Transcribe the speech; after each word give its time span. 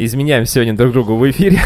Изменяем 0.00 0.46
сегодня 0.46 0.76
друг 0.76 0.92
другу 0.92 1.16
в 1.16 1.28
эфире. 1.30 1.60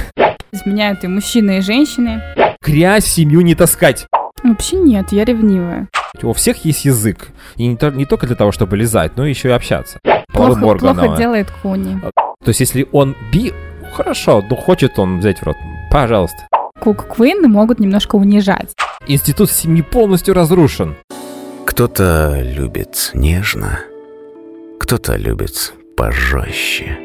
Изменяют 0.53 1.05
и 1.05 1.07
мужчины, 1.07 1.59
и 1.59 1.61
женщины. 1.61 2.23
Грязь 2.63 3.05
в 3.05 3.09
семью 3.09 3.43
не 3.43 3.55
таскать. 3.55 4.07
Вообще 4.43 4.77
нет, 4.77 5.13
я 5.13 5.25
ревнивая. 5.25 5.89
У 6.23 6.33
всех 6.33 6.65
есть 6.65 6.85
язык. 6.85 7.29
И 7.57 7.67
не, 7.67 7.77
то- 7.77 7.91
не 7.91 8.07
только 8.07 8.27
для 8.27 8.37
того, 8.37 8.53
чтобы 8.53 8.77
лизать, 8.77 9.17
но 9.17 9.27
еще 9.27 9.49
и 9.49 9.53
общаться. 9.53 9.99
Плохо, 10.33 10.77
плохо 10.79 11.15
делает 11.19 11.51
Куни. 11.63 12.01
То 12.01 12.49
есть, 12.49 12.61
если 12.61 12.87
он 12.93 13.15
би, 13.33 13.53
хорошо, 13.93 14.43
ну 14.49 14.57
хочет 14.57 14.99
он 14.99 15.19
взять 15.21 15.39
в 15.41 15.43
рот, 15.45 15.57
пожалуйста. 15.91 16.47
Кук 16.81 17.15
Квин 17.15 17.43
могут 17.51 17.81
немножко 17.81 18.17
унижать. 18.17 18.71
Институт 19.07 19.51
семьи 19.51 19.83
полностью 19.83 20.35
разрушен. 20.35 20.97
Кто-то 21.67 22.41
любит 22.43 23.11
нежно, 23.15 23.81
кто-то 24.81 25.17
любит 25.17 25.75
пожестче, 25.97 26.99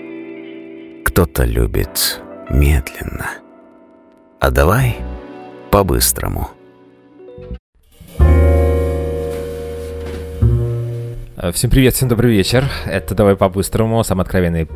кто-то 1.08 1.46
любит 1.46 2.22
медленно. 2.50 3.30
А 4.42 4.52
давай 4.52 4.98
по-быстрому. 5.72 6.50
Э, 11.38 11.52
Всем 11.54 11.70
привет, 11.70 11.94
всем 11.94 12.10
добрый 12.10 12.34
вечер. 12.34 12.66
Это 12.86 13.16
«Давай 13.16 13.38
по-быстрому», 13.38 14.04
самый 14.04 14.24
откровенный 14.24 14.68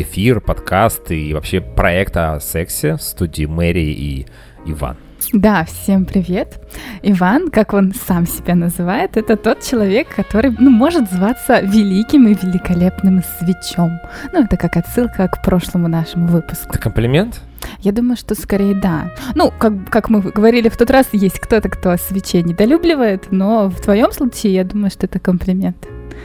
эфир, 0.00 0.40
подкаст 0.40 1.10
и 1.10 1.34
вообще 1.34 1.60
проект 1.60 2.16
о 2.16 2.40
сексе 2.40 2.96
в 2.96 3.02
студии 3.02 3.44
Мэри 3.44 3.84
и 3.84 4.26
Иван. 4.64 4.96
Да, 5.32 5.64
всем 5.64 6.04
привет. 6.04 6.60
Иван, 7.02 7.50
как 7.50 7.74
он 7.74 7.92
сам 7.92 8.26
себя 8.26 8.54
называет, 8.54 9.16
это 9.16 9.36
тот 9.36 9.60
человек, 9.60 10.14
который 10.14 10.54
ну, 10.58 10.70
может 10.70 11.10
зваться 11.10 11.60
великим 11.60 12.28
и 12.28 12.34
великолепным 12.34 13.22
свечом. 13.38 13.98
Ну, 14.32 14.44
это 14.44 14.56
как 14.56 14.76
отсылка 14.76 15.26
к 15.28 15.42
прошлому 15.42 15.88
нашему 15.88 16.28
выпуску. 16.28 16.70
Это 16.70 16.78
комплимент? 16.78 17.40
Я 17.86 17.92
думаю, 17.92 18.16
что 18.16 18.34
скорее 18.34 18.74
да. 18.74 19.12
Ну, 19.36 19.52
как, 19.56 19.72
как 19.90 20.08
мы 20.10 20.20
говорили 20.20 20.68
в 20.68 20.76
тот 20.76 20.90
раз, 20.90 21.06
есть 21.12 21.38
кто-то, 21.38 21.68
кто 21.68 21.96
свечей 21.96 22.42
недолюбливает, 22.42 23.30
но 23.30 23.68
в 23.68 23.80
твоем 23.80 24.10
случае 24.10 24.54
я 24.54 24.64
думаю, 24.64 24.90
что 24.90 25.06
это 25.06 25.20
комплимент. 25.20 25.76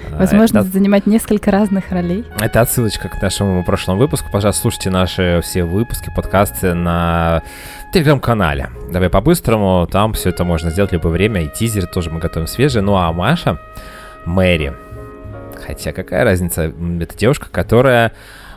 Возможно, 0.10 0.62
Это, 0.62 0.70
занимать 0.70 1.06
несколько 1.06 1.52
разных 1.52 1.92
ролей. 1.92 2.26
это 2.40 2.62
отсылочка 2.62 3.10
к 3.10 3.22
нашему 3.22 3.64
прошлому 3.64 4.00
выпуску. 4.00 4.28
Пожалуйста, 4.32 4.64
слушайте 4.64 4.90
наши 4.90 5.40
все 5.44 5.64
выпуски, 5.64 6.12
подкасты 6.16 6.74
на 6.74 7.44
телеграм-канале. 7.94 8.72
Давай 8.92 9.12
по-быстрому, 9.12 9.86
там 9.86 10.14
все 10.14 10.30
это 10.30 10.44
можно 10.44 10.72
сделать 10.72 10.90
в 10.90 10.94
любое 10.96 11.12
время. 11.12 11.44
И 11.44 11.48
тизер 11.48 11.86
тоже 11.86 12.10
мы 12.10 12.20
готовим 12.20 12.48
свежий. 12.48 12.82
Ну 12.82 12.96
а 12.96 13.14
Маша, 13.14 13.60
Мэри, 14.26 14.74
хотя 15.64 15.92
какая 15.92 16.24
разница, 16.24 16.74
это 17.00 17.16
девушка, 17.16 17.50
которая 17.52 18.14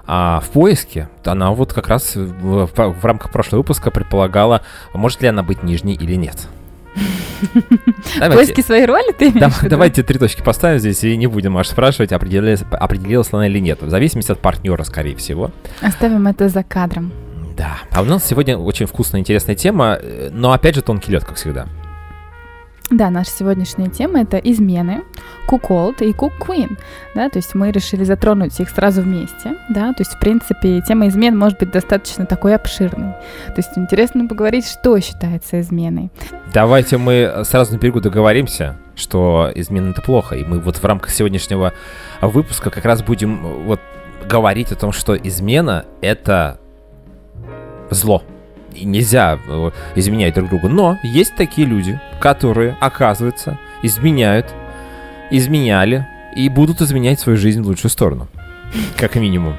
а, 0.07 0.41
в 0.41 0.51
поиске, 0.51 1.09
она 1.25 1.51
вот 1.53 1.73
как 1.73 1.89
раз 1.89 2.15
в, 2.17 2.67
в- 2.67 3.05
рамках 3.05 3.31
прошлого 3.33 3.61
выпуска 3.61 3.91
предполагала, 3.91 4.63
может 4.93 5.23
ли 5.23 5.29
она 5.29 5.43
быть 5.43 5.63
нижней 5.63 5.95
или 5.95 6.15
нет. 6.15 6.49
Давайте. 8.19 8.37
Поиски 8.37 8.61
своей 8.61 8.87
роли 8.87 9.13
ты 9.13 9.33
Да- 9.33 9.51
давайте 9.65 10.03
три 10.03 10.19
точки 10.19 10.43
поставим 10.43 10.79
здесь 10.79 11.03
и 11.05 11.17
не 11.17 11.27
будем 11.27 11.57
аж 11.59 11.69
спрашивать, 11.69 12.13
определилась, 12.13 12.63
определилась 12.71 13.29
она 13.33 13.47
или 13.49 13.59
нет. 13.59 13.83
В 13.83 13.91
зависимости 13.91 14.31
от 14.33 14.39
партнера, 14.41 14.83
скорее 14.85 15.17
всего. 15.17 15.51
Оставим 15.81 16.27
это 16.27 16.49
за 16.49 16.63
кадром. 16.63 17.13
Да. 17.57 17.79
А 17.93 18.03
у 18.03 18.05
нас 18.05 18.25
сегодня 18.25 18.57
очень 18.57 18.87
вкусная, 18.87 19.21
интересная 19.21 19.55
тема, 19.55 19.99
э, 20.01 20.31
но 20.33 20.53
опять 20.53 20.75
же 20.75 20.83
тонкий 20.83 21.13
лед, 21.13 21.25
как 21.25 21.37
всегда. 21.37 21.67
Да, 22.91 23.09
наша 23.09 23.31
сегодняшняя 23.31 23.89
тема 23.89 24.21
это 24.21 24.37
измены, 24.37 25.05
куколд 25.47 26.03
и 26.03 26.13
кук-квин, 26.13 26.77
да, 27.15 27.31
то 27.31 27.39
есть 27.39 27.55
мы 27.55 27.71
решили 27.71 28.05
затронуть 28.05 28.61
их 28.61 28.69
сразу 28.69 29.01
вместе, 29.01 29.57
да, 29.71 29.93
то 29.95 30.03
есть 30.03 30.13
в 30.13 30.19
принципе 30.19 30.83
тема 30.83 31.09
измен 31.09 31.37
может 31.37 31.59
быть 31.59 31.71
достаточно 31.71 32.27
такой 32.27 32.55
обширной, 32.55 33.13
то 33.47 33.55
есть 33.57 33.71
интересно 33.77 34.29
поговорить, 34.29 34.67
что 34.67 35.01
считается 35.01 35.61
изменой. 35.61 36.11
Давайте 36.53 36.99
мы 36.99 37.43
сразу 37.45 37.73
на 37.73 37.79
берегу 37.79 38.01
договоримся, 38.03 38.77
что 38.97 39.51
измена 39.55 39.91
это 39.91 40.03
плохо, 40.03 40.37
и 40.37 40.45
мы 40.45 40.61
вот 40.61 40.77
в 40.77 40.85
рамках 40.85 41.11
сегодняшнего 41.11 41.73
выпуска 42.21 42.71
как 42.71 42.85
раз 42.85 43.03
будем 43.03 43.45
э, 43.45 43.65
вот 43.65 43.81
говорить 44.29 44.73
о 44.73 44.77
том, 44.77 44.93
что 44.93 45.17
измена 45.17 45.87
это 46.03 46.61
зло. 47.91 48.23
И 48.75 48.85
нельзя 48.85 49.39
э, 49.47 49.71
изменять 49.95 50.35
друг 50.35 50.49
другу. 50.49 50.69
Но 50.69 50.99
есть 51.03 51.35
такие 51.37 51.67
люди, 51.67 52.01
которые, 52.21 52.77
оказывается, 52.81 53.59
изменяют, 53.83 54.47
изменяли 55.31 56.07
и 56.37 56.49
будут 56.49 56.81
изменять 56.81 57.21
свою 57.21 57.39
жизнь 57.39 57.63
в 57.63 57.67
лучшую 57.67 57.91
сторону. 57.91 58.29
Как 58.97 59.15
минимум. 59.17 59.57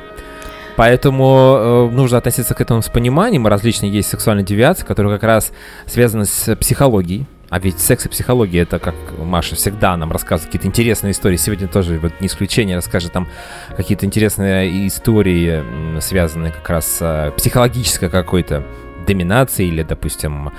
Поэтому 0.75 1.55
э, 1.57 1.89
нужно 1.91 2.17
относиться 2.17 2.53
к 2.53 2.61
этому 2.61 2.81
с 2.81 2.89
пониманием. 2.89 3.47
Различные 3.47 3.91
есть 3.91 4.09
сексуальные 4.09 4.45
девиации, 4.45 4.85
которые 4.85 5.13
как 5.13 5.23
раз 5.23 5.51
связаны 5.85 6.25
с 6.25 6.55
психологией. 6.57 7.25
А 7.49 7.59
ведь 7.59 7.79
секс 7.79 8.05
и 8.05 8.09
психология 8.09 8.61
это, 8.61 8.79
как 8.79 8.95
Маша 9.17 9.55
всегда 9.55 9.95
нам 9.95 10.11
рассказывает 10.11 10.47
какие-то 10.47 10.67
интересные 10.67 11.11
истории. 11.11 11.37
Сегодня 11.37 11.67
тоже 11.67 11.99
вот 11.99 12.19
не 12.19 12.27
исключение 12.27 12.75
расскажет 12.75 13.13
там 13.13 13.27
какие-то 13.77 14.05
интересные 14.05 14.87
истории, 14.87 15.63
связанные 16.01 16.51
как 16.51 16.69
раз 16.69 16.87
с 16.87 16.97
э, 17.01 17.31
психологической 17.37 18.09
какой-то 18.09 18.63
доминацией 19.05 19.69
или, 19.69 19.83
допустим, 19.83 20.51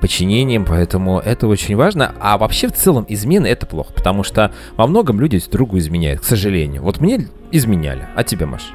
подчинением, 0.00 0.64
поэтому 0.64 1.18
это 1.18 1.46
очень 1.46 1.76
важно. 1.76 2.14
А 2.20 2.38
вообще 2.38 2.68
в 2.68 2.72
целом 2.72 3.06
измены 3.08 3.46
это 3.46 3.66
плохо, 3.66 3.92
потому 3.92 4.22
что 4.22 4.52
во 4.76 4.86
многом 4.86 5.20
люди 5.20 5.38
друг 5.38 5.66
другу 5.66 5.78
изменяют, 5.78 6.20
к 6.20 6.24
сожалению. 6.24 6.82
Вот 6.82 7.00
мне 7.00 7.26
изменяли, 7.56 8.06
а 8.14 8.22
тебе, 8.24 8.46
Маш? 8.46 8.72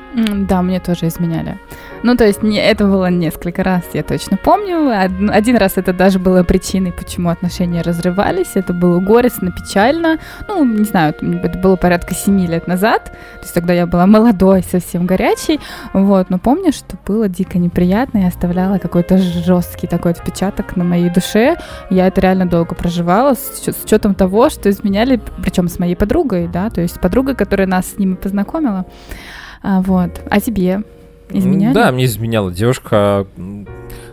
Да, 0.48 0.62
мне 0.62 0.80
тоже 0.80 1.08
изменяли. 1.08 1.58
Ну, 2.04 2.16
то 2.16 2.26
есть 2.26 2.44
не, 2.44 2.58
это 2.58 2.86
было 2.86 3.10
несколько 3.10 3.64
раз, 3.64 3.84
я 3.94 4.04
точно 4.04 4.38
помню. 4.38 4.90
Од- 4.90 5.30
Один 5.30 5.56
раз 5.58 5.74
это 5.78 5.94
даже 5.94 6.20
было 6.20 6.44
причиной, 6.44 6.92
почему 6.92 7.30
отношения 7.30 7.82
разрывались. 7.82 8.52
Это 8.56 8.74
было 8.74 9.00
горестно, 9.00 9.52
печально. 9.52 10.18
Ну, 10.48 10.66
не 10.66 10.84
знаю, 10.84 11.14
это 11.44 11.58
было 11.60 11.76
порядка 11.76 12.14
семи 12.16 12.48
лет 12.48 12.68
назад. 12.68 13.06
То 13.06 13.42
есть 13.44 13.54
тогда 13.54 13.74
я 13.74 13.86
была 13.86 14.06
молодой, 14.08 14.64
совсем 14.64 15.06
горячей. 15.06 15.60
Вот, 15.94 16.30
но 16.30 16.40
помню, 16.40 16.72
что 16.74 16.98
было 17.06 17.30
дико 17.30 17.58
неприятно 17.60 18.20
и 18.20 18.26
оставляло 18.26 18.80
какой-то 18.80 19.18
жесткий 19.18 19.88
такой 19.88 20.12
отпечаток 20.12 20.76
на 20.76 20.84
моей 20.84 21.10
душе. 21.10 21.58
Я 21.90 22.08
это 22.08 22.20
реально 22.22 22.46
долго 22.48 22.76
проживала 22.76 23.36
с, 23.36 23.64
с 23.68 23.84
учетом 23.86 24.16
того, 24.16 24.50
что 24.50 24.70
изменяли, 24.70 25.22
причем 25.42 25.68
с 25.68 25.78
моей 25.80 25.96
подругой, 25.96 26.48
да, 26.48 26.70
то 26.70 26.82
есть 26.82 26.96
с 26.96 27.00
подругой, 27.00 27.36
которая 27.36 27.68
нас 27.68 27.92
с 27.92 27.98
ними 27.98 28.16
познакомила. 28.16 28.71
А, 29.64 29.82
вот. 29.82 30.22
А 30.30 30.40
тебе 30.40 30.82
изменяли? 31.30 31.74
Да, 31.74 31.92
мне 31.92 32.06
изменяла 32.06 32.52
девушка. 32.52 33.28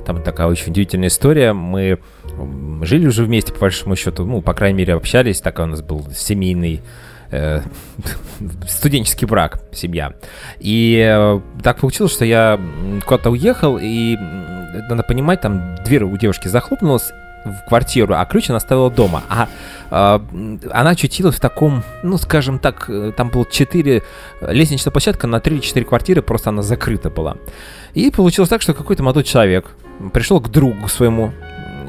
Там 0.06 0.22
такая 0.22 0.46
очень 0.46 0.70
удивительная 0.72 1.08
история. 1.08 1.52
Мы 1.52 1.98
жили 2.82 3.06
уже 3.06 3.24
вместе, 3.24 3.52
по 3.52 3.60
большому 3.60 3.96
счету, 3.96 4.24
ну, 4.24 4.40
по 4.42 4.54
крайней 4.54 4.78
мере, 4.78 4.94
общались. 4.94 5.40
Так 5.40 5.58
у 5.58 5.66
нас 5.66 5.82
был 5.82 6.06
семейный 6.14 6.80
э, 7.30 7.60
студенческий 8.68 9.26
брак, 9.26 9.62
семья. 9.72 10.14
И 10.58 11.02
э, 11.06 11.40
так 11.62 11.78
получилось, 11.80 12.12
что 12.12 12.24
я 12.24 12.60
куда-то 13.06 13.30
уехал, 13.30 13.78
и 13.80 14.16
надо 14.88 15.02
понимать, 15.02 15.40
там 15.40 15.76
дверь 15.84 16.04
у 16.04 16.16
девушки 16.16 16.48
захлопнулась 16.48 17.10
в 17.52 17.68
квартиру, 17.68 18.14
а 18.16 18.24
ключ 18.24 18.50
она 18.50 18.58
оставила 18.58 18.90
дома. 18.90 19.22
А 19.28 19.48
э, 19.90 20.20
м, 20.34 20.60
она 20.70 20.90
очутилась 20.90 21.36
в 21.36 21.40
таком, 21.40 21.82
ну, 22.02 22.18
скажем 22.18 22.58
так, 22.58 22.88
э, 22.88 23.12
там 23.16 23.28
было 23.30 23.46
4 23.48 24.02
лестничная 24.40 24.92
площадка 24.92 25.26
на 25.26 25.40
3 25.40 25.56
или 25.56 25.62
4 25.62 25.86
квартиры, 25.86 26.22
просто 26.22 26.50
она 26.50 26.62
закрыта 26.62 27.10
была. 27.10 27.36
И 27.94 28.10
получилось 28.10 28.48
так, 28.48 28.62
что 28.62 28.74
какой-то 28.74 29.02
молодой 29.02 29.24
человек 29.24 29.66
пришел 30.12 30.40
к 30.40 30.48
другу 30.48 30.88
своему. 30.88 31.32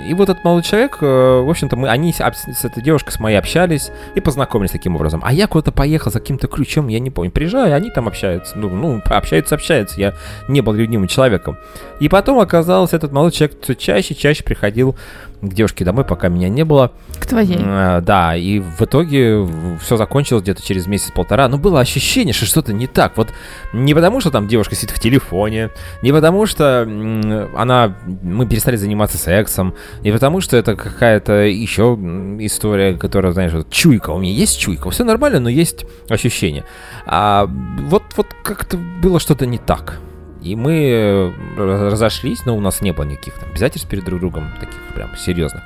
И 0.08 0.14
вот 0.14 0.30
этот 0.30 0.44
молодой 0.44 0.64
человек, 0.64 0.98
э, 1.02 1.06
в 1.06 1.50
общем-то, 1.50 1.76
мы, 1.76 1.90
они 1.90 2.14
с, 2.14 2.20
этой 2.66 2.82
девушкой 2.82 3.12
с 3.12 3.20
моей 3.20 3.38
общались 3.38 3.92
и 4.16 4.22
познакомились 4.22 4.72
таким 4.72 4.96
образом. 4.96 5.22
А 5.24 5.34
я 5.34 5.48
куда-то 5.48 5.72
поехал 5.72 6.10
за 6.12 6.20
каким-то 6.20 6.48
ключом, 6.48 6.88
я 6.88 7.00
не 7.00 7.12
помню. 7.12 7.32
Приезжаю, 7.32 7.76
они 7.76 7.90
там 7.90 8.08
общаются. 8.08 8.58
Ну, 8.58 8.70
ну, 8.70 9.02
общаются, 9.06 9.56
общаются. 9.56 10.00
Я 10.00 10.16
не 10.48 10.62
был 10.62 10.74
любимым 10.74 11.08
человеком. 11.08 11.58
И 12.00 12.08
потом 12.08 12.40
оказалось, 12.40 12.94
этот 12.94 13.12
молодой 13.12 13.34
человек 13.34 13.58
все 13.62 13.76
чаще 13.76 14.16
чаще 14.16 14.44
приходил 14.44 14.96
к 15.42 15.54
девушке 15.54 15.86
домой, 15.86 16.04
пока 16.04 16.28
меня 16.28 16.50
не 16.50 16.64
было. 16.64 16.92
К 17.20 17.26
твоей. 17.26 17.58
Э, 17.60 18.02
Да, 18.02 18.36
и 18.36 18.60
в 18.60 18.82
итоге 18.82 19.48
все 19.82 19.98
закончилось 19.98 20.44
где-то 20.44 20.62
через 20.62 20.88
месяц-полтора. 20.88 21.48
Но 21.48 21.58
было 21.58 21.80
ощущение, 21.80 22.34
что 22.34 22.46
что-то 22.46 22.74
не 22.74 22.88
так. 22.88 23.18
Вот 23.18 23.30
не 23.74 23.94
потому, 23.94 24.20
что 24.20 24.32
там 24.32 24.48
девушка 24.48 24.76
сидит 24.76 24.92
в 24.92 25.00
телефоне, 25.00 25.70
не 26.02 26.12
потому, 26.12 26.46
что 26.46 26.82
она, 26.82 27.96
мы 28.22 28.46
перестали 28.48 28.76
заниматься 28.76 29.18
сексом, 29.18 29.76
не 30.02 30.12
потому, 30.12 30.42
что 30.42 30.58
это 30.58 30.76
какая-то 30.76 31.34
еще 31.44 31.98
история, 32.40 32.96
которая, 32.96 33.32
знаешь, 33.32 33.54
вот 33.54 33.70
чуйка. 33.70 34.10
У 34.12 34.20
меня 34.20 34.34
есть 34.34 34.60
чуйка, 34.60 34.90
все 34.90 35.04
нормально, 35.04 35.40
но 35.40 35.50
есть 35.50 35.86
ощущение. 36.10 36.66
А 37.06 37.46
вот, 37.88 38.04
вот 38.18 38.28
как-то 38.44 38.78
было 38.78 39.20
что-то 39.20 39.46
не 39.46 39.58
так. 39.58 40.00
И 40.42 40.56
мы 40.56 40.74
э, 40.74 41.32
раз- 41.58 41.94
разошлись, 41.94 42.46
но 42.46 42.56
у 42.56 42.62
нас 42.62 42.82
не 42.82 42.92
было 42.92 43.06
никаких 43.06 43.36
там 43.36 43.50
обязательств 43.50 43.90
перед 43.90 44.06
друг 44.06 44.20
другом, 44.20 44.52
таких 44.60 44.78
прям 44.96 45.16
серьезных. 45.18 45.64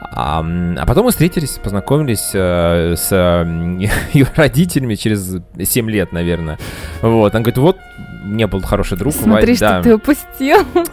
А, 0.00 0.44
а 0.76 0.86
потом 0.86 1.06
мы 1.06 1.10
встретились, 1.10 1.58
познакомились 1.62 2.30
э, 2.32 2.94
с 2.96 3.08
э, 3.10 3.88
ее 4.12 4.26
родителями 4.36 4.94
через 4.94 5.36
7 5.60 5.90
лет, 5.90 6.12
наверное. 6.12 6.58
Вот, 7.02 7.34
он 7.34 7.42
говорит, 7.42 7.58
вот 7.58 7.78
не 8.24 8.46
был 8.46 8.62
хороший 8.62 8.96
друг. 8.96 9.14
Смотри, 9.14 9.54
что 9.54 9.68
да. 9.68 9.82
ты 9.82 9.94
упустил. 9.94 10.58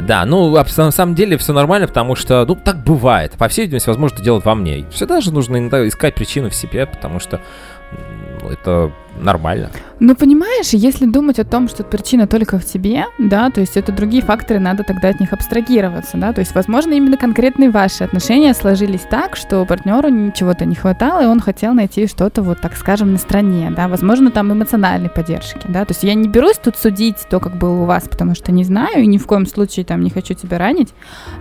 Да, 0.00 0.24
ну, 0.24 0.50
на 0.54 0.90
самом 0.90 1.14
деле 1.14 1.36
все 1.36 1.52
нормально, 1.52 1.86
потому 1.86 2.14
что, 2.16 2.46
ну, 2.46 2.54
так 2.54 2.82
бывает. 2.82 3.32
По 3.32 3.48
всей 3.48 3.66
видимости, 3.66 3.88
возможно, 3.88 4.14
это 4.14 4.24
делать 4.24 4.42
во 4.42 4.54
мне. 4.54 4.86
Всегда 4.90 5.20
же 5.20 5.34
нужно 5.34 5.58
иногда 5.58 5.86
искать 5.86 6.14
причину 6.14 6.48
в 6.48 6.54
себе, 6.54 6.86
потому 6.86 7.20
что 7.20 7.42
м, 7.90 8.48
это 8.48 8.90
нормально. 9.20 9.70
Ну, 10.00 10.16
понимаешь, 10.16 10.70
если 10.70 11.06
думать 11.06 11.38
о 11.38 11.44
том, 11.44 11.68
что 11.68 11.84
причина 11.84 12.26
только 12.26 12.58
в 12.58 12.64
тебе, 12.64 13.04
да, 13.18 13.50
то 13.50 13.60
есть 13.60 13.76
это 13.76 13.92
другие 13.92 14.22
факторы, 14.22 14.58
надо 14.58 14.82
тогда 14.82 15.08
от 15.08 15.20
них 15.20 15.32
абстрагироваться, 15.32 16.16
да, 16.16 16.32
то 16.32 16.40
есть, 16.40 16.54
возможно, 16.54 16.94
именно 16.94 17.16
конкретные 17.16 17.70
ваши 17.70 18.02
отношения 18.04 18.52
сложились 18.54 19.02
так, 19.08 19.36
что 19.36 19.64
партнеру 19.64 20.32
чего-то 20.32 20.64
не 20.64 20.74
хватало, 20.74 21.22
и 21.22 21.26
он 21.26 21.40
хотел 21.40 21.72
найти 21.72 22.06
что-то, 22.06 22.42
вот 22.42 22.60
так 22.60 22.76
скажем, 22.76 23.12
на 23.12 23.18
стороне, 23.18 23.72
да, 23.74 23.86
возможно, 23.88 24.30
там 24.30 24.52
эмоциональной 24.52 25.08
поддержки, 25.08 25.66
да, 25.68 25.84
то 25.84 25.92
есть 25.92 26.02
я 26.02 26.14
не 26.14 26.28
берусь 26.28 26.58
тут 26.58 26.76
судить 26.76 27.18
то, 27.30 27.38
как 27.38 27.56
было 27.56 27.82
у 27.82 27.84
вас, 27.84 28.08
потому 28.08 28.34
что 28.34 28.50
не 28.50 28.64
знаю, 28.64 29.02
и 29.02 29.06
ни 29.06 29.18
в 29.18 29.26
коем 29.26 29.46
случае 29.46 29.84
там 29.84 30.02
не 30.02 30.10
хочу 30.10 30.34
тебя 30.34 30.58
ранить, 30.58 30.92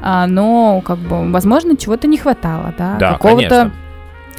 а, 0.03 0.27
но, 0.27 0.81
как 0.85 0.99
бы, 0.99 1.31
возможно, 1.31 1.75
чего-то 1.75 2.07
не 2.07 2.17
хватало, 2.17 2.73
да, 2.77 2.97
Да, 2.99 3.13
какого-то. 3.13 3.71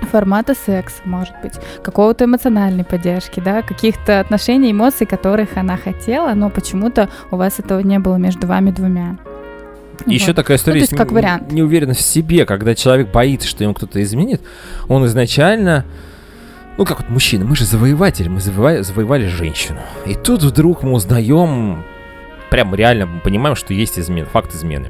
Формата 0.07 0.55
секса, 0.55 1.01
может 1.05 1.35
быть, 1.43 1.55
какого-то 1.83 2.25
эмоциональной 2.25 2.85
поддержки, 2.85 3.41
да, 3.41 3.63
каких-то 3.63 4.21
отношений, 4.21 4.73
эмоций, 4.73 5.07
которых 5.07 5.57
она 5.57 5.77
хотела, 5.77 6.35
но 6.35 6.51
почему-то 6.51 7.09
у 7.31 7.37
вас 7.37 7.59
этого 7.59 7.81
не 7.81 7.99
было 7.99 8.17
между 8.17 8.47
вами 8.47 8.71
двумя. 8.71 9.17
Еще 10.07 10.29
Вот. 10.29 10.37
такая 10.37 10.57
история 10.57 10.75
Ну, 10.81 10.81
то 10.81 10.83
есть 10.83 10.93
есть 10.93 11.03
как 11.03 11.13
вариант. 11.13 11.53
неуверенность 11.53 12.01
в 12.01 12.05
себе, 12.05 12.45
когда 12.45 12.75
человек 12.75 13.11
боится, 13.13 13.47
что 13.47 13.63
ему 13.63 13.75
кто-то 13.75 14.03
изменит, 14.03 14.41
он 14.89 15.05
изначально, 15.07 15.85
ну 16.77 16.85
как 16.85 17.01
вот 17.01 17.09
мужчина, 17.11 17.45
мы 17.45 17.55
же 17.55 17.65
завоеватели, 17.65 18.29
мы 18.29 18.41
завоевали, 18.41 18.83
завоевали 18.83 19.27
женщину. 19.27 19.79
И 20.07 20.15
тут 20.15 20.43
вдруг 20.43 20.83
мы 20.83 20.93
узнаем, 20.93 21.85
прям 22.51 22.75
реально 22.75 23.09
понимаем, 23.23 23.55
что 23.55 23.75
есть 23.75 23.99
измена, 23.99 24.27
факт 24.27 24.55
измены. 24.55 24.89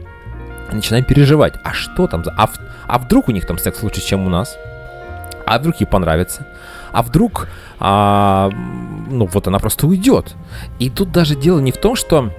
Начинаем 0.70 1.04
переживать, 1.04 1.54
а 1.62 1.74
что 1.74 2.06
там, 2.06 2.24
за- 2.24 2.32
а, 2.38 2.48
а 2.86 2.98
вдруг 2.98 3.28
у 3.28 3.32
них 3.32 3.46
там 3.46 3.58
секс 3.58 3.82
лучше, 3.82 4.00
чем 4.00 4.26
у 4.26 4.30
нас? 4.30 4.56
А 5.46 5.58
вдруг 5.58 5.80
ей 5.80 5.86
понравится? 5.86 6.46
А 6.92 7.02
вдруг, 7.02 7.48
а, 7.80 8.50
ну 9.10 9.26
вот 9.26 9.46
она 9.46 9.58
просто 9.58 9.86
уйдет. 9.86 10.34
И 10.78 10.90
тут 10.90 11.12
даже 11.12 11.34
дело 11.34 11.58
не 11.60 11.72
в 11.72 11.78
том, 11.78 11.96
что 11.96 12.30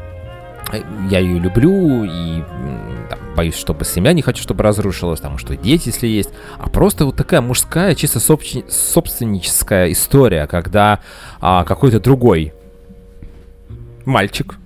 э, 0.71 0.81
я 1.09 1.19
ее 1.19 1.39
люблю 1.39 2.03
и 2.03 2.43
там, 3.09 3.19
боюсь, 3.35 3.55
чтобы 3.55 3.83
семья 3.85 4.13
не 4.13 4.21
хочу, 4.21 4.43
чтобы 4.43 4.63
разрушилась, 4.63 5.19
потому 5.19 5.37
что 5.37 5.55
дети, 5.57 5.87
если 5.87 6.07
есть, 6.07 6.29
а 6.59 6.69
просто 6.69 7.05
вот 7.05 7.15
такая 7.15 7.41
мужская, 7.41 7.95
чисто 7.95 8.19
собствен- 8.19 8.69
собственническая 8.69 9.91
история, 9.91 10.47
когда 10.47 10.99
а, 11.41 11.63
какой-то 11.63 11.99
другой 11.99 12.53
мальчик 14.05 14.57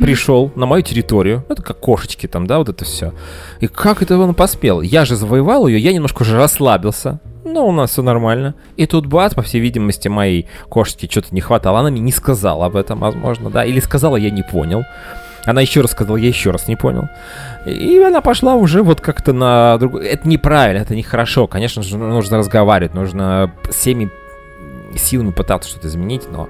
пришел 0.00 0.52
на 0.54 0.66
мою 0.66 0.82
территорию, 0.82 1.44
это 1.48 1.62
как 1.62 1.80
кошечки 1.80 2.26
там, 2.26 2.46
да, 2.46 2.58
вот 2.58 2.68
это 2.68 2.84
все. 2.84 3.14
И 3.60 3.66
как 3.66 4.02
это 4.02 4.18
он 4.18 4.34
поспел? 4.34 4.82
Я 4.82 5.04
же 5.04 5.16
завоевал 5.16 5.66
ее, 5.66 5.78
я 5.78 5.92
немножко 5.92 6.22
уже 6.22 6.36
расслабился, 6.36 7.20
но 7.52 7.66
у 7.66 7.72
нас 7.72 7.90
все 7.90 8.02
нормально. 8.02 8.54
И 8.76 8.86
тут 8.86 9.06
бац, 9.06 9.34
по 9.34 9.42
всей 9.42 9.60
видимости, 9.60 10.08
моей 10.08 10.46
кошечке 10.68 11.08
что-то 11.10 11.34
не 11.34 11.40
хватало. 11.40 11.80
Она 11.80 11.90
мне 11.90 12.00
не 12.00 12.12
сказала 12.12 12.66
об 12.66 12.76
этом, 12.76 12.98
возможно, 13.00 13.50
да, 13.50 13.64
или 13.64 13.80
сказала, 13.80 14.16
я 14.16 14.30
не 14.30 14.42
понял. 14.42 14.84
Она 15.44 15.60
еще 15.62 15.80
раз 15.80 15.92
сказала, 15.92 16.16
я 16.16 16.28
еще 16.28 16.50
раз 16.50 16.68
не 16.68 16.76
понял. 16.76 17.08
И 17.66 17.98
она 17.98 18.20
пошла 18.20 18.54
уже 18.54 18.82
вот 18.82 19.00
как-то 19.00 19.32
на 19.32 19.78
другой... 19.78 20.06
Это 20.06 20.28
неправильно, 20.28 20.82
это 20.82 20.94
нехорошо. 20.94 21.46
Конечно 21.46 21.82
же, 21.82 21.96
нужно 21.96 22.38
разговаривать, 22.38 22.94
нужно 22.94 23.52
всеми 23.70 24.10
силами 24.96 25.30
пытаться 25.30 25.70
что-то 25.70 25.88
изменить, 25.88 26.30
но, 26.30 26.48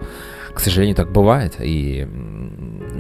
к 0.55 0.61
сожалению, 0.61 0.97
так 0.97 1.11
бывает. 1.13 1.57
И... 1.61 2.09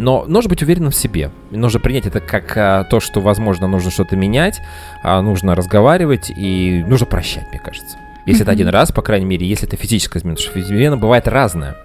Но 0.00 0.25
нужно 0.26 0.49
быть 0.49 0.62
уверенным 0.62 0.91
в 0.93 0.97
себе. 0.97 1.31
Нужно 1.50 1.79
принять 1.79 2.06
это 2.06 2.20
как 2.20 2.56
а, 2.56 2.85
то, 2.85 3.00
что, 3.00 3.20
возможно, 3.20 3.67
нужно 3.67 3.91
что-то 3.91 4.17
менять, 4.17 4.62
а, 5.02 5.20
нужно 5.20 5.55
разговаривать 5.55 6.31
и 6.35 6.82
нужно 6.88 7.05
прощать, 7.05 7.47
мне 7.50 7.58
кажется. 7.58 7.99
Если 8.25 8.43
это 8.43 8.52
Мгм. 8.52 8.61
один 8.61 8.69
раз, 8.69 8.93
по 8.93 9.02
крайней 9.02 9.26
мере, 9.26 9.47
если 9.47 9.69
это 9.69 9.76
физическая 9.76 10.20
измена, 10.20 10.37
потому 10.37 10.52
что 10.52 10.61
измена 10.61 10.97
бывает 10.97 11.29
разная. 11.29 11.76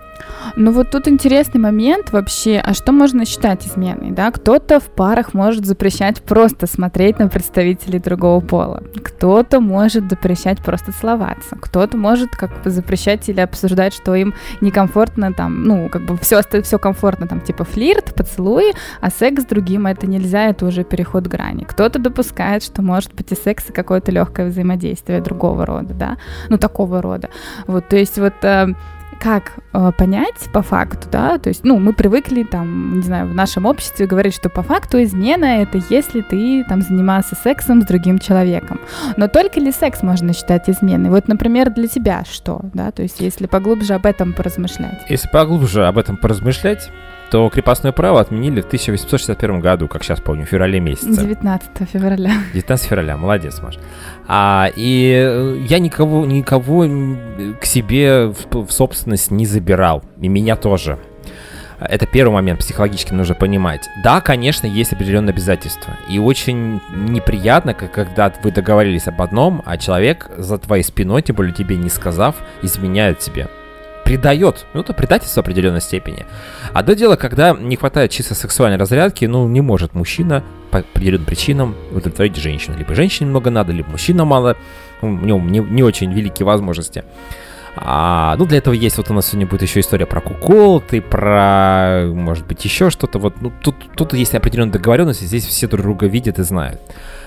Ну 0.56 0.72
вот 0.72 0.92
тут 0.92 1.08
интересный 1.08 1.60
момент 1.60 2.12
вообще, 2.12 2.62
а 2.64 2.74
что 2.74 2.92
можно 2.92 3.26
считать 3.26 3.68
изменой, 3.68 4.12
да? 4.12 4.32
Кто-то 4.32 4.80
в 4.80 4.86
парах 4.86 5.34
может 5.34 5.66
запрещать 5.66 6.22
просто 6.22 6.68
смотреть 6.68 7.20
на 7.20 7.28
представителей 7.28 8.00
другого 8.00 8.40
пола, 8.40 8.84
кто-то 9.04 9.60
может 9.60 10.10
запрещать 10.10 10.60
просто 10.60 10.92
целоваться, 10.92 11.58
кто-то 11.60 11.98
может 11.98 12.32
как 12.32 12.64
бы 12.64 12.70
запрещать 12.70 13.28
или 13.30 13.40
обсуждать, 13.42 13.94
что 13.94 14.16
им 14.16 14.34
некомфортно 14.62 15.34
там, 15.34 15.64
ну 15.64 15.90
как 15.90 16.06
бы 16.06 16.18
все, 16.18 16.42
все 16.62 16.80
комфортно 16.80 17.28
там, 17.28 17.42
типа 17.42 17.64
флирт, 17.64 18.14
поцелуи, 18.14 18.74
а 19.02 19.10
секс 19.10 19.44
с 19.44 19.46
другим 19.46 19.88
это 19.88 20.08
нельзя, 20.08 20.48
это 20.48 20.66
уже 20.66 20.84
переход 20.84 21.28
грани. 21.28 21.64
Кто-то 21.64 22.00
допускает, 22.00 22.64
что 22.64 22.82
может 22.82 23.14
быть 23.14 23.32
и 23.32 23.36
секс, 23.36 23.70
и 23.70 23.74
какое-то 23.74 24.12
легкое 24.12 24.48
взаимодействие 24.48 25.22
другого 25.22 25.66
рода, 25.66 25.94
да, 25.94 26.18
ну 26.50 26.58
такого 26.58 27.02
рода. 27.02 27.30
Вот, 27.68 27.88
то 27.90 27.98
есть 27.98 28.18
вот 28.18 28.34
э, 28.44 28.74
как 29.20 29.54
э, 29.74 29.92
понять 29.98 30.50
по 30.54 30.62
факту, 30.62 31.08
да, 31.12 31.38
то 31.38 31.50
есть, 31.50 31.64
ну, 31.64 31.80
мы 31.80 31.94
привыкли 31.94 32.44
там, 32.44 32.98
не 32.98 33.02
знаю, 33.02 33.28
в 33.28 33.34
нашем 33.34 33.66
обществе 33.66 34.06
говорить, 34.06 34.36
что 34.36 34.50
по 34.50 34.62
факту 34.62 35.02
измена 35.04 35.62
это 35.62 35.80
если 35.90 36.22
ты 36.22 36.64
там 36.68 36.82
занимался 36.82 37.36
сексом 37.36 37.82
с 37.82 37.86
другим 37.86 38.20
человеком. 38.20 38.80
Но 39.18 39.28
только 39.28 39.60
ли 39.60 39.72
секс 39.72 40.02
можно 40.04 40.34
считать 40.34 40.70
изменой? 40.70 41.10
Вот, 41.10 41.28
например, 41.28 41.72
для 41.72 41.88
тебя 41.88 42.24
что, 42.30 42.62
да, 42.74 42.92
то 42.92 43.02
есть, 43.02 43.20
если 43.20 43.48
поглубже 43.48 43.94
об 43.94 44.06
этом 44.06 44.34
поразмышлять. 44.34 45.02
Если 45.10 45.28
поглубже 45.28 45.86
об 45.86 45.98
этом 45.98 46.18
поразмышлять, 46.18 46.90
то 47.32 47.50
крепостное 47.50 47.92
право 47.92 48.22
отменили 48.22 48.62
в 48.62 48.66
1861 48.66 49.60
году, 49.60 49.88
как 49.88 50.04
сейчас 50.04 50.22
помню, 50.22 50.46
в 50.46 50.50
феврале 50.50 50.80
месяце. 50.80 51.22
19 51.22 51.70
февраля. 51.92 52.32
19 52.54 52.88
февраля, 52.88 53.18
молодец, 53.18 53.62
Маш. 53.62 53.78
А, 54.28 54.70
и 54.76 55.14
э, 55.14 55.66
я 55.70 55.80
никого, 55.80 56.26
никого 56.26 56.88
к 57.60 57.66
себе 57.66 58.28
в, 58.28 58.66
в 58.66 58.72
собственность 58.72 59.32
не 59.32 59.46
забирал, 59.46 60.04
и 60.20 60.28
меня 60.28 60.56
тоже. 60.56 60.98
Это 61.80 62.06
первый 62.06 62.34
момент, 62.34 62.60
психологически 62.60 63.14
нужно 63.14 63.36
понимать. 63.36 63.88
Да, 64.04 64.22
конечно, 64.22 64.66
есть 64.66 64.94
определенные 64.94 65.34
обязательства. 65.34 65.98
И 66.10 66.20
очень 66.20 66.82
неприятно, 66.96 67.74
когда 67.74 68.34
вы 68.44 68.52
договорились 68.52 69.08
об 69.08 69.22
одном, 69.22 69.62
а 69.66 69.78
человек 69.78 70.30
за 70.38 70.58
твоей 70.58 70.84
спиной, 70.84 71.22
тем 71.22 71.36
более 71.36 71.54
тебе 71.54 71.76
не 71.76 71.90
сказав, 71.90 72.36
изменяет 72.62 73.20
тебе. 73.20 73.50
Предает. 74.06 74.66
Ну, 74.74 74.82
это 74.82 74.94
предательство 74.94 75.42
в 75.42 75.46
определенной 75.46 75.82
степени. 75.82 76.26
До 76.74 76.96
дела, 76.96 77.16
когда 77.16 77.52
не 77.52 77.76
хватает 77.76 78.12
чисто 78.12 78.36
сексуальной 78.36 78.78
разрядки, 78.78 79.26
ну, 79.26 79.48
не 79.48 79.62
может 79.62 79.96
мужчина 79.96 80.44
по 80.72 80.80
определенным 80.80 81.26
причинам 81.26 81.76
удовлетворить 81.92 82.36
женщину. 82.38 82.78
Либо 82.78 82.94
женщине 82.96 83.30
много 83.30 83.50
надо, 83.50 83.74
либо 83.74 83.90
мужчина 83.90 84.24
мало, 84.24 84.56
у 85.02 85.08
него 85.08 85.40
не, 85.40 85.60
не 85.60 85.84
очень 85.84 86.14
великие 86.14 86.46
возможности. 86.46 87.04
А, 87.78 88.36
ну, 88.38 88.46
для 88.46 88.60
этого 88.60 88.74
есть, 88.74 88.98
вот 88.98 89.10
у 89.10 89.14
нас 89.14 89.28
сегодня 89.28 89.48
будет 89.48 89.64
еще 89.64 89.80
история 89.80 90.06
про 90.06 90.22
куколты, 90.22 91.02
про, 91.02 92.06
может 92.06 92.46
быть, 92.46 92.64
еще 92.64 92.90
что-то. 92.90 93.20
Вот, 93.20 93.42
ну, 93.42 93.52
тут, 93.62 93.76
тут 93.96 94.14
есть 94.14 94.34
определенная 94.34 94.74
договоренность, 94.74 95.22
здесь 95.22 95.46
все 95.46 95.68
друг 95.68 95.82
друга 95.82 96.06
видят 96.06 96.40
и 96.40 96.44
знают. 96.44 96.80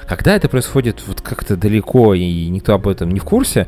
Когда 0.07 0.35
это 0.35 0.49
происходит 0.49 1.03
вот 1.07 1.21
как-то 1.21 1.57
далеко, 1.57 2.15
и 2.15 2.49
никто 2.49 2.73
об 2.73 2.89
этом 2.89 3.11
не 3.11 3.21
в 3.21 3.25
курсе, 3.25 3.67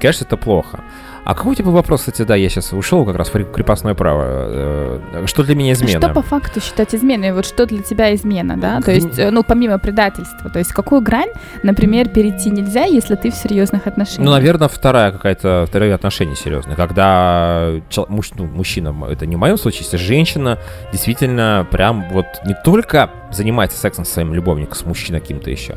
конечно, 0.00 0.24
это 0.24 0.38
плохо. 0.38 0.80
А 1.24 1.34
какой 1.34 1.52
у 1.52 1.54
тебя 1.54 1.66
был 1.66 1.72
вопрос, 1.74 2.00
кстати, 2.00 2.22
да, 2.22 2.34
я 2.34 2.48
сейчас 2.48 2.72
ушел 2.72 3.04
как 3.04 3.14
раз 3.16 3.28
в 3.32 3.44
крепостное 3.52 3.94
право. 3.94 4.24
Э, 4.26 5.24
Что 5.26 5.44
для 5.44 5.54
меня 5.54 5.72
измена? 5.72 6.00
Что 6.00 6.08
по 6.14 6.22
факту 6.22 6.60
считать 6.60 6.94
изменой? 6.94 7.32
Вот 7.32 7.46
что 7.46 7.64
для 7.66 7.80
тебя 7.82 8.12
измена, 8.14 8.56
да? 8.56 8.80
То 8.80 8.90
есть, 8.92 9.18
э, 9.18 9.30
ну, 9.30 9.44
помимо 9.44 9.78
предательства, 9.78 10.50
то 10.50 10.58
есть 10.58 10.72
какую 10.72 11.00
грань, 11.00 11.30
например, 11.62 12.08
перейти 12.08 12.50
нельзя, 12.50 12.84
если 12.84 13.14
ты 13.14 13.30
в 13.30 13.34
серьезных 13.34 13.86
отношениях? 13.86 14.24
Ну, 14.24 14.30
наверное, 14.32 14.68
вторая 14.68 15.12
какая-то, 15.12 15.64
вторые 15.68 15.94
отношения 15.94 16.34
серьезные. 16.34 16.74
Когда 16.76 17.70
чел- 17.88 18.06
муж- 18.08 18.32
ну, 18.36 18.46
мужчина, 18.46 18.92
это 19.08 19.24
не 19.26 19.36
в 19.36 19.38
моем 19.38 19.58
случае, 19.58 19.82
если 19.82 19.98
женщина 19.98 20.58
действительно 20.90 21.66
прям 21.70 22.08
вот 22.10 22.26
не 22.46 22.54
только 22.64 23.10
занимается 23.32 23.78
сексом 23.78 24.04
со 24.04 24.12
своим 24.14 24.34
любовником, 24.34 24.74
с 24.74 24.84
мужчиной 24.84 25.20
каким-то 25.20 25.50
еще, 25.50 25.76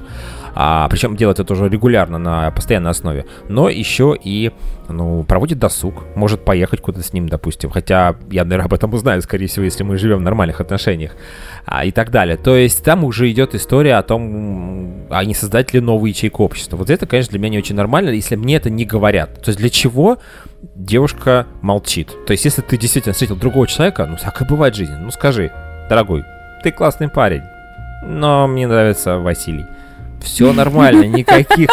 а, 0.55 0.87
причем 0.89 1.17
делает 1.17 1.39
это 1.39 1.51
уже 1.53 1.67
регулярно, 1.67 2.17
на 2.17 2.49
постоянной 2.51 2.91
основе, 2.91 3.25
но 3.49 3.67
еще 3.67 4.17
и, 4.21 4.51
ну, 4.87 5.23
проводит 5.23 5.59
досуг, 5.59 6.03
может 6.15 6.45
поехать 6.45 6.79
куда-то 6.79 7.05
с 7.05 7.11
ним, 7.11 7.27
допустим, 7.27 7.69
хотя 7.69 8.15
я, 8.31 8.45
наверное, 8.45 8.67
об 8.67 8.73
этом 8.73 8.93
узнаю, 8.93 9.21
скорее 9.21 9.47
всего, 9.47 9.65
если 9.65 9.83
мы 9.83 9.97
живем 9.97 10.19
в 10.19 10.21
нормальных 10.21 10.61
отношениях, 10.61 11.11
а, 11.65 11.83
и 11.83 11.91
так 11.91 12.09
далее. 12.09 12.37
То 12.37 12.55
есть 12.55 12.83
там 12.83 13.03
уже 13.03 13.29
идет 13.31 13.53
история 13.53 13.95
о 13.95 14.03
том, 14.03 15.07
а 15.09 15.25
не 15.25 15.33
создать 15.33 15.73
ли 15.73 15.81
новую 15.81 16.09
ячейку 16.09 16.43
общества. 16.43 16.77
Вот 16.77 16.89
это, 16.89 17.05
конечно, 17.05 17.31
для 17.31 17.39
меня 17.39 17.49
не 17.49 17.57
очень 17.57 17.75
нормально, 17.75 18.09
если 18.11 18.35
мне 18.35 18.55
это 18.55 18.69
не 18.69 18.85
говорят. 18.85 19.41
То 19.41 19.49
есть 19.49 19.59
для 19.59 19.69
чего 19.69 20.19
девушка 20.75 21.47
молчит? 21.61 22.11
То 22.25 22.31
есть 22.31 22.45
если 22.45 22.61
ты 22.61 22.77
действительно 22.77 23.13
встретил 23.13 23.35
другого 23.35 23.67
человека, 23.67 24.05
ну, 24.05 24.15
всякое 24.15 24.47
бывает 24.47 24.73
в 24.73 24.77
жизни, 24.77 24.95
ну, 24.95 25.11
скажи, 25.11 25.51
дорогой, 25.89 26.23
ты 26.65 26.71
классный 26.71 27.09
парень, 27.09 27.43
но 28.01 28.47
мне 28.47 28.65
нравится 28.65 29.19
Василий. 29.19 29.67
Все 30.19 30.51
нормально, 30.51 31.03
никаких 31.15 31.69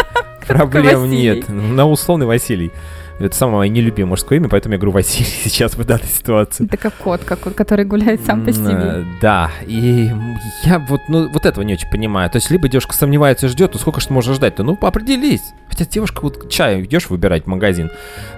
проблем 0.46 1.08
нет. 1.08 1.48
На 1.48 1.86
условный 1.86 2.26
Василий. 2.26 2.70
Это 3.18 3.34
самое 3.34 3.58
мое 3.58 3.68
нелюбимое 3.70 4.10
мужское 4.10 4.38
имя, 4.38 4.50
поэтому 4.50 4.74
я 4.74 4.78
говорю 4.78 4.92
Василий 4.92 5.30
сейчас 5.44 5.76
в 5.76 5.84
данной 5.86 6.08
ситуации. 6.08 6.66
Это 6.66 6.76
как 6.76 6.92
кот, 6.96 7.24
как, 7.24 7.40
который 7.54 7.86
гуляет 7.86 8.22
сам 8.26 8.44
по 8.44 8.52
себе. 8.52 9.06
Да, 9.22 9.50
и 9.66 10.10
я 10.64 10.78
вот, 10.78 11.00
ну, 11.08 11.30
вот 11.30 11.46
этого 11.46 11.64
не 11.64 11.72
очень 11.72 11.88
понимаю. 11.88 12.28
То 12.28 12.36
есть, 12.36 12.50
либо 12.50 12.68
девушка 12.68 12.92
сомневается 12.92 13.46
и 13.46 13.48
ждет, 13.48 13.72
ну 13.72 13.78
сколько 13.78 14.02
же 14.02 14.08
можешь 14.10 14.36
ждать-то? 14.36 14.62
Ну, 14.62 14.76
определись. 14.78 15.54
Хотя 15.70 15.86
девушка, 15.86 16.20
вот 16.20 16.50
чай 16.50 16.82
идешь 16.82 17.08
выбирать 17.08 17.44
в 17.44 17.46
магазин, 17.46 17.90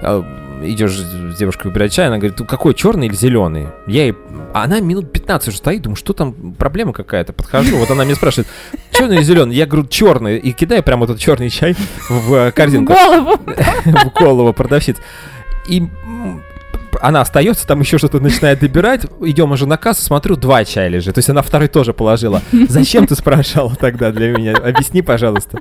а, 0.02 0.23
идешь 0.71 0.97
с 0.97 1.37
девушкой 1.37 1.68
выбирать 1.68 1.92
чай, 1.92 2.06
она 2.06 2.18
говорит, 2.18 2.38
какой, 2.49 2.75
черный 2.75 3.06
или 3.06 3.14
зеленый? 3.14 3.68
Я 3.87 4.04
ей... 4.04 4.14
А 4.52 4.64
она 4.64 4.80
минут 4.80 5.12
15 5.12 5.49
уже 5.49 5.56
стоит, 5.56 5.83
думаю, 5.83 5.97
что 5.97 6.12
там, 6.12 6.54
проблема 6.54 6.92
какая-то. 6.92 7.33
Подхожу, 7.33 7.76
вот 7.76 7.90
она 7.90 8.04
мне 8.04 8.14
спрашивает, 8.14 8.49
черный 8.92 9.16
или 9.16 9.23
зеленый? 9.23 9.56
Я 9.56 9.66
говорю, 9.66 9.87
черный. 9.88 10.38
И 10.38 10.52
кидаю 10.52 10.83
прямо 10.83 11.04
этот 11.04 11.18
черный 11.18 11.50
чай 11.50 11.76
в 12.09 12.50
корзинку. 12.52 12.92
В 12.92 12.97
голову. 12.97 13.40
В 13.85 14.18
голову 14.18 14.52
продавщиц. 14.52 14.97
И 15.68 15.83
она 17.01 17.21
остается, 17.21 17.67
там 17.67 17.81
еще 17.81 17.99
что-то 17.99 18.21
начинает 18.21 18.61
добирать. 18.61 19.07
Идем 19.21 19.53
уже 19.53 19.67
на 19.67 19.77
кассу, 19.77 20.03
смотрю, 20.03 20.37
два 20.37 20.65
чая 20.65 20.89
лежит. 20.89 21.15
То 21.15 21.19
есть 21.19 21.31
она 21.31 21.43
второй 21.43 21.69
тоже 21.69 21.93
положила. 21.93 22.43
Зачем 22.69 23.07
ты 23.07 23.15
спрашивала 23.15 23.75
тогда 23.75 24.11
для 24.11 24.31
меня? 24.33 24.55
Объясни, 24.55 25.03
пожалуйста. 25.03 25.61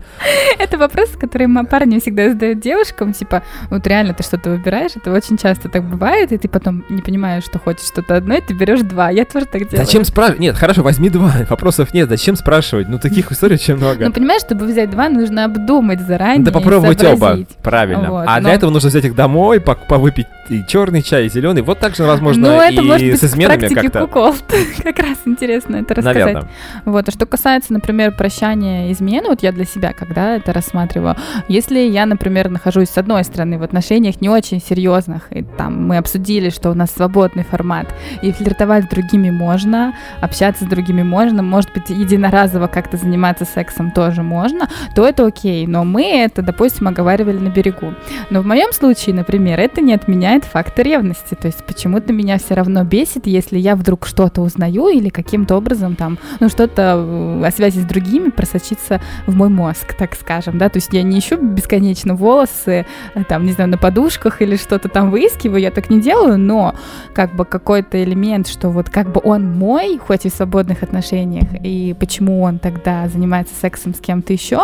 Это 0.59 0.77
вопрос, 0.77 1.09
который 1.19 1.47
парни 1.65 1.99
всегда 1.99 2.29
задают 2.29 2.59
девушкам. 2.59 3.13
Типа, 3.13 3.43
вот 3.69 3.85
реально 3.87 4.13
ты 4.13 4.23
что-то 4.23 4.51
выбираешь, 4.51 4.91
это 4.95 5.11
очень 5.11 5.37
часто 5.37 5.69
так 5.69 5.83
бывает, 5.83 6.31
и 6.31 6.37
ты 6.37 6.47
потом 6.47 6.83
не 6.89 7.01
понимаешь, 7.01 7.43
что 7.43 7.59
хочешь 7.59 7.87
что-то 7.87 8.15
одно, 8.15 8.35
и 8.35 8.41
ты 8.41 8.53
берешь 8.53 8.81
два. 8.81 9.09
Я 9.09 9.25
тоже 9.25 9.45
так 9.45 9.69
делаю. 9.69 9.85
Зачем 9.85 10.03
спрашивать? 10.03 10.39
Нет, 10.39 10.55
хорошо, 10.55 10.83
возьми 10.83 11.09
два. 11.09 11.33
Вопросов 11.49 11.93
нет. 11.93 12.09
Зачем 12.09 12.35
спрашивать? 12.35 12.89
Ну, 12.89 12.99
таких 12.99 13.31
историй 13.31 13.55
очень 13.55 13.75
много. 13.75 14.05
Ну, 14.05 14.11
понимаешь, 14.11 14.41
чтобы 14.41 14.65
взять 14.65 14.89
два, 14.89 15.09
нужно 15.09 15.45
обдумать 15.45 16.01
заранее. 16.01 16.45
Да 16.45 16.51
попробовать 16.51 17.03
оба. 17.03 17.39
Правильно. 17.61 18.09
Вот, 18.11 18.25
а 18.27 18.35
но... 18.35 18.41
для 18.41 18.53
этого 18.53 18.69
нужно 18.71 18.89
взять 18.89 19.05
их 19.05 19.15
домой, 19.15 19.59
повыпить 19.59 20.27
и 20.49 20.63
черный 20.67 21.01
чай, 21.01 21.25
и 21.25 21.29
зеленый. 21.29 21.61
Вот 21.61 21.79
так 21.79 21.95
же, 21.95 22.03
возможно, 22.03 22.47
ну, 22.47 22.61
это 22.61 22.81
и 22.81 22.85
может 22.85 23.07
быть 23.07 23.19
с 23.19 23.23
изменами 23.23 23.67
как-то. 23.67 24.07
Как 24.83 24.99
раз 24.99 25.17
интересно 25.25 25.77
это 25.77 25.95
рассказать. 25.95 26.25
Наверное. 26.25 26.49
Вот. 26.85 27.07
А 27.07 27.11
что 27.11 27.25
касается, 27.25 27.73
например, 27.73 28.11
прощания 28.11 28.91
измены, 28.91 29.29
вот 29.29 29.43
я 29.43 29.51
для 29.51 29.65
себя 29.65 29.93
когда 29.93 30.35
это 30.35 30.53
рассматриваю, 30.53 31.15
если 31.47 31.79
я, 31.79 32.05
например, 32.05 32.49
нахожусь 32.49 32.89
с 32.89 32.97
одной 32.97 33.23
стороны 33.23 33.57
в 33.57 33.63
отношениях 33.63 34.21
не 34.21 34.29
очень 34.29 34.61
серьезных, 34.61 35.27
и 35.31 35.43
там 35.43 35.87
мы 35.87 35.97
обсудили, 35.97 36.49
что 36.49 36.71
у 36.71 36.73
нас 36.73 36.91
свободный 36.91 37.43
формат, 37.43 37.93
и 38.21 38.31
флиртовать 38.31 38.85
с 38.85 38.87
другими 38.87 39.29
можно, 39.29 39.93
общаться 40.21 40.65
с 40.65 40.67
другими 40.67 41.03
можно, 41.03 41.41
может 41.41 41.73
быть, 41.73 41.89
единоразово 41.89 42.67
как-то 42.67 42.97
заниматься 42.97 43.45
сексом 43.45 43.91
тоже 43.91 44.23
можно, 44.23 44.67
то 44.95 45.05
это 45.07 45.25
окей. 45.25 45.67
Но 45.67 45.83
мы 45.83 46.03
это, 46.03 46.41
допустим, 46.41 46.87
оговаривали 46.87 47.37
на 47.37 47.49
берегу. 47.49 47.93
Но 48.29 48.41
в 48.41 48.45
моем 48.45 48.73
случае, 48.73 49.15
например, 49.15 49.59
это 49.59 49.81
не 49.81 49.93
отменяет 49.93 50.32
факта 50.41 50.81
ревности. 50.81 51.35
То 51.35 51.47
есть 51.47 51.63
почему-то 51.63 52.13
меня 52.13 52.37
все 52.37 52.55
равно 52.55 52.83
бесит, 52.83 53.27
если 53.27 53.57
я 53.57 53.75
вдруг 53.75 54.05
что-то 54.05 54.41
узнаю 54.41 54.87
или 54.87 55.09
каким-то 55.09 55.55
образом 55.55 55.95
там, 55.95 56.17
ну, 56.39 56.49
что-то 56.49 56.95
э, 56.97 57.45
о 57.45 57.51
связи 57.51 57.79
с 57.79 57.85
другими 57.85 58.29
просочится 58.29 59.01
в 59.27 59.35
мой 59.35 59.49
мозг, 59.49 59.93
так 59.97 60.15
скажем, 60.15 60.57
да, 60.57 60.69
то 60.69 60.77
есть 60.77 60.89
я 60.91 61.03
не 61.03 61.19
ищу 61.19 61.37
бесконечно 61.37 62.15
волосы, 62.15 62.85
э, 63.13 63.23
там, 63.23 63.45
не 63.45 63.51
знаю, 63.51 63.69
на 63.69 63.77
подушках 63.77 64.41
или 64.41 64.55
что-то 64.55 64.89
там 64.89 65.11
выискиваю, 65.11 65.61
я 65.61 65.71
так 65.71 65.89
не 65.89 66.01
делаю, 66.01 66.37
но 66.37 66.75
как 67.13 67.35
бы 67.35 67.45
какой-то 67.45 68.03
элемент, 68.03 68.47
что 68.47 68.69
вот 68.69 68.89
как 68.89 69.11
бы 69.11 69.21
он 69.23 69.45
мой, 69.51 69.97
хоть 69.97 70.25
и 70.25 70.29
в 70.29 70.33
свободных 70.33 70.83
отношениях, 70.83 71.47
и 71.63 71.95
почему 71.99 72.41
он 72.41 72.59
тогда 72.59 73.07
занимается 73.07 73.53
сексом 73.55 73.93
с 73.93 73.99
кем-то 73.99 74.33
еще, 74.33 74.63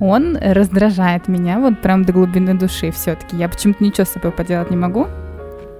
он 0.00 0.36
раздражает 0.36 1.28
меня 1.28 1.58
вот 1.58 1.80
прям 1.80 2.04
до 2.04 2.12
глубины 2.12 2.54
души 2.54 2.90
все-таки. 2.90 3.36
Я 3.36 3.48
почему-то 3.48 3.82
ничего 3.82 4.04
с 4.04 4.10
собой 4.10 4.30
поделать 4.30 4.70
не 4.70 4.76
могу. 4.76 5.07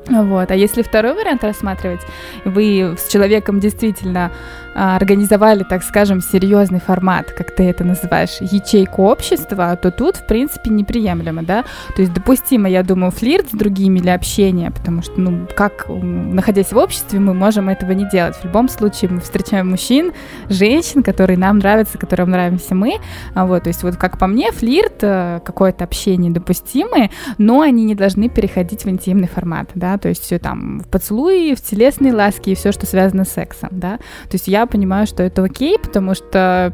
Вот. 0.08 0.50
А 0.50 0.54
если 0.54 0.82
второй 0.82 1.14
вариант 1.14 1.44
рассматривать, 1.44 2.00
вы 2.44 2.94
с 2.98 3.08
человеком 3.08 3.60
действительно 3.60 4.32
организовали, 4.78 5.64
так 5.64 5.82
скажем, 5.82 6.20
серьезный 6.20 6.80
формат, 6.80 7.32
как 7.32 7.50
ты 7.50 7.64
это 7.64 7.85
называешь, 7.85 8.38
ячейку 8.40 9.02
общества, 9.02 9.76
то 9.76 9.90
тут, 9.90 10.16
в 10.16 10.26
принципе, 10.26 10.70
неприемлемо, 10.70 11.42
да? 11.42 11.64
То 11.97 12.02
есть 12.02 12.14
допустимо, 12.14 12.68
я 12.68 12.82
думаю, 12.82 13.11
флирт 13.11 13.49
с 13.50 13.52
другими 13.52 13.99
или 13.99 14.11
общение, 14.11 14.70
потому 14.70 15.02
что, 15.02 15.20
ну, 15.20 15.49
как, 15.56 15.87
находясь 15.88 16.73
в 16.73 16.76
обществе, 16.76 17.18
мы 17.18 17.35
можем 17.35 17.68
этого 17.68 17.90
не 17.92 18.08
делать. 18.08 18.37
В 18.37 18.44
любом 18.44 18.68
случае 18.68 19.11
мы 19.11 19.20
встречаем 19.20 19.70
мужчин, 19.70 20.12
женщин, 20.49 21.02
которые 21.02 21.38
нам 21.38 21.58
нравятся, 21.58 21.99
которым 21.99 22.30
нравимся 22.30 22.75
мы, 22.75 22.99
а 23.35 23.47
вот, 23.47 23.64
то 23.64 23.68
есть 23.68 23.82
вот 23.82 23.97
как 23.97 24.18
по 24.18 24.26
мне, 24.28 24.52
флирт, 24.52 24.99
э, 25.02 25.40
какое-то 25.44 25.85
общение 25.85 26.30
допустимое, 26.30 27.11
но 27.37 27.62
они 27.62 27.85
не 27.85 27.94
должны 27.97 28.28
переходить 28.28 28.85
в 28.85 28.88
интимный 28.88 29.26
формат, 29.26 29.70
да, 29.75 29.99
то 29.99 30.08
есть 30.08 30.23
все 30.23 30.38
там 30.38 30.80
в 30.80 30.88
поцелуи, 30.88 31.54
в 31.54 31.61
телесные 31.61 32.14
ласки 32.14 32.50
и 32.50 32.54
все, 32.54 32.70
что 32.70 32.87
связано 32.87 33.25
с 33.25 33.32
сексом, 33.32 33.70
да, 33.73 33.97
то 33.97 34.35
есть 34.35 34.47
я 34.47 34.67
понимаю, 34.68 35.06
что 35.06 35.22
это 35.22 35.42
окей, 35.44 35.78
потому 35.78 36.14
что 36.14 36.72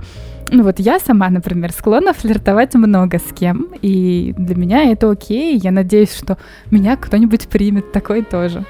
ну 0.50 0.62
вот 0.62 0.78
я 0.78 0.98
сама, 0.98 1.30
например, 1.30 1.72
склонна 1.72 2.12
флиртовать 2.12 2.74
много 2.74 3.18
с 3.18 3.32
кем, 3.34 3.68
и 3.82 4.34
для 4.36 4.54
меня 4.54 4.90
это 4.92 5.10
окей, 5.10 5.56
я 5.56 5.70
надеюсь, 5.70 6.14
что 6.14 6.38
меня 6.70 6.96
кто-нибудь 6.96 7.48
примет 7.48 7.92
такой 7.92 8.22
тоже. 8.22 8.64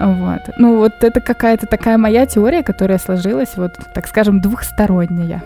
Вот. 0.00 0.40
Ну 0.58 0.78
вот 0.78 0.92
это 1.02 1.20
какая-то 1.20 1.66
такая 1.66 1.98
моя 1.98 2.26
теория, 2.26 2.62
которая 2.62 2.98
сложилась, 2.98 3.56
вот, 3.56 3.72
так 3.94 4.08
скажем, 4.08 4.40
двухсторонняя. 4.40 5.42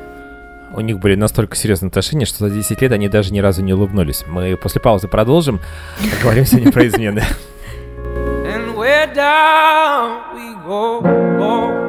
У 0.75 0.81
них 0.81 0.99
были 0.99 1.17
настолько 1.17 1.57
серьезные 1.57 1.89
отношения, 1.89 2.25
что 2.25 2.49
за 2.49 2.55
10 2.55 2.81
лет 2.81 2.93
они 2.93 3.09
даже 3.09 3.33
ни 3.33 3.41
разу 3.41 3.62
не 3.62 3.75
улыбнулись. 3.75 4.25
Мы 4.27 4.57
после 4.57 4.81
паузы 4.81 5.09
продолжим. 5.09 5.61
Поговорим 6.19 6.47
сегодня 6.47 6.73
про 6.73 6.87
измены. 6.87 7.23
And 8.47 8.75
where 8.75 9.12
down 9.15 10.35
we 10.35 10.55
go, 10.67 11.01
go, 11.03 11.39
go. 11.39 11.82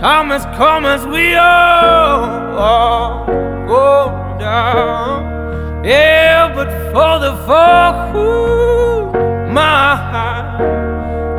Time 0.00 0.30
has 0.30 0.46
come 0.56 0.86
as 0.86 1.06
we 1.06 1.34
all, 1.34 2.56
all 2.56 3.26
go 3.66 4.38
down. 4.40 5.84
Yeah, 5.84 6.54
but 6.54 6.70
for 6.90 7.18
the 7.20 7.36
folk 7.46 8.14
who 8.14 9.52
my 9.52 9.96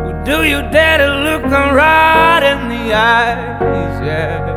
who 0.03 0.23
do 0.23 0.43
you 0.47 0.61
dare 0.69 0.99
to 0.99 1.09
look 1.27 1.41
them 1.49 1.73
right 1.73 2.43
in 2.51 2.69
the 2.69 2.93
eyes? 2.93 4.05
Yeah. 4.05 4.49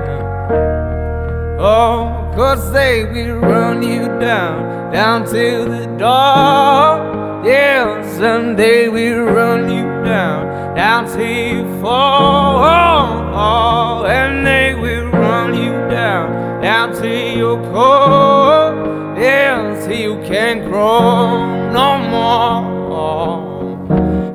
Oh, 1.59 2.31
cause 2.37 2.73
they 2.73 3.05
will 3.05 3.39
run 3.39 3.83
you 3.83 4.07
down, 4.21 4.93
down 4.93 5.25
to 5.29 5.65
the 5.65 5.87
door. 5.97 7.43
Yeah, 7.43 8.03
someday 8.19 8.89
we'll 8.89 9.25
run 9.25 9.71
you 9.71 9.85
down, 10.05 10.77
down 10.77 11.07
till 11.07 11.27
you 11.27 11.81
fall. 11.81 13.24
And 13.37 14.47
they 14.47 14.75
will 14.75 15.09
run 15.11 15.55
you 15.55 15.73
down, 15.89 16.63
down 16.63 16.93
till 16.95 17.37
you're 17.37 17.63
cold 17.73 18.85
else 19.19 19.87
you 19.89 20.17
can't 20.27 20.65
grow 20.65 21.71
no 21.73 21.99
more. 22.15 22.75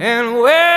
And 0.02 0.38
where 0.38 0.69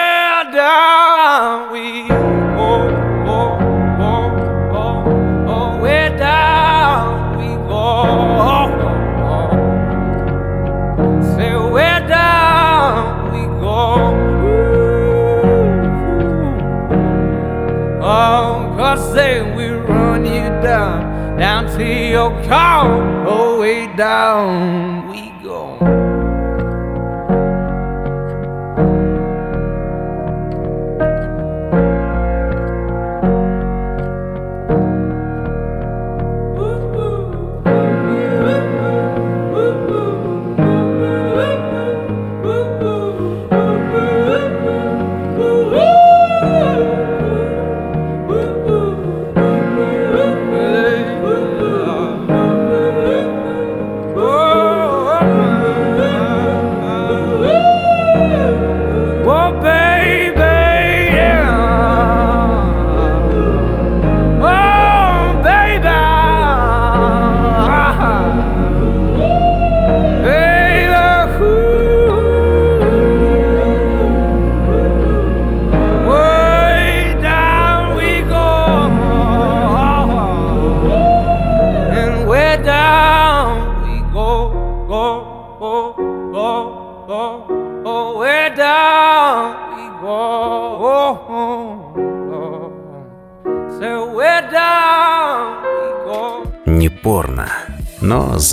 oh, 18.92 18.96
cause 18.96 19.14
we 19.56 19.68
run 19.68 20.24
you 20.24 20.48
down. 20.62 21.38
Down 21.38 21.66
to 21.78 21.84
your 21.84 22.30
car, 22.44 23.58
way 23.58 23.86
down 23.96 24.91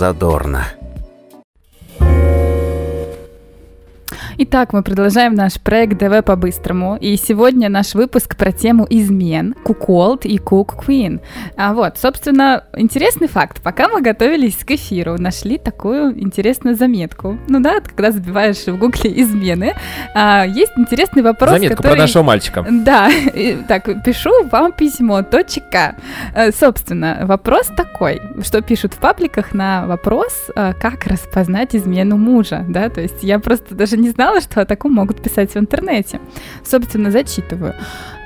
задорно. 0.00 0.64
Итак, 4.38 4.72
мы 4.72 4.82
продолжаем 4.82 5.34
наш 5.34 5.60
проект 5.60 5.98
ДВ 5.98 6.24
по-быстрому. 6.24 6.96
И 6.96 7.16
сегодня 7.18 7.68
наш 7.68 7.94
выпуск 7.94 8.34
про 8.34 8.50
тему 8.50 8.86
измен, 8.88 9.54
куколд 9.62 10.24
и 10.24 10.38
кук 10.38 10.82
Queen. 10.82 11.20
А 11.60 11.74
вот, 11.74 11.98
собственно, 11.98 12.64
интересный 12.74 13.28
факт. 13.28 13.60
Пока 13.62 13.88
мы 13.88 14.00
готовились 14.00 14.56
к 14.56 14.70
эфиру, 14.70 15.16
нашли 15.18 15.58
такую 15.58 16.18
интересную 16.18 16.74
заметку. 16.74 17.38
Ну 17.48 17.60
да, 17.60 17.80
когда 17.80 18.12
забиваешь 18.12 18.66
в 18.66 18.78
гугле 18.78 19.20
измены, 19.20 19.74
а, 20.14 20.46
есть 20.46 20.72
интересный 20.76 21.22
вопрос, 21.22 21.50
Заметку 21.50 21.76
который... 21.76 21.96
про 21.96 22.02
нашего 22.02 22.22
мальчика. 22.22 22.64
Да, 22.70 23.10
так, 23.68 24.02
пишу 24.04 24.30
вам 24.44 24.72
письмо, 24.72 25.22
точка. 25.22 25.96
Э, 26.34 26.50
собственно, 26.50 27.20
вопрос 27.24 27.66
такой, 27.76 28.22
что 28.42 28.62
пишут 28.62 28.94
в 28.94 28.96
пабликах 28.96 29.52
на 29.52 29.86
вопрос, 29.86 30.50
э, 30.56 30.72
как 30.80 31.04
распознать 31.06 31.76
измену 31.76 32.16
мужа, 32.16 32.64
да, 32.68 32.88
то 32.88 33.02
есть 33.02 33.22
я 33.22 33.38
просто 33.38 33.74
даже 33.74 33.98
не 33.98 34.08
знала, 34.08 34.30
знала, 34.30 34.40
что 34.40 34.60
о 34.60 34.64
таком 34.64 34.92
могут 34.92 35.22
писать 35.22 35.54
в 35.54 35.56
интернете. 35.56 36.20
Собственно, 36.64 37.10
зачитываю. 37.10 37.74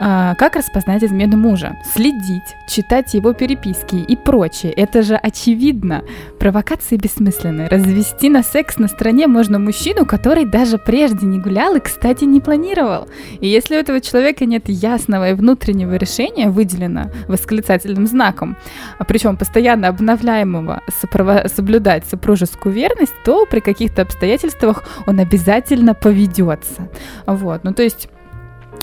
А, 0.01 0.35
как 0.35 0.57
распознать 0.57 1.03
измену 1.05 1.37
мужа? 1.37 1.77
Следить, 1.95 2.57
читать 2.69 3.15
его 3.15 3.24
переписки 3.33 3.97
и 3.97 4.17
прочее. 4.17 4.73
Это 4.73 5.03
же 5.03 5.15
очевидно. 5.15 6.05
Провокации 6.39 6.97
бессмысленны. 6.97 7.69
Развести 7.69 8.29
на 8.29 8.43
секс 8.43 8.77
на 8.77 8.89
стороне 8.89 9.27
можно 9.27 9.59
мужчину, 9.59 10.05
который 10.05 10.45
даже 10.45 10.79
прежде 10.79 11.27
не 11.27 11.39
гулял 11.39 11.75
и, 11.77 11.81
кстати, 11.81 12.25
не 12.25 12.41
планировал. 12.41 13.09
И 13.41 13.49
если 13.49 13.77
у 13.77 13.79
этого 13.79 14.01
человека 14.01 14.45
нет 14.45 14.69
ясного 14.69 15.31
и 15.31 15.35
внутреннего 15.35 15.95
решения, 15.95 16.51
выделено 16.51 17.11
восклицательным 17.29 18.07
знаком, 18.07 18.57
а 18.99 19.05
причем 19.05 19.37
постоянно 19.37 19.89
обновляемого 19.89 20.83
сопрово- 21.03 21.49
соблюдать 21.49 22.05
супружескую 22.07 22.75
верность, 22.75 23.15
то 23.25 23.47
при 23.47 23.61
каких-то 23.61 24.03
обстоятельствах 24.03 24.85
он 25.07 25.21
обязательно 25.21 25.95
поведется. 25.95 26.89
Вот, 27.27 27.65
ну 27.65 27.73
то 27.73 27.83
есть 27.83 28.09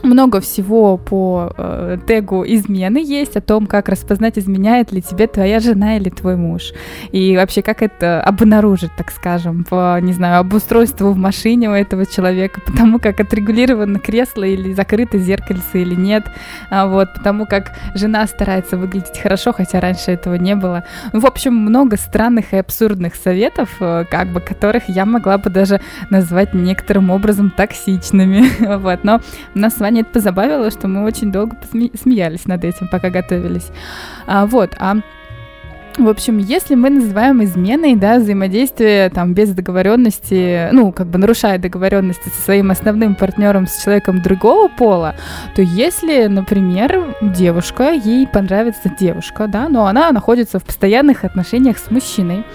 много 0.03 0.41
всего 0.41 0.98
по 0.98 1.53
э, 1.57 1.98
тегу 2.07 2.43
измены 2.45 3.03
есть 3.03 3.36
о 3.36 3.41
том, 3.41 3.67
как 3.67 3.89
распознать, 3.89 4.38
изменяет 4.38 4.91
ли 4.91 5.01
тебе 5.01 5.27
твоя 5.27 5.60
жена 5.60 5.98
или 5.98 6.10
твой 6.10 6.36
муж. 6.36 6.74
И 7.12 7.36
вообще, 7.36 7.62
как 7.62 7.81
это 7.81 8.21
обнаружить, 8.21 8.91
так 8.98 9.12
скажем, 9.12 9.63
по, 9.63 10.00
не 10.01 10.13
знаю, 10.13 10.39
обустройству 10.39 11.12
в 11.12 11.17
машине 11.17 11.69
у 11.69 11.73
этого 11.73 12.06
человека, 12.06 12.62
потому 12.65 12.99
как 12.99 13.19
отрегулировано 13.19 13.99
кресло 13.99 14.43
или 14.43 14.73
закрыто 14.73 15.17
зеркальце 15.17 15.82
или 15.82 15.95
нет, 15.95 16.23
а 16.69 16.88
вот, 16.88 17.13
потому 17.13 17.45
как 17.45 17.71
жена 17.93 18.25
старается 18.27 18.77
выглядеть 18.77 19.19
хорошо, 19.19 19.54
хотя 19.54 19.80
раньше 19.80 20.12
этого 20.12 20.36
не 20.36 20.56
было. 20.56 20.84
В 21.13 21.25
общем, 21.25 21.54
много 21.54 21.97
странных 21.97 22.54
и 22.54 22.58
абсурдных 22.58 23.15
советов, 23.15 23.69
э, 23.80 24.06
как 24.10 24.30
бы, 24.30 24.39
которых 24.39 24.84
я 24.88 25.06
могла 25.06 25.38
бы 25.38 25.49
даже 25.49 25.82
назвать 26.10 26.54
некоторым 26.54 27.10
образом 27.10 27.51
токсичными. 27.51 28.77
вот, 28.77 29.04
но 29.04 29.21
нас 29.54 29.75
с 29.75 29.80
вами 29.82 30.00
это 30.00 30.12
позабавило, 30.12 30.72
что 30.72 30.88
мы 30.88 31.04
очень 31.04 31.32
долго 31.32 31.58
смеялись 31.72 32.46
над 32.46 32.63
этим, 32.63 32.88
пока 32.88 33.10
готовились. 33.10 33.70
А, 34.26 34.46
вот, 34.46 34.76
а 34.80 34.98
в 35.97 36.08
общем, 36.08 36.38
если 36.38 36.75
мы 36.75 36.89
называем 36.89 37.43
изменой, 37.43 37.95
да, 37.95 38.17
взаимодействие 38.19 39.10
там 39.10 39.34
без 39.34 39.49
договоренности, 39.49 40.69
ну, 40.71 40.91
как 40.91 41.08
бы 41.08 41.17
нарушая 41.17 41.58
договоренности 41.58 42.30
со 42.30 42.41
своим 42.41 42.71
основным 42.71 43.15
партнером, 43.15 43.67
с 43.67 43.84
человеком 43.84 44.21
другого 44.21 44.67
пола, 44.67 45.15
то 45.56 45.62
если, 45.62 46.27
например, 46.27 47.15
девушка, 47.21 47.91
ей 47.91 48.27
понравится 48.27 48.91
девушка, 48.99 49.47
да, 49.47 49.69
но 49.69 49.86
она 49.86 50.12
находится 50.12 50.60
в 50.60 50.63
постоянных 50.63 51.23
отношениях 51.23 51.77
с 51.77 51.91
мужчиной, 51.91 52.45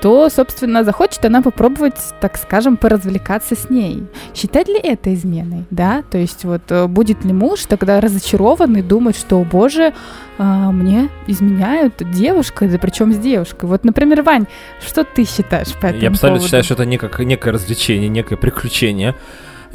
то, 0.00 0.28
собственно, 0.28 0.84
захочет 0.84 1.24
она 1.24 1.42
попробовать, 1.42 1.98
так 2.20 2.36
скажем, 2.36 2.76
поразвлекаться 2.76 3.54
с 3.56 3.70
ней. 3.70 4.04
Считать 4.34 4.68
ли 4.68 4.78
это 4.78 5.12
изменой, 5.14 5.64
да? 5.70 6.02
То 6.10 6.18
есть 6.18 6.44
вот 6.44 6.62
э, 6.70 6.86
будет 6.86 7.24
ли 7.24 7.32
муж 7.32 7.64
тогда 7.66 8.00
разочарован 8.00 8.76
и 8.76 8.82
думать, 8.82 9.16
что, 9.16 9.42
боже, 9.44 9.92
а, 10.38 10.70
мне 10.70 11.08
изменяют 11.26 11.94
девушка, 12.10 12.68
да 12.68 12.78
причем 12.78 13.12
с 13.12 13.18
девушкой. 13.18 13.66
Вот, 13.66 13.84
например, 13.84 14.22
Вань, 14.22 14.46
что 14.86 15.04
ты 15.04 15.24
считаешь 15.24 15.72
по 15.74 15.86
этому 15.86 16.02
Я 16.02 16.08
абсолютно 16.10 16.28
поводу? 16.28 16.44
считаю, 16.44 16.64
что 16.64 16.74
это 16.74 16.84
некое, 16.84 17.10
некое 17.24 17.52
развлечение, 17.52 18.08
некое 18.08 18.36
приключение. 18.36 19.14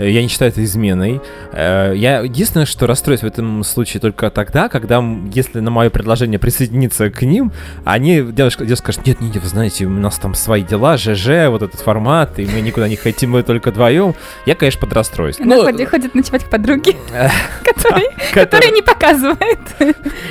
Э, 0.02 0.10
я 0.10 0.22
не 0.22 0.28
считаю 0.28 0.52
это 0.52 0.64
изменой. 0.64 1.22
Э, 1.52 1.94
я 1.96 2.20
единственное, 2.20 2.66
что 2.66 2.88
расстроюсь 2.88 3.22
в 3.22 3.26
этом 3.26 3.64
случае 3.64 4.02
только 4.02 4.30
тогда, 4.32 4.68
когда, 4.68 5.04
если 5.34 5.60
на 5.60 5.70
мое 5.70 5.90
предложение 5.90 6.40
присоединиться 6.40 7.10
к 7.12 7.22
ним, 7.22 7.52
они, 7.86 8.22
девушка, 8.22 8.66
девушка 8.66 8.92
скажет, 8.92 9.06
нет, 9.06 9.22
нет, 9.22 9.36
вы 9.36 9.48
знаете, 9.48 9.86
у 9.86 9.90
нас 9.90 10.18
там 10.18 10.34
свои 10.34 10.64
дела, 10.64 10.98
ЖЖ, 10.98 11.50
вот 11.50 11.62
этот 11.62 11.80
формат, 11.80 12.40
и 12.40 12.46
мы 12.46 12.62
никуда 12.62 12.88
не 12.88 12.96
хотим, 12.96 13.32
мы 13.32 13.44
только 13.44 13.72
вдвоем. 13.72 14.16
Я, 14.46 14.56
конечно, 14.56 14.82
подрастроюсь. 14.82 15.40
Она 15.40 15.58
ну, 15.58 15.64
ходит, 15.64 15.90
ходит 15.90 16.16
ночевать 16.16 16.44
к 16.44 16.50
подруге, 16.50 16.96
которая 18.34 18.72
не 18.72 18.82
показывает. 18.82 19.60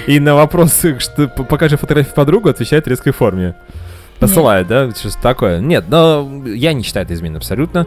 И 0.07 0.19
на 0.19 0.35
вопрос, 0.35 0.85
что 0.99 1.29
покажи 1.29 1.77
фотографию 1.77 2.15
подругу, 2.15 2.49
отвечает 2.49 2.89
резкой 2.89 3.13
форме. 3.13 3.55
Посылает, 4.21 4.67
да? 4.67 4.91
Что-то 4.91 5.21
такое. 5.23 5.61
Нет, 5.61 5.87
но 5.89 6.29
я 6.47 6.75
не 6.75 6.83
считаю 6.83 7.07
это 7.07 7.15
изменой 7.15 7.39
абсолютно. 7.39 7.87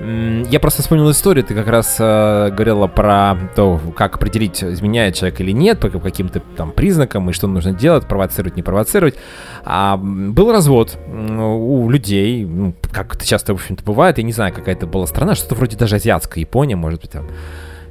Я 0.00 0.60
просто 0.60 0.82
вспомнил 0.82 1.10
историю. 1.10 1.44
Ты 1.44 1.54
как 1.54 1.66
раз 1.66 1.96
э, 1.98 2.50
говорила 2.50 2.86
про 2.86 3.36
то, 3.56 3.80
как 3.96 4.14
определить, 4.14 4.62
изменяет 4.62 5.16
человек 5.16 5.40
или 5.40 5.50
нет, 5.50 5.80
по 5.80 5.90
каким-то 5.90 6.40
там 6.56 6.70
признакам, 6.70 7.28
и 7.28 7.32
что 7.32 7.48
нужно 7.48 7.72
делать, 7.72 8.06
провоцировать, 8.06 8.56
не 8.56 8.62
провоцировать. 8.62 9.16
А 9.64 9.96
был 9.96 10.52
развод 10.52 10.96
у 11.08 11.90
людей, 11.90 12.44
ну, 12.44 12.74
как 12.92 13.16
это 13.16 13.26
часто, 13.26 13.52
в 13.52 13.56
общем-то, 13.56 13.82
бывает. 13.82 14.18
Я 14.18 14.24
не 14.24 14.32
знаю, 14.32 14.54
какая 14.54 14.76
это 14.76 14.86
была 14.86 15.06
страна, 15.06 15.34
что-то 15.34 15.56
вроде 15.56 15.76
даже 15.76 15.96
азиатская, 15.96 16.42
Япония, 16.42 16.76
может 16.76 17.00
быть, 17.00 17.10
там, 17.10 17.26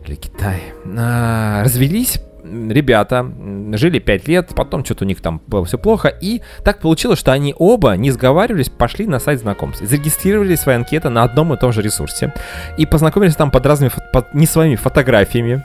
или 0.05 0.15
Китай. 0.15 0.61
А, 0.97 1.61
развелись 1.63 2.21
ребята 2.43 3.25
жили 3.73 3.99
5 3.99 4.27
лет, 4.27 4.49
потом 4.55 4.83
что-то 4.85 5.05
у 5.05 5.07
них 5.07 5.21
там 5.21 5.41
было 5.47 5.65
все 5.65 5.77
плохо, 5.77 6.07
и 6.07 6.41
так 6.63 6.79
получилось, 6.79 7.19
что 7.19 7.31
они 7.31 7.55
оба, 7.57 7.93
не 7.93 8.11
сговаривались, 8.11 8.69
пошли 8.69 9.07
на 9.07 9.19
сайт 9.19 9.39
знакомств, 9.39 9.83
зарегистрировали 9.85 10.55
свои 10.55 10.75
анкеты 10.75 11.09
на 11.09 11.23
одном 11.23 11.53
и 11.53 11.57
том 11.57 11.71
же 11.71 11.81
ресурсе, 11.81 12.33
и 12.77 12.85
познакомились 12.85 13.35
там 13.35 13.51
под 13.51 13.65
разными, 13.65 13.91
под 14.13 14.33
не 14.33 14.45
своими 14.45 14.75
фотографиями. 14.75 15.63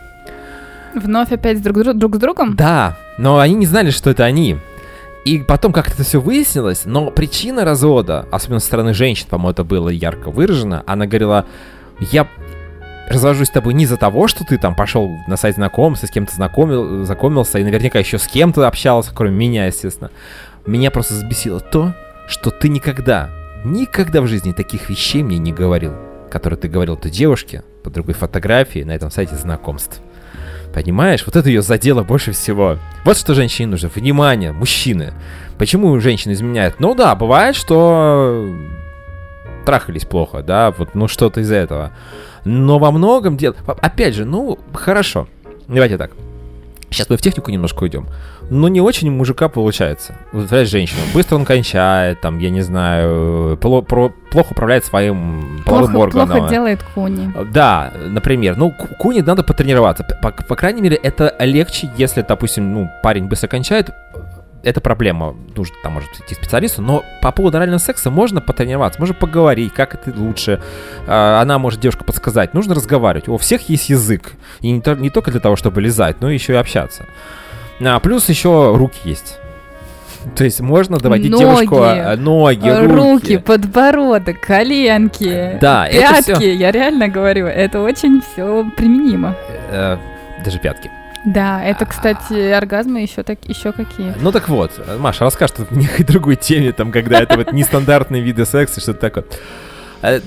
Вновь 0.95 1.33
опять 1.33 1.63
друг, 1.63 1.83
друг 1.97 2.17
с 2.17 2.19
другом? 2.19 2.57
Да, 2.57 2.97
но 3.19 3.39
они 3.39 3.55
не 3.55 3.67
знали, 3.67 3.91
что 3.91 4.11
это 4.11 4.25
они. 4.25 4.57
И 5.27 5.39
потом 5.39 5.73
как 5.73 5.89
это 5.89 6.05
все 6.05 6.21
выяснилось, 6.21 6.85
но 6.85 7.11
причина 7.11 7.65
развода, 7.65 8.27
особенно 8.31 8.61
со 8.61 8.67
стороны 8.67 8.95
женщин, 8.95 9.27
по-моему, 9.29 9.51
это 9.51 9.65
было 9.65 9.89
ярко 9.89 10.31
выражено, 10.31 10.85
она 10.87 11.07
говорила, 11.07 11.47
я 12.13 12.29
развожусь 13.09 13.49
с 13.49 13.53
тобой 13.53 13.75
не 13.75 13.85
из-за 13.85 13.97
того, 13.97 14.29
что 14.29 14.45
ты 14.45 14.59
там 14.59 14.75
пошел 14.75 15.11
на 15.27 15.37
сайт 15.37 15.55
знакомства, 15.57 16.07
с 16.07 16.11
кем-то 16.11 16.35
знакомил, 16.35 17.05
знакомился, 17.05 17.59
и 17.59 17.65
наверняка 17.65 17.99
еще 17.99 18.19
с 18.19 18.27
кем-то 18.27 18.67
общался, 18.67 19.13
кроме 19.15 19.37
меня, 19.37 19.67
естественно. 19.67 20.11
Меня 20.67 20.91
просто 20.91 21.15
взбесило 21.15 21.61
то, 21.61 21.95
что 22.29 22.51
ты 22.51 22.69
никогда, 22.69 23.31
никогда 23.65 24.21
в 24.21 24.27
жизни 24.27 24.53
таких 24.53 24.89
вещей 24.89 25.23
мне 25.23 25.39
не 25.39 25.53
говорил, 25.53 25.95
которые 26.31 26.59
ты 26.59 26.69
говорил 26.69 26.97
той 26.97 27.11
девушке 27.11 27.63
по 27.85 27.91
другой 27.91 28.15
фотографии 28.15 28.83
на 28.83 28.93
этом 28.93 29.11
сайте 29.11 29.37
знакомств. 29.37 30.01
Понимаешь? 30.75 31.25
Вот 31.25 31.37
это 31.37 31.49
ее 31.49 31.63
задело 31.63 32.03
больше 32.03 32.33
всего. 32.33 32.79
Вот 33.05 33.17
что 33.17 33.35
женщине 33.35 33.69
нужно. 33.69 33.89
Внимание, 33.95 34.53
мужчины. 34.53 35.15
Почему 35.57 35.99
женщины 36.01 36.33
изменяют? 36.33 36.81
Ну 36.81 36.95
да, 36.95 37.15
бывает, 37.15 37.57
что 37.57 38.47
трахались 39.67 40.05
плохо, 40.07 40.43
да, 40.43 40.71
вот, 40.71 40.95
ну 40.95 41.09
что-то 41.09 41.41
из 41.41 41.51
этого. 41.53 41.91
Но 42.45 42.79
во 42.79 42.91
многом 42.93 43.37
дело... 43.37 43.57
Опять 43.67 44.15
же, 44.15 44.25
ну, 44.25 44.59
хорошо. 44.73 45.27
Давайте 45.69 45.99
так. 45.99 46.13
Сейчас 46.89 47.11
мы 47.11 47.17
в 47.17 47.21
технику 47.21 47.51
немножко 47.51 47.83
уйдем. 47.83 48.07
Но 48.49 48.69
не 48.69 48.81
очень 48.81 49.11
мужика 49.11 49.49
получается. 49.49 50.15
Вот, 50.31 50.49
женщина. 50.49 51.01
Быстро 51.13 51.35
он 51.35 51.45
кончает, 51.45 52.21
там, 52.21 52.39
я 52.39 52.49
не 52.51 52.61
знаю, 52.61 53.57
пло- 53.57 53.83
про- 53.83 54.13
плохо 54.31 54.53
управляет 54.53 54.85
своим 54.85 55.63
половым 55.67 55.91
плохо, 55.91 56.05
органом. 56.05 56.37
Плохо 56.39 56.49
делает 56.49 56.85
куни. 56.95 57.33
Да, 57.53 57.93
например. 58.07 58.57
Ну, 58.57 58.73
куни 59.01 59.21
надо 59.21 59.43
потренироваться. 59.43 60.05
По, 60.23 60.31
по 60.31 60.55
крайней 60.55 60.81
мере, 60.81 60.97
это 60.97 61.35
легче, 61.41 61.91
если, 61.97 62.23
допустим, 62.23 62.73
ну, 62.73 62.91
парень 63.03 63.25
быстро 63.25 63.49
кончает, 63.49 63.91
это 64.67 64.81
проблема, 64.81 65.37
нужно 65.55 65.77
там, 65.83 65.93
может, 65.93 66.11
идти 66.21 66.35
к 66.35 66.39
специалисту, 66.39 66.83
но 66.83 67.05
по 67.23 67.31
поводу 67.31 67.57
орального 67.57 67.79
секса 67.79 68.11
можно 68.11 68.41
потренироваться, 68.41 68.99
можно 68.99 69.15
поговорить, 69.15 69.73
как 69.73 69.95
это 69.95 70.13
лучше. 70.19 70.61
А, 71.07 71.41
она 71.41 71.59
может 71.61 71.81
девушка 71.81 72.03
подсказать. 72.03 72.53
Нужно 72.53 72.75
разговаривать. 72.75 73.29
У 73.29 73.37
всех 73.39 73.69
есть 73.69 73.89
язык. 73.89 74.33
И 74.61 74.73
не, 74.73 74.83
не 75.01 75.11
только 75.11 75.31
для 75.31 75.39
того, 75.39 75.55
чтобы 75.55 75.81
лизать, 75.81 76.21
но 76.21 76.31
еще 76.31 76.55
и 76.55 76.57
общаться. 76.57 77.07
А, 77.81 78.01
плюс 78.01 78.29
еще 78.29 78.75
руки 78.77 78.99
есть. 79.05 79.39
То 80.37 80.43
есть 80.43 80.61
можно 80.61 80.99
доводить 80.99 81.31
Ноги, 81.31 81.43
девушку 81.43 81.79
а, 81.83 82.17
ноги, 82.17 82.69
руки. 82.69 82.93
Руки, 82.93 83.37
подбородок, 83.39 84.41
коленки, 84.41 85.59
Да, 85.61 85.87
это 85.87 86.25
пятки, 86.25 86.33
всё. 86.41 86.53
я 86.53 86.73
реально 86.73 87.07
говорю, 87.07 87.47
это 87.47 87.81
очень 87.81 88.21
все 88.21 88.69
применимо. 88.77 89.37
Э, 89.71 89.97
даже 90.45 90.59
пятки. 90.59 90.91
Да, 91.27 91.63
это, 91.63 91.87
кстати, 91.87 92.53
оргазмы 92.53 93.01
еще 93.01 93.25
так, 93.25 93.39
еще 93.47 93.73
какие. 93.73 94.15
Ну 94.21 94.31
так 94.31 94.49
вот, 94.49 94.71
Маша, 94.99 95.25
расскажешь 95.25 95.57
тут 95.57 95.71
в 95.71 95.77
некой 95.77 96.05
другой 96.05 96.37
теме, 96.37 96.73
там, 96.73 96.93
когда 96.93 97.21
это 97.21 97.37
вот 97.37 97.53
нестандартные 97.53 98.23
виды 98.23 98.47
секса, 98.47 98.81
что-то 98.81 99.01
такое. 99.01 100.21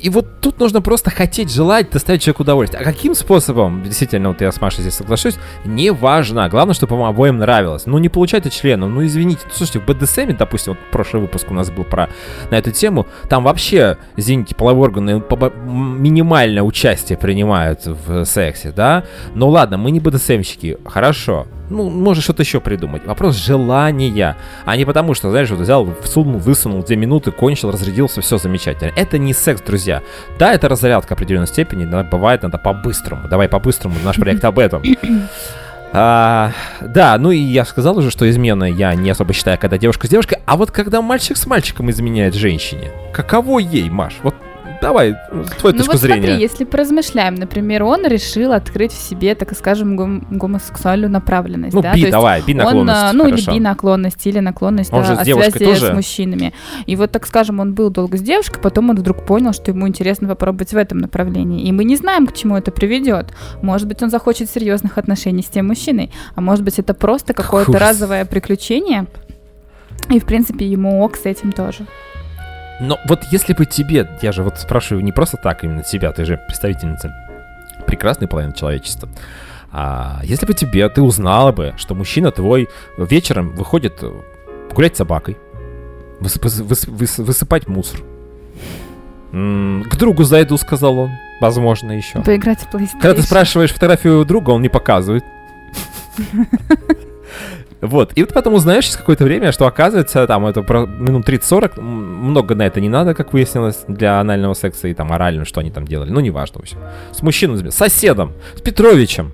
И 0.00 0.08
вот 0.08 0.40
тут 0.40 0.60
нужно 0.60 0.80
просто 0.82 1.10
хотеть, 1.10 1.52
желать, 1.52 1.90
доставить 1.90 2.22
человеку 2.22 2.42
удовольствие. 2.42 2.80
А 2.80 2.84
каким 2.84 3.14
способом, 3.14 3.82
действительно, 3.82 4.28
вот 4.28 4.40
я 4.40 4.52
с 4.52 4.60
Машей 4.60 4.82
здесь 4.82 4.94
соглашусь, 4.94 5.36
не 5.64 5.90
важно. 5.90 6.48
Главное, 6.48 6.74
чтобы 6.74 6.96
вам 6.96 7.08
обоим 7.08 7.38
нравилось. 7.38 7.86
Ну, 7.86 7.98
не 7.98 8.08
получайте 8.08 8.50
членом, 8.50 8.94
ну, 8.94 9.04
извините. 9.04 9.42
Слушайте, 9.52 9.80
в 9.80 9.86
БДСМе, 9.86 10.34
допустим, 10.34 10.74
вот 10.74 10.90
прошлый 10.92 11.22
выпуск 11.22 11.50
у 11.50 11.54
нас 11.54 11.70
был 11.70 11.84
про 11.84 12.08
на 12.50 12.56
эту 12.56 12.70
тему, 12.70 13.06
там 13.28 13.44
вообще, 13.44 13.98
извините, 14.16 14.54
половые 14.54 14.84
органы 14.84 15.22
минимальное 15.64 16.62
участие 16.62 17.18
принимают 17.18 17.86
в 17.86 18.24
сексе, 18.24 18.72
да? 18.72 19.04
Ну 19.34 19.48
ладно, 19.48 19.76
мы 19.78 19.90
не 19.90 20.00
БДСМщики, 20.00 20.78
хорошо. 20.84 21.46
Ну, 21.74 21.90
можно 21.90 22.22
что-то 22.22 22.42
еще 22.42 22.60
придумать. 22.60 23.04
Вопрос 23.04 23.36
желания, 23.36 24.36
а 24.64 24.76
не 24.76 24.84
потому, 24.84 25.14
что, 25.14 25.30
знаешь, 25.30 25.50
вот 25.50 25.58
взял, 25.58 25.92
всунул, 26.02 26.38
высунул, 26.38 26.84
две 26.84 26.96
минуты, 26.96 27.32
кончил, 27.32 27.72
разрядился, 27.72 28.20
все 28.20 28.38
замечательно. 28.38 28.92
Это 28.94 29.18
не 29.18 29.34
секс, 29.34 29.60
друзья. 29.60 30.00
Да, 30.38 30.52
это 30.52 30.68
разрядка 30.68 31.14
определенной 31.14 31.48
степени, 31.48 31.84
но 31.84 32.04
бывает 32.04 32.42
надо 32.42 32.58
по-быстрому. 32.58 33.26
Давай 33.28 33.48
по-быстрому, 33.48 33.96
наш 34.04 34.16
проект 34.16 34.44
об 34.44 34.60
этом. 34.60 34.82
А, 35.96 36.52
да, 36.80 37.16
ну 37.18 37.30
и 37.30 37.38
я 37.38 37.64
сказал 37.64 37.98
уже, 37.98 38.10
что 38.10 38.28
измена 38.28 38.64
я 38.64 38.94
не 38.94 39.10
особо 39.10 39.32
считаю, 39.32 39.58
когда 39.58 39.78
девушка 39.78 40.08
с 40.08 40.10
девушкой, 40.10 40.38
а 40.44 40.56
вот 40.56 40.72
когда 40.72 41.00
мальчик 41.02 41.36
с 41.36 41.46
мальчиком 41.46 41.88
изменяет 41.90 42.34
женщине, 42.34 42.90
каково 43.12 43.60
ей, 43.60 43.88
Маш? 43.90 44.14
Вот 44.24 44.34
давай, 44.84 45.16
твою 45.58 45.74
ну 45.74 45.78
точку 45.78 45.92
вот 45.92 46.00
зрения. 46.00 46.26
смотри, 46.26 46.42
если 46.42 46.64
поразмышляем, 46.64 47.34
например, 47.34 47.82
он 47.84 48.06
решил 48.06 48.52
открыть 48.52 48.92
в 48.92 48.98
себе, 48.98 49.34
так 49.34 49.56
скажем, 49.56 49.96
гом- 49.96 50.26
гомосексуальную 50.30 51.10
направленность, 51.10 51.74
ну, 51.74 51.82
да, 51.82 51.94
би, 51.94 52.04
то 52.04 52.10
давай, 52.10 52.42
би 52.42 52.52
он, 52.52 52.58
наклонность, 52.58 52.98
а, 53.02 53.12
ну, 53.12 53.24
хорошо. 53.24 53.50
или 53.50 53.58
би-наклонность, 53.58 54.26
или 54.26 54.38
наклонность 54.40 54.92
Он 54.92 55.02
да, 55.02 55.06
же 55.06 55.16
с 55.16 55.24
связи 55.24 55.64
тоже? 55.64 55.86
с 55.86 55.92
мужчинами. 55.92 56.52
И 56.86 56.96
вот, 56.96 57.10
так 57.10 57.26
скажем, 57.26 57.60
он 57.60 57.74
был 57.74 57.90
долго 57.90 58.18
с 58.18 58.20
девушкой, 58.20 58.60
потом 58.60 58.90
он 58.90 58.96
вдруг 58.96 59.24
понял, 59.24 59.52
что 59.52 59.70
ему 59.70 59.88
интересно 59.88 60.28
попробовать 60.28 60.72
в 60.72 60.76
этом 60.76 60.98
направлении. 60.98 61.66
И 61.66 61.72
мы 61.72 61.84
не 61.84 61.96
знаем, 61.96 62.26
к 62.26 62.34
чему 62.34 62.56
это 62.56 62.70
приведет. 62.70 63.34
Может 63.62 63.88
быть, 63.88 64.02
он 64.02 64.10
захочет 64.10 64.50
серьезных 64.50 64.98
отношений 64.98 65.42
с 65.42 65.46
тем 65.46 65.68
мужчиной, 65.68 66.10
а 66.34 66.40
может 66.40 66.64
быть, 66.64 66.78
это 66.78 66.92
просто 66.94 67.32
какое-то 67.32 67.78
разовое 67.78 68.24
приключение. 68.26 69.06
И, 70.10 70.20
в 70.20 70.26
принципе, 70.26 70.66
ему 70.66 71.02
ок 71.02 71.16
с 71.16 71.24
этим 71.24 71.52
тоже. 71.52 71.86
Но 72.80 72.98
вот 73.06 73.24
если 73.30 73.52
бы 73.54 73.66
тебе, 73.66 74.08
я 74.22 74.32
же 74.32 74.42
вот 74.42 74.58
спрашиваю 74.58 75.04
не 75.04 75.12
просто 75.12 75.36
так 75.36 75.64
именно 75.64 75.82
тебя, 75.82 76.12
ты 76.12 76.24
же 76.24 76.36
представительница 76.46 77.14
прекрасной 77.86 78.26
половины 78.28 78.52
человечества. 78.52 79.08
А 79.72 80.20
если 80.24 80.46
бы 80.46 80.54
тебе, 80.54 80.88
ты 80.88 81.02
узнала 81.02 81.52
бы, 81.52 81.74
что 81.76 81.94
мужчина 81.94 82.30
твой 82.30 82.68
вечером 82.96 83.54
выходит 83.54 83.98
э, 84.02 84.12
гулять 84.74 84.94
с 84.94 84.98
собакой, 84.98 85.36
высып- 86.20 86.44
выс- 86.44 86.88
выс- 86.88 87.22
высыпать 87.22 87.66
мусор. 87.68 88.00
М, 89.32 89.84
К 89.90 89.96
другу 89.96 90.22
зайду, 90.24 90.56
сказал 90.56 90.98
он. 90.98 91.10
Возможно, 91.40 91.90
еще. 91.92 92.22
Поиграть 92.22 92.60
в 92.60 92.72
PlayStation. 92.72 93.00
Когда 93.00 93.14
ты 93.14 93.22
спрашиваешь 93.22 93.72
фотографию 93.72 94.24
друга, 94.24 94.50
он 94.50 94.62
не 94.62 94.68
показывает. 94.68 95.24
Вот, 97.86 98.12
и 98.14 98.22
вот 98.22 98.32
потом 98.32 98.54
узнаешь 98.54 98.84
через 98.84 98.96
какое-то 98.96 99.24
время, 99.24 99.52
что 99.52 99.66
оказывается, 99.66 100.26
там, 100.26 100.46
это 100.46 100.62
про 100.62 100.86
минут 100.86 101.28
30-40, 101.28 101.78
м, 101.78 101.84
много 102.30 102.54
на 102.54 102.62
это 102.62 102.80
не 102.80 102.88
надо, 102.88 103.14
как 103.14 103.32
выяснилось, 103.32 103.84
для 103.88 104.20
анального 104.20 104.54
секса 104.54 104.88
и 104.88 104.94
там 104.94 105.12
орального, 105.12 105.44
что 105.44 105.60
они 105.60 105.70
там 105.70 105.86
делали, 105.86 106.10
ну, 106.10 106.20
неважно, 106.20 106.60
в 106.60 106.62
общем. 106.62 106.78
С 107.12 107.22
мужчиной, 107.22 107.70
с 107.70 107.74
соседом, 107.74 108.32
с 108.54 108.60
Петровичем, 108.60 109.32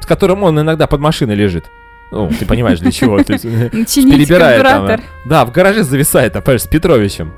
с 0.00 0.06
которым 0.06 0.42
он 0.42 0.60
иногда 0.60 0.86
под 0.86 1.00
машиной 1.00 1.34
лежит. 1.34 1.64
Ну, 2.12 2.28
ты 2.38 2.44
понимаешь, 2.44 2.80
для 2.80 2.90
чего. 2.90 3.22
то 3.22 3.32
есть, 3.32 3.44
Чинить 3.88 4.14
перебирает 4.14 4.62
там. 4.62 5.00
Да, 5.26 5.44
в 5.44 5.52
гараже 5.52 5.82
зависает, 5.84 6.32
там, 6.32 6.42
с 6.46 6.66
Петровичем. 6.66 7.32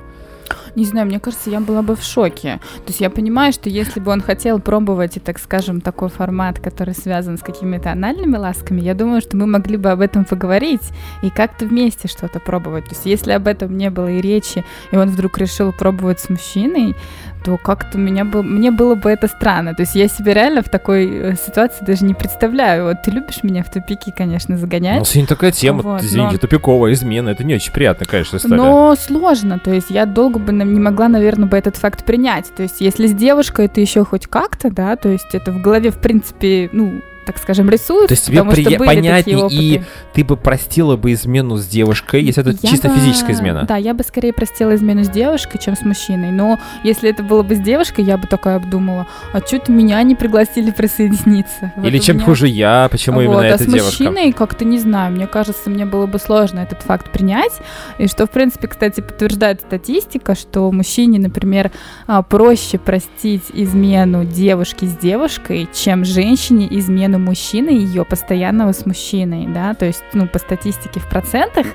Не 0.74 0.84
знаю, 0.84 1.06
мне 1.06 1.20
кажется, 1.20 1.50
я 1.50 1.60
была 1.60 1.82
бы 1.82 1.96
в 1.96 2.02
шоке. 2.02 2.60
То 2.76 2.88
есть 2.88 3.00
я 3.00 3.10
понимаю, 3.10 3.52
что 3.52 3.68
если 3.68 4.00
бы 4.00 4.10
он 4.10 4.20
хотел 4.20 4.58
пробовать, 4.58 5.16
и, 5.16 5.20
так 5.20 5.38
скажем, 5.38 5.80
такой 5.80 6.08
формат, 6.08 6.58
который 6.60 6.94
связан 6.94 7.36
с 7.36 7.42
какими-то 7.42 7.92
анальными 7.92 8.36
ласками, 8.36 8.80
я 8.80 8.94
думаю, 8.94 9.20
что 9.20 9.36
мы 9.36 9.46
могли 9.46 9.76
бы 9.76 9.90
об 9.90 10.00
этом 10.00 10.24
поговорить 10.24 10.90
и 11.22 11.30
как-то 11.30 11.66
вместе 11.66 12.08
что-то 12.08 12.40
пробовать. 12.40 12.84
То 12.84 12.90
есть 12.92 13.06
если 13.06 13.32
об 13.32 13.46
этом 13.48 13.76
не 13.76 13.90
было 13.90 14.10
и 14.10 14.20
речи, 14.20 14.64
и 14.90 14.96
он 14.96 15.10
вдруг 15.10 15.38
решил 15.38 15.72
пробовать 15.72 16.20
с 16.20 16.28
мужчиной, 16.30 16.96
то 17.44 17.56
как-то 17.56 17.98
меня 17.98 18.24
бы, 18.24 18.42
мне 18.42 18.70
было 18.70 18.94
бы 18.94 19.10
это 19.10 19.26
странно. 19.28 19.74
То 19.74 19.82
есть 19.82 19.94
я 19.94 20.08
себя 20.08 20.34
реально 20.34 20.62
в 20.62 20.68
такой 20.68 21.06
э, 21.10 21.34
ситуации 21.34 21.84
даже 21.84 22.04
не 22.04 22.14
представляю. 22.14 22.84
Вот 22.84 23.02
ты 23.02 23.10
любишь 23.10 23.42
меня 23.42 23.62
в 23.62 23.70
тупики, 23.70 24.12
конечно, 24.16 24.56
загонять. 24.56 24.98
Ну, 24.98 25.04
сегодня 25.04 25.28
такая 25.28 25.52
тема, 25.52 25.82
Вот, 25.82 26.02
извините, 26.02 26.34
но- 26.34 26.38
тупиковая 26.38 26.92
измена, 26.92 27.30
это 27.30 27.44
не 27.44 27.54
очень 27.54 27.72
приятная, 27.72 28.06
конечно, 28.06 28.36
история. 28.36 28.56
Но 28.56 28.94
сложно, 28.96 29.58
то 29.58 29.72
есть 29.72 29.90
я 29.90 30.06
долго 30.06 30.38
бы 30.38 30.52
не 30.52 30.80
могла, 30.80 31.08
наверное, 31.08 31.48
бы 31.48 31.56
этот 31.56 31.76
факт 31.76 32.04
принять. 32.04 32.52
То 32.54 32.62
есть 32.62 32.80
если 32.80 33.06
с 33.06 33.12
девушкой 33.12 33.66
это 33.66 33.80
еще 33.80 34.04
хоть 34.04 34.26
как-то, 34.26 34.70
да, 34.70 34.96
то 34.96 35.08
есть 35.08 35.34
это 35.34 35.52
в 35.52 35.60
голове, 35.60 35.90
в 35.90 35.98
принципе, 35.98 36.68
ну, 36.72 37.02
так 37.26 37.38
скажем, 37.38 37.68
рисуется, 37.70 38.08
То 38.08 38.14
есть 38.14 38.26
тебе 38.26 38.42
были 38.42 38.76
понятнее 38.76 39.48
и 39.50 39.82
ты 40.12 40.24
бы 40.24 40.36
простила 40.36 40.96
бы 40.96 41.12
измену 41.12 41.56
с 41.56 41.66
девушкой, 41.66 42.22
если 42.22 42.42
это 42.42 42.56
Я 42.62 42.70
чисто 42.70 42.88
бы- 42.88 42.94
физическая 42.96 43.34
измена. 43.34 43.64
Да, 43.66 43.76
я 43.76 43.94
бы 43.94 44.02
скорее 44.04 44.32
простила 44.32 44.74
измену 44.74 45.04
с 45.04 45.08
девушкой, 45.08 45.58
чем 45.58 45.76
с 45.76 45.82
мужчиной. 45.82 46.30
Но 46.32 46.58
если 46.84 47.08
это 47.10 47.22
было 47.22 47.42
бы 47.42 47.54
с 47.54 47.60
девушкой, 47.60 48.04
я 48.04 48.16
бы 48.16 48.26
такая 48.26 48.56
обдумала, 48.56 49.06
а 49.32 49.40
что-то 49.40 49.70
меня 49.72 50.02
не 50.02 50.14
пригласили 50.14 50.70
присоединиться. 50.70 51.72
Вот 51.76 51.86
Или 51.86 51.98
чем 51.98 52.16
меня- 52.16 52.24
хуже 52.26 52.48
я, 52.48 52.88
почему 52.90 53.16
Вот, 53.16 53.22
именно 53.22 53.40
а 53.40 53.46
эта 53.46 53.64
с 53.64 53.66
девушка? 53.66 53.84
мужчиной 54.04 54.32
как-то 54.32 54.64
не 54.64 54.78
знаю, 54.78 55.12
мне 55.12 55.26
кажется, 55.26 55.70
мне 55.70 55.84
было 55.86 56.06
бы 56.06 56.18
сложно 56.18 56.60
этот 56.60 56.82
факт 56.82 57.10
принять. 57.12 57.52
И 57.98 58.06
что, 58.08 58.26
в 58.26 58.30
принципе, 58.30 58.68
кстати, 58.68 59.00
подтверждает 59.00 59.60
статистика, 59.60 60.34
что 60.34 60.70
мужчине, 60.72 61.18
например, 61.18 61.70
а, 62.06 62.22
проще 62.22 62.78
простить 62.78 63.44
измену 63.52 64.24
девушки 64.24 64.84
с 64.84 64.96
девушкой, 64.96 65.68
чем 65.72 66.04
женщине 66.04 66.66
измену 66.70 67.11
мужчины 67.18 67.70
ее 67.70 68.04
постоянного 68.04 68.72
с 68.72 68.86
мужчиной, 68.86 69.46
да, 69.46 69.74
то 69.74 69.86
есть, 69.86 70.04
ну, 70.12 70.26
по 70.26 70.38
статистике 70.38 71.00
в 71.00 71.08
процентах, 71.08 71.66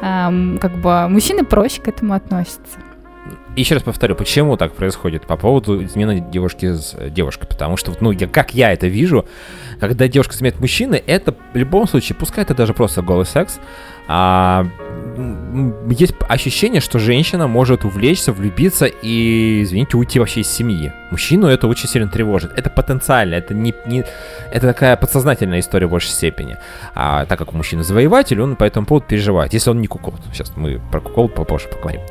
ам, 0.00 0.58
как 0.58 0.76
бы 0.76 1.08
мужчины 1.08 1.44
проще 1.44 1.80
к 1.80 1.88
этому 1.88 2.14
относятся. 2.14 2.78
Еще 3.56 3.74
раз 3.74 3.82
повторю, 3.82 4.14
почему 4.14 4.58
так 4.58 4.74
происходит 4.74 5.26
по 5.26 5.38
поводу 5.38 5.82
измены 5.82 6.20
девушки 6.20 6.74
с 6.74 6.94
э, 6.94 7.08
девушкой. 7.08 7.46
Потому 7.46 7.78
что, 7.78 7.92
ну, 8.00 8.10
я, 8.10 8.28
как 8.28 8.54
я 8.54 8.70
это 8.70 8.86
вижу, 8.86 9.24
когда 9.80 10.08
девушка 10.08 10.34
изменяет 10.34 10.60
мужчины, 10.60 11.02
это 11.06 11.34
в 11.54 11.56
любом 11.56 11.88
случае, 11.88 12.16
пускай 12.16 12.44
это 12.44 12.54
даже 12.54 12.74
просто 12.74 13.00
голый 13.00 13.24
секс, 13.24 13.58
а, 14.08 14.66
есть 15.90 16.14
ощущение, 16.28 16.80
что 16.80 16.98
женщина 16.98 17.46
может 17.46 17.84
увлечься, 17.84 18.32
влюбиться 18.32 18.86
и, 18.86 19.62
извините, 19.62 19.96
уйти 19.96 20.18
вообще 20.18 20.40
из 20.40 20.48
семьи. 20.48 20.92
Мужчину 21.10 21.46
это 21.46 21.66
очень 21.66 21.88
сильно 21.88 22.08
тревожит. 22.08 22.52
Это 22.56 22.70
потенциально, 22.70 23.34
это 23.34 23.54
не, 23.54 23.74
не 23.86 24.04
это 24.52 24.66
такая 24.68 24.96
подсознательная 24.96 25.60
история 25.60 25.86
в 25.86 25.90
большей 25.90 26.10
степени. 26.10 26.56
А 26.94 27.26
так 27.26 27.38
как 27.38 27.52
мужчина 27.52 27.82
завоеватель, 27.82 28.40
он 28.40 28.56
по 28.56 28.64
этому 28.64 28.86
поводу 28.86 29.06
переживает. 29.06 29.52
Если 29.52 29.70
он 29.70 29.80
не 29.80 29.86
кукол. 29.86 30.14
Сейчас 30.32 30.52
мы 30.56 30.80
про 30.90 31.00
кукол 31.00 31.28
попозже 31.28 31.68
поговорим. 31.68 32.02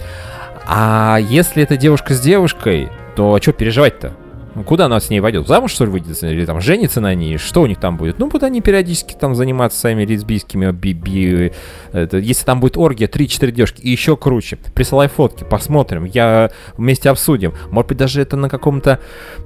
А 0.67 1.17
если 1.21 1.61
это 1.63 1.77
девушка 1.77 2.13
с 2.13 2.19
девушкой, 2.19 2.89
то 3.15 3.39
что 3.39 3.53
переживать-то? 3.53 4.13
Ну, 4.55 4.63
куда 4.63 4.85
она 4.85 5.01
с 5.01 5.09
ней 5.09 5.19
войдет? 5.19 5.47
Замуж, 5.47 5.73
что 5.73 5.83
ли, 5.83 5.91
выйдет? 5.91 6.23
Или 6.23 6.45
там 6.45 6.61
женится 6.61 7.01
на 7.01 7.13
ней? 7.13 7.37
Что 7.37 7.61
у 7.61 7.65
них 7.65 7.79
там 7.79 7.97
будет? 7.97 8.19
Ну, 8.19 8.27
будут 8.27 8.43
они 8.43 8.61
периодически 8.61 9.13
там 9.13 9.35
заниматься 9.35 9.77
своими 9.77 10.05
лесбийскими 10.05 10.71
би 10.71 11.51
это, 11.91 12.17
Если 12.17 12.45
там 12.45 12.61
будет 12.61 12.77
оргия, 12.77 13.07
3-4 13.07 13.51
девушки, 13.51 13.81
и 13.81 13.89
еще 13.89 14.15
круче. 14.15 14.57
Присылай 14.73 15.09
фотки, 15.09 15.43
посмотрим, 15.43 16.05
я 16.05 16.51
вместе 16.77 17.09
обсудим. 17.09 17.53
Может 17.69 17.89
быть, 17.89 17.97
даже 17.97 18.21
это 18.21 18.37
на 18.37 18.47
каком-то... 18.47 18.99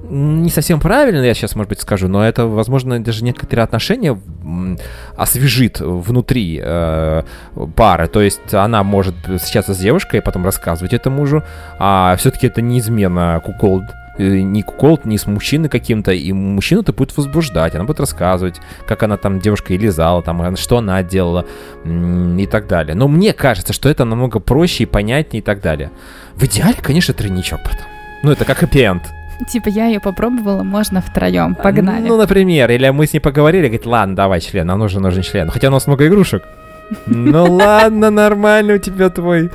Не 0.08 0.50
совсем 0.50 0.78
правильно, 0.78 1.24
я 1.24 1.34
сейчас, 1.34 1.56
может 1.56 1.70
быть, 1.70 1.80
скажу, 1.80 2.06
но 2.06 2.24
это, 2.24 2.46
возможно, 2.46 3.02
даже 3.02 3.24
некоторые 3.24 3.64
отношения 3.64 4.18
освежит 5.16 5.80
внутри 5.80 6.60
э, 6.62 7.22
пары. 7.74 8.06
То 8.06 8.20
есть 8.22 8.54
она 8.54 8.84
может 8.84 9.14
встречаться 9.38 9.74
с 9.74 9.78
девушкой, 9.78 10.22
потом 10.22 10.44
рассказывать 10.44 10.92
это 10.92 11.10
мужу, 11.10 11.42
а 11.78 12.14
все-таки 12.16 12.46
это 12.46 12.62
не 12.62 12.78
измена 12.78 13.42
кукол 13.44 13.82
э, 14.20 14.40
не 14.40 14.62
куколд, 14.62 15.04
не 15.04 15.18
с 15.18 15.26
мужчиной 15.26 15.68
каким-то, 15.68 16.12
и 16.12 16.32
мужчину 16.32 16.82
это 16.82 16.92
будет 16.92 17.16
возбуждать, 17.16 17.74
она 17.74 17.84
будет 17.84 18.00
рассказывать, 18.00 18.60
как 18.86 19.02
она 19.02 19.16
там, 19.16 19.40
девушка, 19.40 19.74
и 19.74 19.78
лизала, 19.78 20.22
там, 20.22 20.42
а, 20.42 20.56
что 20.56 20.78
она 20.78 21.02
делала, 21.02 21.46
и 21.84 22.46
так 22.50 22.66
далее. 22.66 22.94
Но 22.94 23.08
мне 23.08 23.32
кажется, 23.32 23.72
что 23.72 23.88
это 23.88 24.04
намного 24.04 24.40
проще 24.40 24.84
и 24.84 24.86
понятнее 24.86 25.40
и 25.40 25.44
так 25.44 25.60
далее. 25.60 25.90
В 26.34 26.44
идеале, 26.44 26.76
конечно, 26.80 27.14
тройничок 27.14 27.62
потом. 27.62 27.86
Ну, 28.22 28.32
это 28.32 28.44
как 28.44 28.58
хэппи-энд. 28.58 29.02
Типа 29.48 29.68
я 29.68 29.86
ее 29.86 30.00
попробовала, 30.00 30.62
можно 30.62 31.00
втроем, 31.00 31.54
погнали. 31.54 32.06
Ну, 32.06 32.16
например, 32.18 32.70
или 32.70 32.90
мы 32.90 33.06
с 33.06 33.14
ней 33.14 33.20
поговорили, 33.20 33.62
говорит, 33.62 33.86
ладно, 33.86 34.14
давай 34.14 34.40
член, 34.40 34.66
нам 34.66 34.78
нужен, 34.78 35.02
нужен 35.02 35.22
член. 35.22 35.50
Хотя 35.50 35.68
у 35.68 35.70
нас 35.70 35.86
много 35.86 36.06
игрушек. 36.06 36.42
Ну 37.06 37.54
ладно, 37.54 38.10
нормально 38.10 38.74
у 38.74 38.78
тебя 38.78 39.10
твой. 39.10 39.50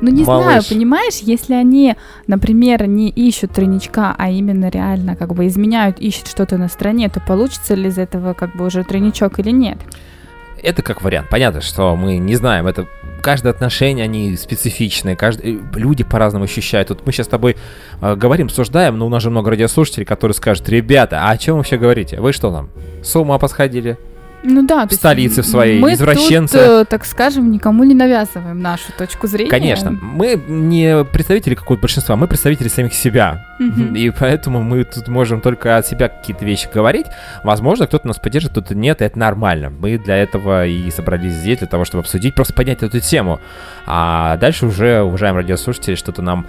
Ну 0.00 0.10
не 0.10 0.24
знаю, 0.24 0.44
Малыш. 0.44 0.68
понимаешь, 0.68 1.18
если 1.22 1.54
они, 1.54 1.94
например, 2.26 2.86
не 2.86 3.08
ищут 3.08 3.52
тройничка, 3.52 4.14
а 4.18 4.30
именно 4.30 4.68
реально 4.68 5.16
как 5.16 5.34
бы 5.34 5.46
изменяют, 5.46 5.98
ищут 6.00 6.28
что-то 6.28 6.58
на 6.58 6.68
стороне, 6.68 7.08
то 7.08 7.20
получится 7.20 7.74
ли 7.74 7.88
из 7.88 7.98
этого 7.98 8.32
как 8.32 8.56
бы 8.56 8.66
уже 8.66 8.84
тройничок 8.84 9.38
или 9.38 9.50
нет? 9.50 9.78
Это 10.62 10.82
как 10.82 11.02
вариант. 11.02 11.28
Понятно, 11.28 11.60
что 11.60 11.96
мы 11.96 12.18
не 12.18 12.36
знаем. 12.36 12.66
Это 12.66 12.86
каждое 13.20 13.50
отношение, 13.50 14.04
они 14.04 14.36
специфичные. 14.36 15.16
Каждый, 15.16 15.60
люди 15.74 16.04
по-разному 16.04 16.44
ощущают. 16.44 16.90
Вот 16.90 17.04
мы 17.04 17.12
сейчас 17.12 17.26
с 17.26 17.30
тобой 17.30 17.56
э, 18.00 18.14
говорим, 18.14 18.48
суждаем, 18.48 18.96
но 18.96 19.06
у 19.06 19.08
нас 19.08 19.22
же 19.22 19.30
много 19.30 19.50
радиослушателей, 19.50 20.06
которые 20.06 20.34
скажут, 20.34 20.68
ребята, 20.68 21.22
а 21.22 21.30
о 21.30 21.38
чем 21.38 21.54
вы 21.54 21.58
вообще 21.58 21.78
говорите? 21.78 22.20
Вы 22.20 22.32
что 22.32 22.52
там, 22.52 22.70
с 23.02 23.14
ума 23.16 23.38
посходили? 23.38 23.98
Ну 24.44 24.66
да, 24.66 24.86
В 24.86 24.92
столице 24.92 25.42
в 25.42 25.46
своей, 25.46 25.80
мы 25.80 25.92
извращенцы. 25.92 26.58
тут, 26.58 26.66
э, 26.66 26.84
так 26.84 27.04
скажем, 27.04 27.50
никому 27.50 27.84
не 27.84 27.94
навязываем 27.94 28.60
нашу 28.60 28.92
точку 28.92 29.26
зрения. 29.26 29.50
Конечно, 29.50 29.92
мы 29.92 30.40
не 30.48 31.04
представители 31.04 31.54
какого-то 31.54 31.82
большинства, 31.82 32.16
мы 32.16 32.26
представители 32.26 32.68
самих 32.68 32.94
себя. 32.94 33.44
Мгм. 33.58 33.94
И 33.94 34.10
поэтому 34.10 34.62
мы 34.62 34.84
тут 34.84 35.06
можем 35.08 35.40
только 35.40 35.76
от 35.76 35.86
себя 35.86 36.08
какие-то 36.08 36.44
вещи 36.44 36.68
говорить. 36.72 37.06
Возможно, 37.44 37.86
кто-то 37.86 38.08
нас 38.08 38.18
поддержит, 38.18 38.50
кто-то 38.50 38.74
нет, 38.74 39.00
и 39.00 39.04
это 39.04 39.18
нормально. 39.18 39.70
Мы 39.70 39.98
для 39.98 40.16
этого 40.16 40.66
и 40.66 40.90
собрались 40.90 41.34
здесь, 41.34 41.58
для 41.58 41.68
того, 41.68 41.84
чтобы 41.84 42.00
обсудить, 42.00 42.34
просто 42.34 42.54
поднять 42.54 42.82
эту 42.82 42.98
тему. 43.00 43.40
А 43.86 44.36
дальше 44.38 44.66
уже, 44.66 45.02
уважаемые 45.02 45.42
радиослушатели, 45.42 45.94
что-то 45.94 46.22
нам 46.22 46.46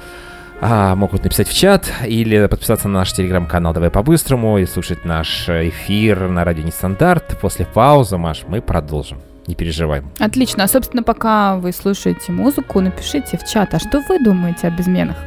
а, 0.61 0.95
могут 0.95 1.23
написать 1.23 1.47
в 1.47 1.53
чат 1.53 1.91
или 2.05 2.47
подписаться 2.47 2.87
на 2.87 2.99
наш 2.99 3.13
телеграм-канал 3.13 3.73
«Давай 3.73 3.89
по-быстрому» 3.89 4.57
и 4.57 4.65
слушать 4.65 5.05
наш 5.05 5.49
эфир 5.49 6.29
на 6.29 6.43
радио 6.43 6.63
«Нестандарт». 6.63 7.37
После 7.41 7.65
паузы, 7.65 8.17
Маш, 8.17 8.43
мы 8.47 8.61
продолжим. 8.61 9.21
Не 9.47 9.55
переживай. 9.55 10.03
Отлично. 10.19 10.63
А, 10.63 10.67
собственно, 10.67 11.03
пока 11.03 11.57
вы 11.57 11.73
слушаете 11.73 12.31
музыку, 12.31 12.79
напишите 12.79 13.37
в 13.37 13.45
чат, 13.45 13.73
а 13.73 13.79
что 13.79 14.01
вы 14.07 14.19
думаете 14.19 14.67
об 14.67 14.79
изменах? 14.79 15.17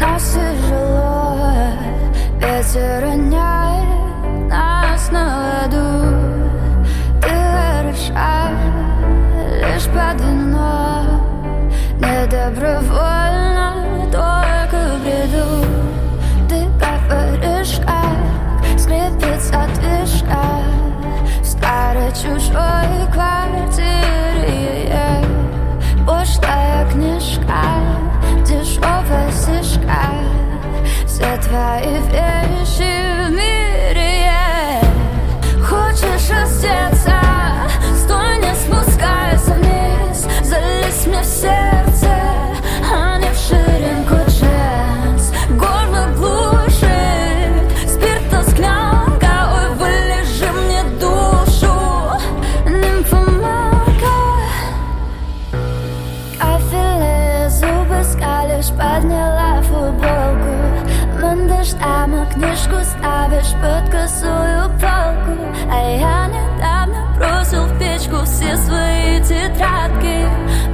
Нас 0.00 0.34
тяжело 0.34 1.52
Ветер 2.40 3.02
роняет 3.02 3.57
добровольно, 12.30 13.74
только 14.12 14.98
бреду 15.02 15.64
Ты 16.48 16.66
говоришь, 16.78 17.78
как 17.84 18.78
скрипит 18.78 19.40
задвижка 19.40 20.42
В 21.40 21.44
старой 21.44 22.12
чужой 22.12 23.12
квартире 23.12 24.94
Пошлая 26.06 26.90
книжка, 26.90 27.60
дешевая 28.46 29.30
сишка. 29.30 30.00
Все 31.06 31.36
твои 31.42 31.98
под 63.60 63.90
косую 63.90 64.68
полку 64.80 65.34
А 65.70 65.80
я 65.90 66.26
недавно 66.28 67.08
бросил 67.16 67.64
в 67.64 67.78
печку 67.78 68.24
все 68.24 68.56
свои 68.56 69.20
тетрадки. 69.20 70.28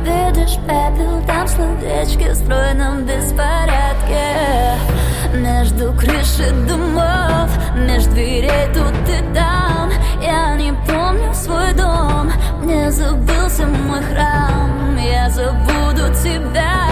Видишь 0.05 0.57
пепел, 0.67 1.23
там 1.27 1.49
словечки 1.49 2.31
в 2.31 2.35
стройном 2.35 3.05
беспорядке. 3.05 4.77
Между 5.35 5.93
крыш 5.95 6.39
и 6.41 6.69
домов, 6.69 7.51
между 7.75 8.13
дверей 8.13 8.69
тут 8.73 8.95
и 9.09 9.35
там. 9.35 9.91
Я 10.23 10.55
не 10.57 10.73
помню 10.87 11.33
свой 11.35 11.73
дом, 11.73 12.31
мне 12.63 12.91
забылся 12.91 13.67
мой 13.67 14.03
храм. 14.03 14.97
Я 14.97 15.31
забуду 15.31 16.13
тебя, 16.23 16.89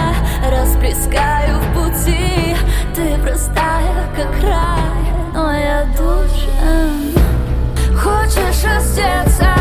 расплескаю 0.51 1.61
в 1.61 1.75
пути. 1.75 2.57
Ты 2.95 3.17
простая, 3.23 3.52
Хочешь 8.03 8.65
раздеться, 8.65 9.55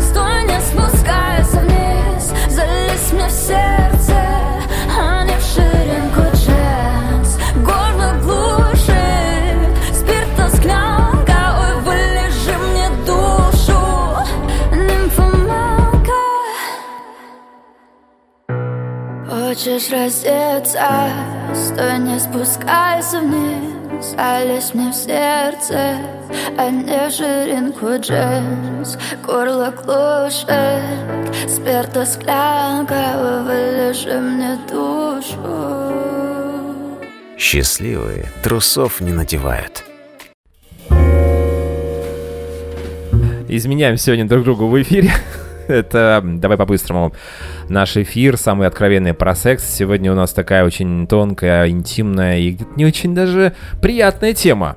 стой, 0.00 0.44
не 0.44 0.60
спускайся 0.60 1.60
вниз. 1.60 2.32
Залезь 2.48 3.12
мне 3.12 3.26
в 3.26 3.30
сердце, 3.30 4.16
а 4.98 5.24
не 5.24 5.36
в 5.36 5.42
ширинку 5.42 6.22
джинс. 6.36 7.38
Горло 7.64 8.14
глушит, 8.22 9.58
спирта 9.92 10.48
склянка 10.56 11.56
Ой, 11.60 11.74
вылежи 11.82 12.56
мне 12.58 12.88
душу, 13.06 13.80
нимфоманка. 14.72 16.22
Хочешь 19.28 19.90
раздеться, 19.90 21.10
стой, 21.54 21.98
не 21.98 22.20
спускайся 22.20 23.18
вниз. 23.20 24.14
Залезь 24.16 24.74
мне 24.74 24.90
в 24.90 24.94
сердце, 24.94 25.96
а 26.56 26.70
не 26.70 27.08
в 27.08 27.12
ширинку 27.12 27.86
джинс 27.98 28.98
Горло 29.24 29.70
глушит, 29.70 30.48
спирта 31.48 32.04
склянка 32.04 33.44
вылежи 33.46 34.18
мне 34.20 34.58
душу 34.70 35.94
Счастливые 37.36 38.26
трусов 38.42 39.00
не 39.00 39.12
надевают. 39.12 39.84
Изменяем 43.48 43.96
сегодня 43.96 44.26
друг 44.26 44.44
другу 44.44 44.68
в 44.68 44.80
эфире. 44.82 45.10
Это 45.68 46.22
давай 46.24 46.56
по-быстрому. 46.56 47.12
Наш 47.68 47.96
эфир, 47.96 48.36
самый 48.36 48.66
откровенный 48.66 49.14
про 49.14 49.34
секс. 49.34 49.64
Сегодня 49.64 50.12
у 50.12 50.14
нас 50.14 50.32
такая 50.32 50.64
очень 50.64 51.06
тонкая, 51.06 51.68
интимная 51.68 52.38
и 52.38 52.56
не 52.76 52.86
очень 52.86 53.14
даже 53.14 53.54
приятная 53.82 54.32
тема, 54.32 54.76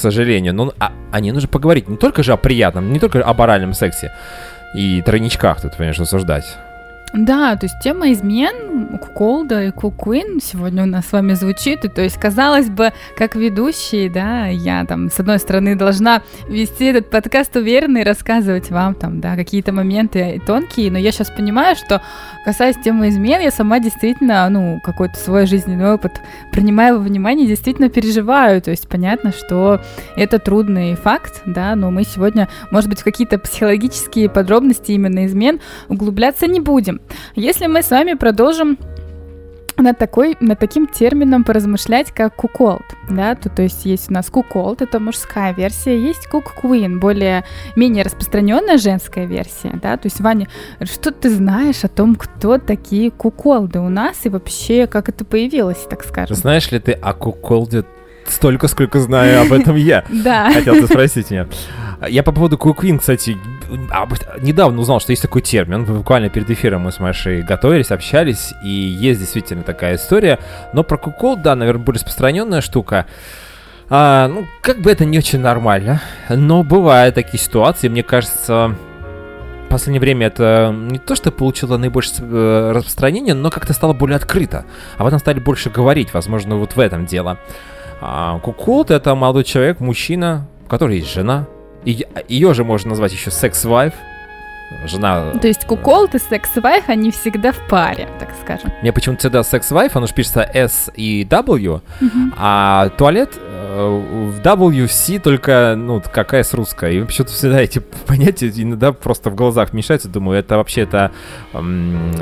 сожалению. 0.00 0.54
Но 0.54 0.72
а, 0.78 0.92
о 1.12 1.20
ней 1.20 1.32
нужно 1.32 1.48
поговорить 1.48 1.88
не 1.88 1.96
только 1.96 2.22
же 2.22 2.32
о 2.32 2.36
приятном, 2.36 2.92
не 2.92 2.98
только 2.98 3.22
об 3.22 3.40
оральном 3.40 3.74
сексе 3.74 4.12
и 4.74 5.02
тройничках 5.02 5.60
тут, 5.60 5.76
понимаешь, 5.76 5.98
рассуждать. 5.98 6.56
Да, 7.12 7.56
то 7.56 7.66
есть 7.66 7.74
тема 7.82 8.12
измен 8.12 8.96
Куколда 8.98 9.64
и 9.64 9.70
Кукуин 9.72 10.40
сегодня 10.40 10.84
у 10.84 10.86
нас 10.86 11.08
с 11.08 11.12
вами 11.12 11.32
звучит. 11.32 11.84
И, 11.84 11.88
то 11.88 12.02
есть, 12.02 12.16
казалось 12.16 12.70
бы, 12.70 12.92
как 13.16 13.34
ведущий, 13.34 14.08
да, 14.08 14.46
я 14.46 14.84
там, 14.84 15.10
с 15.10 15.18
одной 15.18 15.40
стороны, 15.40 15.74
должна 15.74 16.22
вести 16.48 16.86
этот 16.86 17.10
подкаст 17.10 17.56
уверенно 17.56 17.98
и 17.98 18.04
рассказывать 18.04 18.70
вам 18.70 18.94
там, 18.94 19.20
да, 19.20 19.34
какие-то 19.34 19.72
моменты 19.72 20.40
тонкие, 20.46 20.92
но 20.92 20.98
я 20.98 21.10
сейчас 21.10 21.30
понимаю, 21.30 21.74
что 21.74 22.00
касаясь 22.44 22.76
темы 22.76 23.08
измен, 23.08 23.40
я 23.40 23.50
сама 23.50 23.80
действительно, 23.80 24.48
ну, 24.48 24.80
какой-то 24.84 25.16
свой 25.16 25.46
жизненный 25.46 25.92
опыт 25.92 26.20
принимаю 26.52 26.98
во 26.98 27.02
внимание, 27.02 27.46
действительно 27.46 27.88
переживаю. 27.88 28.62
То 28.62 28.70
есть, 28.70 28.88
понятно, 28.88 29.32
что 29.32 29.80
это 30.16 30.38
трудный 30.38 30.94
факт, 30.94 31.42
да, 31.44 31.74
но 31.74 31.90
мы 31.90 32.04
сегодня, 32.04 32.48
может 32.70 32.88
быть, 32.88 33.00
в 33.00 33.04
какие-то 33.04 33.38
психологические 33.38 34.28
подробности 34.28 34.92
именно 34.92 35.26
измен 35.26 35.60
углубляться 35.88 36.46
не 36.46 36.60
будем. 36.60 36.99
Если 37.34 37.66
мы 37.66 37.82
с 37.82 37.90
вами 37.90 38.14
продолжим 38.14 38.78
над, 39.80 39.98
такой, 39.98 40.36
над 40.40 40.58
таким 40.58 40.86
термином 40.86 41.44
поразмышлять, 41.44 42.12
как 42.12 42.36
куколд, 42.36 42.82
да, 43.08 43.34
то, 43.34 43.48
то 43.48 43.62
есть 43.62 43.84
есть 43.86 44.10
у 44.10 44.12
нас 44.12 44.30
куколд, 44.30 44.82
это 44.82 45.00
мужская 45.00 45.54
версия, 45.54 45.98
есть 45.98 46.26
кук 46.26 46.52
куин, 46.54 47.00
более 47.00 47.44
менее 47.76 48.04
распространенная 48.04 48.78
женская 48.78 49.26
версия, 49.26 49.78
да, 49.82 49.96
то 49.96 50.06
есть, 50.06 50.20
Ваня, 50.20 50.48
что 50.82 51.10
ты 51.10 51.30
знаешь 51.30 51.84
о 51.84 51.88
том, 51.88 52.14
кто 52.14 52.58
такие 52.58 53.10
куколды 53.10 53.80
у 53.80 53.88
нас 53.88 54.24
и 54.24 54.28
вообще, 54.28 54.86
как 54.86 55.08
это 55.08 55.24
появилось, 55.24 55.86
так 55.88 56.04
скажем? 56.04 56.36
Знаешь 56.36 56.70
ли 56.70 56.78
ты 56.78 56.92
о 56.92 57.12
куколде 57.12 57.84
столько, 58.26 58.68
сколько 58.68 59.00
знаю 59.00 59.42
об 59.42 59.52
этом 59.52 59.76
я? 59.76 60.04
Да. 60.10 60.52
Хотел 60.52 60.74
ты 60.74 60.86
спросить 60.86 61.30
меня. 61.30 61.46
Я 62.08 62.22
по 62.22 62.32
поводу 62.32 62.56
Куквин, 62.56 62.98
кстати, 62.98 63.36
недавно 64.40 64.80
узнал, 64.80 65.00
что 65.00 65.12
есть 65.12 65.22
такой 65.22 65.42
термин. 65.42 65.84
Буквально 65.84 66.28
перед 66.28 66.50
эфиром 66.50 66.82
мы 66.82 66.92
с 66.92 66.98
Машей 66.98 67.42
готовились, 67.42 67.90
общались, 67.90 68.52
и 68.62 68.68
есть 68.68 69.20
действительно 69.20 69.62
такая 69.62 69.96
история. 69.96 70.38
Но 70.72 70.82
про 70.82 70.96
кукол, 70.96 71.36
да, 71.36 71.54
наверное, 71.54 71.84
более 71.84 71.98
распространенная 71.98 72.60
штука. 72.60 73.06
А, 73.88 74.28
ну, 74.28 74.46
как 74.62 74.80
бы 74.80 74.90
это 74.90 75.04
не 75.04 75.18
очень 75.18 75.40
нормально, 75.40 76.00
но 76.28 76.62
бывают 76.62 77.16
такие 77.16 77.42
ситуации, 77.42 77.88
мне 77.88 78.04
кажется, 78.04 78.76
в 79.66 79.68
последнее 79.68 80.00
время 80.00 80.28
это 80.28 80.72
не 80.72 81.00
то, 81.00 81.16
что 81.16 81.32
получило 81.32 81.76
наибольшее 81.76 82.28
э, 82.30 82.72
распространение, 82.72 83.34
но 83.34 83.50
как-то 83.50 83.72
стало 83.72 83.92
более 83.92 84.16
открыто. 84.16 84.64
Об 84.96 85.08
этом 85.08 85.18
стали 85.18 85.40
больше 85.40 85.70
говорить, 85.70 86.14
возможно, 86.14 86.56
вот 86.56 86.76
в 86.76 86.78
этом 86.78 87.04
дело. 87.04 87.38
А, 88.00 88.38
Куколд— 88.38 88.90
это 88.92 89.14
молодой 89.16 89.42
человек, 89.42 89.80
мужчина, 89.80 90.46
у 90.66 90.68
которого 90.68 90.94
есть 90.94 91.12
жена. 91.12 91.48
Ее 91.84 92.54
же 92.54 92.64
можно 92.64 92.90
назвать 92.90 93.12
еще 93.12 93.30
секс-вайф, 93.30 93.94
жена... 94.86 95.32
То 95.40 95.48
есть 95.48 95.64
куколд 95.66 96.14
и 96.14 96.18
секс-вайф, 96.18 96.88
они 96.88 97.10
всегда 97.10 97.52
в 97.52 97.68
паре, 97.68 98.08
так 98.18 98.30
скажем. 98.42 98.72
Мне 98.82 98.92
почему-то 98.92 99.20
всегда 99.20 99.42
секс-вайф, 99.42 99.96
оно 99.96 100.06
же 100.06 100.14
пишется 100.14 100.42
S 100.42 100.90
и 100.94 101.26
W, 101.28 101.80
а 102.36 102.88
туалет 102.90 103.34
э, 103.36 104.30
в 104.30 104.40
WC 104.40 105.20
только, 105.20 105.74
ну, 105.76 106.02
какая 106.12 106.42
с 106.42 106.54
русская. 106.54 106.92
И 106.92 107.02
почему-то 107.02 107.32
всегда 107.32 107.60
эти 107.60 107.78
понятия 108.06 108.52
иногда 108.54 108.92
просто 108.92 109.30
в 109.30 109.34
глазах 109.34 109.72
мешаются. 109.72 110.08
Думаю, 110.08 110.38
это 110.38 110.56
вообще 110.56 110.82
это... 110.82 111.12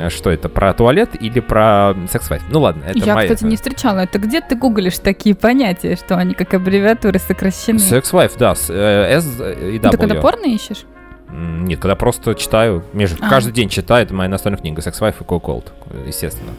что 0.09 0.29
это, 0.29 0.49
про 0.49 0.73
туалет 0.73 1.11
или 1.19 1.39
про 1.39 1.95
секс-вайф? 2.09 2.43
Ну 2.49 2.61
ладно, 2.61 2.83
это 2.85 2.99
Я, 2.99 3.15
моя... 3.15 3.27
кстати, 3.27 3.49
не 3.49 3.55
встречала. 3.55 3.99
Это 3.99 4.19
где 4.19 4.41
ты 4.41 4.55
гуглишь 4.55 4.99
такие 4.99 5.35
понятия, 5.35 5.95
что 5.95 6.17
они 6.17 6.33
как 6.33 6.53
аббревиатуры 6.53 7.19
сокращены? 7.19 7.79
Секс-вайф, 7.79 8.35
да, 8.37 8.55
э, 8.69 9.17
S 9.17 9.25
и 9.25 9.77
W. 9.77 9.91
Ты 9.91 9.97
когда 9.97 10.15
порно 10.15 10.45
ищешь? 10.45 10.85
Нет, 11.31 11.79
когда 11.79 11.95
просто 11.95 12.33
читаю, 12.35 12.83
между, 12.93 13.17
А. 13.23 13.29
каждый 13.29 13.53
день 13.53 13.69
читаю, 13.69 14.03
это 14.05 14.13
моя 14.13 14.29
настольная 14.29 14.59
книга 14.59 14.81
Sex 14.81 14.99
Wife 14.99 15.15
и 15.19 15.23
Cold, 15.23 15.65
естественно. 16.07 16.51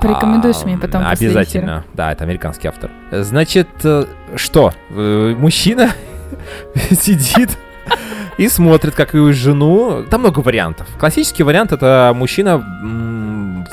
Порекомендуешь 0.00 0.56
А, 0.62 0.66
мне 0.66 0.78
потом 0.78 1.02
после 1.04 1.28
эфира? 1.28 1.40
Обязательно, 1.40 1.84
да, 1.94 2.12
это 2.12 2.24
американский 2.24 2.68
автор. 2.68 2.90
Значит, 3.12 3.68
э, 3.84 4.04
что? 4.36 4.72
Э, 4.90 5.34
Мужчина 5.36 5.90
сидит 6.90 7.50
и 8.38 8.48
смотрит, 8.48 8.94
как 8.94 9.14
его 9.14 9.30
жену. 9.32 10.04
Там 10.10 10.20
много 10.22 10.40
вариантов. 10.40 10.86
Классический 10.98 11.42
вариант 11.42 11.72
это 11.72 12.12
мужчина 12.16 12.56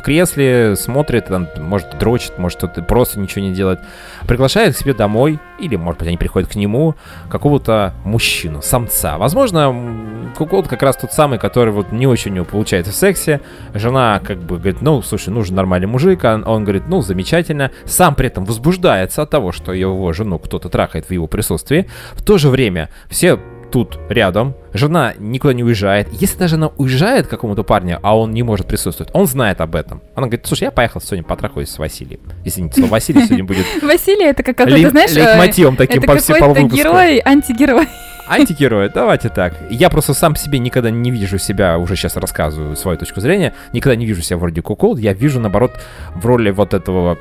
в 0.02 0.04
кресле 0.04 0.76
смотрит, 0.76 1.28
там, 1.28 1.48
может 1.60 1.98
дрочит, 2.00 2.40
может 2.40 2.58
что-то 2.58 2.82
просто 2.82 3.20
ничего 3.20 3.46
не 3.46 3.54
делает. 3.54 3.80
Приглашает 4.28 4.76
к 4.76 4.78
себе 4.78 4.96
домой, 4.96 5.40
или, 5.60 5.76
может 5.76 6.00
быть, 6.00 6.08
они 6.08 6.18
приходят 6.18 6.50
к 6.50 6.56
нему, 6.56 6.96
какого-то 7.30 7.94
мужчину, 8.04 8.64
самца. 8.64 9.20
Возможно, 9.20 10.32
Куколд 10.36 10.68
как 10.68 10.82
раз 10.82 10.98
тот 10.98 11.14
самый, 11.14 11.38
который 11.38 11.72
вот 11.72 11.92
не 11.92 12.08
очень 12.08 12.32
у 12.32 12.36
него 12.36 12.46
получается 12.46 12.92
в 12.92 12.96
сексе. 12.96 13.42
Жена 13.76 14.20
как 14.26 14.40
бы 14.40 14.56
говорит, 14.56 14.82
ну, 14.82 15.04
слушай, 15.04 15.30
нужен 15.30 15.56
нормальный 15.56 15.88
мужик. 15.88 16.26
А 16.26 16.42
он 16.44 16.64
говорит, 16.64 16.88
ну, 16.88 17.02
замечательно. 17.02 17.70
Сам 17.86 18.16
при 18.16 18.28
этом 18.28 18.44
возбуждается 18.46 19.22
от 19.22 19.30
того, 19.30 19.52
что 19.52 19.72
его 19.72 20.12
жену 20.14 20.40
кто-то 20.40 20.70
трахает 20.70 21.06
в 21.06 21.12
его 21.12 21.28
присутствии. 21.28 21.88
В 22.14 22.24
то 22.24 22.40
же 22.40 22.50
время 22.50 22.90
все 23.08 23.40
тут 23.72 23.98
рядом, 24.10 24.54
жена 24.74 25.14
никуда 25.18 25.54
не 25.54 25.64
уезжает. 25.64 26.10
Если 26.12 26.38
даже 26.38 26.56
она 26.56 26.68
уезжает 26.78 27.28
к 27.28 27.30
какому-то 27.30 27.64
парню, 27.64 28.00
а 28.04 28.18
он 28.18 28.32
не 28.32 28.44
может 28.44 28.68
присутствовать, 28.68 29.12
он 29.14 29.26
знает 29.26 29.62
об 29.62 29.76
этом. 29.76 30.02
Она 30.16 30.28
говорит, 30.28 30.46
слушай, 30.46 30.66
я 30.66 30.72
поехал 30.72 31.02
сегодня 31.02 31.24
потрахаюсь 31.24 31.70
с 31.70 31.80
Василием. 31.80 32.22
Извините, 32.44 32.76
слово 32.82 32.92
Василий 32.92 33.26
сегодня 33.26 33.46
будет 33.46 33.66
Василий 33.82 34.26
это 34.26 34.44
как 34.44 34.58
какой-то, 34.58 34.90
знаешь, 34.90 35.12
э, 35.12 35.16
лейтмотивом 35.16 35.76
таким 35.78 36.04
это 36.04 36.08
по 36.08 36.16
какой-то 36.16 36.48
выпуску. 36.48 36.76
герой, 36.78 37.22
антигерой. 37.24 37.88
Антигерой, 38.32 38.90
давайте 38.90 39.28
так. 39.28 39.56
Я 39.70 39.90
просто 39.90 40.14
сам 40.14 40.38
себе 40.38 40.60
никогда 40.60 40.90
не 40.90 41.12
вижу 41.12 41.38
себя, 41.38 41.78
уже 41.78 41.98
сейчас 41.98 42.16
рассказываю 42.16 42.78
свою 42.78 42.98
точку 42.98 43.20
зрения, 43.20 43.54
никогда 43.74 43.98
не 43.98 44.06
вижу 44.06 44.22
себя 44.22 44.38
вроде 44.38 44.62
Кукол, 44.62 44.96
я 44.96 45.12
вижу, 45.12 45.42
наоборот, 45.42 45.74
в 46.16 46.26
роли 46.26 46.50
вот 46.52 46.74
этого 46.74 47.18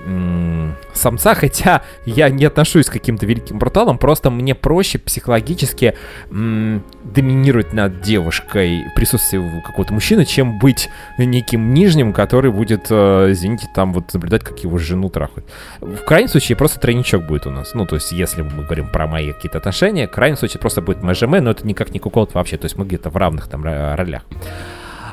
самца, 0.95 1.35
хотя 1.35 1.83
я 2.07 2.29
не 2.29 2.45
отношусь 2.45 2.87
к 2.87 2.93
каким-то 2.93 3.27
великим 3.27 3.59
бруталам, 3.59 3.99
просто 3.99 4.31
мне 4.31 4.55
проще 4.55 4.99
психологически 4.99 5.95
доминировать 6.31 7.73
над 7.73 8.03
девушкой 8.03 8.85
в 8.93 8.95
присутствии 8.95 9.63
какого-то 9.67 9.93
мужчины, 9.93 10.25
чем 10.25 10.61
быть 10.61 10.89
неким 11.19 11.75
нижним, 11.75 12.13
который 12.13 12.53
будет, 12.53 12.87
э, 12.91 13.33
извините, 13.33 13.67
там 13.75 13.93
вот 13.93 14.15
наблюдать, 14.15 14.45
как 14.45 14.61
его 14.61 14.79
жену 14.79 15.09
трахают. 15.09 15.49
В 15.81 16.05
крайнем 16.05 16.29
случае 16.29 16.55
просто 16.55 16.79
тройничок 16.79 17.27
будет 17.27 17.47
у 17.47 17.51
нас. 17.51 17.75
Ну, 17.75 17.85
то 17.85 17.97
есть, 17.97 18.13
если 18.13 18.43
мы 18.43 18.63
говорим 18.63 18.89
про 18.89 19.09
мои 19.09 19.33
какие-то 19.33 19.59
отношения, 19.59 20.07
в 20.07 20.11
крайнем 20.13 20.37
случае 20.37 20.61
просто 20.61 20.83
будет 20.83 21.00
МЖМ, 21.03 21.37
но 21.43 21.51
это 21.51 21.67
никак 21.67 21.93
не 21.93 21.99
куколд 21.99 22.35
вообще. 22.35 22.57
То 22.57 22.67
есть 22.67 22.77
мы 22.77 22.85
где-то 22.85 23.11
в 23.11 23.17
равных 23.17 23.49
там 23.49 23.63
ро- 23.65 23.97
ролях. 23.97 24.23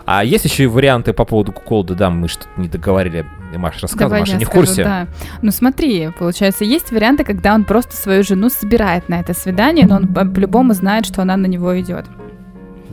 А 0.05 0.23
есть 0.23 0.45
еще 0.45 0.63
и 0.63 0.67
варианты 0.67 1.11
по 1.11 1.25
поводу 1.25 1.51
куколда, 1.51 1.93
да, 1.93 2.09
мы 2.09 2.29
что-то 2.29 2.47
не 2.55 2.69
договорили. 2.69 3.25
Маша 3.55 3.81
рассказывала, 3.81 4.09
Давай 4.09 4.19
Маша 4.21 4.31
я 4.33 4.37
не 4.37 4.45
в 4.45 4.47
скажу, 4.47 4.65
курсе. 4.65 4.83
да. 4.85 5.07
Ну 5.41 5.51
смотри, 5.51 6.09
получается, 6.17 6.63
есть 6.63 6.91
варианты, 6.91 7.25
когда 7.25 7.53
он 7.53 7.65
просто 7.65 7.95
свою 7.95 8.23
жену 8.23 8.49
собирает 8.49 9.09
на 9.09 9.19
это 9.19 9.33
свидание, 9.33 9.85
но 9.85 9.97
он 9.97 10.07
по- 10.07 10.23
по-любому 10.25 10.73
знает, 10.73 11.05
что 11.05 11.21
она 11.21 11.35
на 11.35 11.45
него 11.45 11.77
идет. 11.81 12.05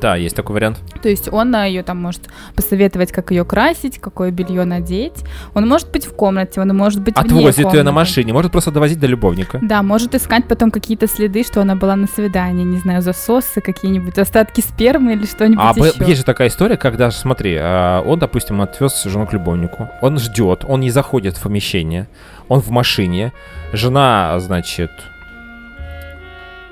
Да, 0.00 0.16
есть 0.16 0.36
такой 0.36 0.54
вариант. 0.54 0.80
То 1.02 1.08
есть 1.08 1.32
он 1.32 1.54
ее 1.54 1.82
там 1.82 2.00
может 2.00 2.22
посоветовать, 2.54 3.12
как 3.12 3.30
ее 3.30 3.44
красить, 3.44 3.98
какое 3.98 4.30
белье 4.30 4.64
надеть. 4.64 5.24
Он 5.54 5.68
может 5.68 5.90
быть 5.90 6.06
в 6.06 6.14
комнате, 6.14 6.60
он 6.60 6.68
может 6.76 7.00
быть 7.00 7.16
Отвозит 7.16 7.72
ее 7.72 7.82
на 7.82 7.92
машине, 7.92 8.32
может 8.32 8.52
просто 8.52 8.70
довозить 8.70 8.98
до 8.98 9.06
любовника. 9.06 9.58
Да, 9.62 9.82
может 9.82 10.14
искать 10.14 10.46
потом 10.48 10.70
какие-то 10.70 11.06
следы, 11.06 11.44
что 11.44 11.60
она 11.60 11.74
была 11.74 11.96
на 11.96 12.06
свидании, 12.06 12.64
не 12.64 12.78
знаю, 12.78 13.02
засосы 13.02 13.60
какие-нибудь, 13.60 14.18
остатки 14.18 14.60
спермы 14.60 15.14
или 15.14 15.26
что-нибудь 15.26 15.64
А 15.64 15.72
еще. 15.72 16.04
есть 16.06 16.18
же 16.18 16.24
такая 16.24 16.48
история, 16.48 16.76
когда, 16.76 17.10
смотри, 17.10 17.56
а, 17.58 18.02
он, 18.02 18.18
допустим, 18.18 18.60
отвез 18.60 19.04
жену 19.04 19.26
к 19.26 19.32
любовнику, 19.32 19.88
он 20.00 20.18
ждет, 20.18 20.64
он 20.66 20.80
не 20.80 20.90
заходит 20.90 21.36
в 21.36 21.42
помещение, 21.42 22.08
он 22.48 22.60
в 22.60 22.70
машине, 22.70 23.32
жена, 23.72 24.38
значит, 24.40 24.90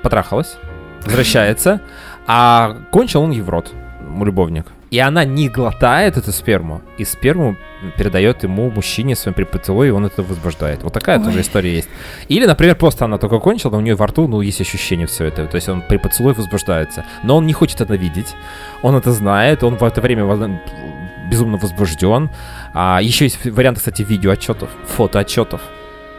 потрахалась, 0.01 0.57
возвращается, 1.05 1.81
а 2.27 2.77
кончил 2.91 3.21
он 3.21 3.31
ей 3.31 3.41
в 3.41 3.49
рот, 3.49 3.71
любовник. 4.23 4.67
И 4.91 4.99
она 4.99 5.25
не 5.25 5.49
глотает 5.49 6.17
эту 6.17 6.31
сперму, 6.31 6.81
и 6.99 7.03
сперму 7.03 7.55
передает 7.97 8.43
ему 8.43 8.69
мужчине 8.69 9.15
своим 9.15 9.33
при 9.33 9.43
поцелуе, 9.43 9.87
и 9.87 9.91
он 9.91 10.05
это 10.05 10.21
возбуждает. 10.21 10.83
Вот 10.83 10.93
такая 10.93 11.17
Ой. 11.17 11.25
тоже 11.25 11.41
история 11.41 11.73
есть. 11.73 11.89
Или, 12.27 12.45
например, 12.45 12.75
просто 12.75 13.05
она 13.05 13.17
только 13.17 13.39
кончила, 13.39 13.71
но 13.71 13.77
у 13.79 13.81
нее 13.81 13.95
во 13.95 14.05
рту, 14.05 14.27
ну, 14.27 14.41
есть 14.41 14.61
ощущение 14.61 15.07
все 15.07 15.25
это. 15.25 15.47
То 15.47 15.55
есть 15.55 15.67
он 15.67 15.81
при 15.81 15.97
поцелуе 15.97 16.35
возбуждается. 16.35 17.05
Но 17.23 17.37
он 17.37 17.47
не 17.47 17.53
хочет 17.53 17.81
это 17.81 17.95
видеть. 17.95 18.35
Он 18.83 18.95
это 18.95 19.11
знает, 19.11 19.63
он 19.63 19.77
в 19.77 19.83
это 19.83 19.99
время 19.99 20.27
безумно 21.27 21.57
возбужден. 21.57 22.29
А, 22.75 22.99
еще 23.01 23.25
есть 23.25 23.43
варианты, 23.43 23.79
кстати, 23.79 24.03
видеоотчетов, 24.03 24.69
фотоотчетов. 24.85 25.61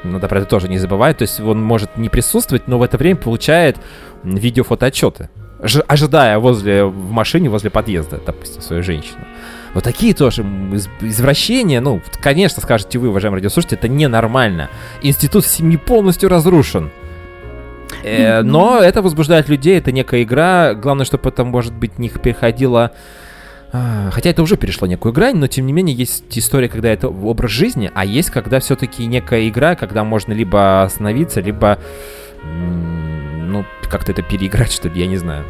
Надо 0.02 0.26
про 0.26 0.38
это 0.40 0.48
тоже 0.48 0.68
не 0.68 0.78
забывать. 0.78 1.18
То 1.18 1.22
есть 1.22 1.38
он 1.38 1.62
может 1.62 1.96
не 1.96 2.08
присутствовать, 2.08 2.66
но 2.66 2.78
в 2.78 2.82
это 2.82 2.98
время 2.98 3.16
получает 3.16 3.76
видео-фотоотчеты. 4.24 5.28
Ожидая 5.86 6.38
возле, 6.38 6.84
в 6.84 7.10
машине 7.10 7.48
возле 7.48 7.70
подъезда, 7.70 8.20
допустим, 8.24 8.60
свою 8.60 8.82
женщину. 8.82 9.24
Вот 9.72 9.82
такие 9.82 10.14
тоже 10.14 10.44
извращения, 11.00 11.80
ну, 11.80 12.00
конечно, 12.20 12.62
скажете 12.62 12.98
вы, 12.98 13.08
уважаемые 13.08 13.38
радиослушатели, 13.38 13.78
это 13.78 13.88
ненормально. 13.88 14.68
Институт 15.02 15.46
семьи 15.46 15.76
полностью 15.76 16.28
разрушен. 16.28 16.90
Э, 18.02 18.42
но 18.42 18.80
это 18.80 19.02
возбуждает 19.02 19.48
людей, 19.48 19.78
это 19.78 19.90
некая 19.90 20.22
игра. 20.22 20.74
Главное, 20.74 21.04
чтобы 21.04 21.30
это, 21.30 21.44
может 21.44 21.72
быть, 21.72 21.98
не 21.98 22.08
переходило... 22.08 22.92
а, 23.72 24.10
Хотя 24.12 24.30
это 24.30 24.42
уже 24.42 24.56
перешло 24.56 24.86
некую 24.86 25.12
грань, 25.12 25.36
но 25.36 25.46
тем 25.46 25.66
не 25.66 25.72
менее 25.72 25.96
есть 25.96 26.24
история, 26.38 26.68
когда 26.68 26.90
это 26.90 27.08
образ 27.08 27.50
жизни, 27.50 27.90
а 27.94 28.04
есть, 28.04 28.30
когда 28.30 28.60
все-таки 28.60 29.06
некая 29.06 29.48
игра, 29.48 29.74
когда 29.74 30.04
можно 30.04 30.32
либо 30.32 30.82
остановиться, 30.82 31.40
либо 31.40 31.78
ну, 33.54 33.64
как-то 33.88 34.12
это 34.12 34.22
переиграть, 34.22 34.72
что 34.78 34.88
ли, 34.88 35.00
я 35.00 35.06
не 35.06 35.16
знаю. 35.16 35.44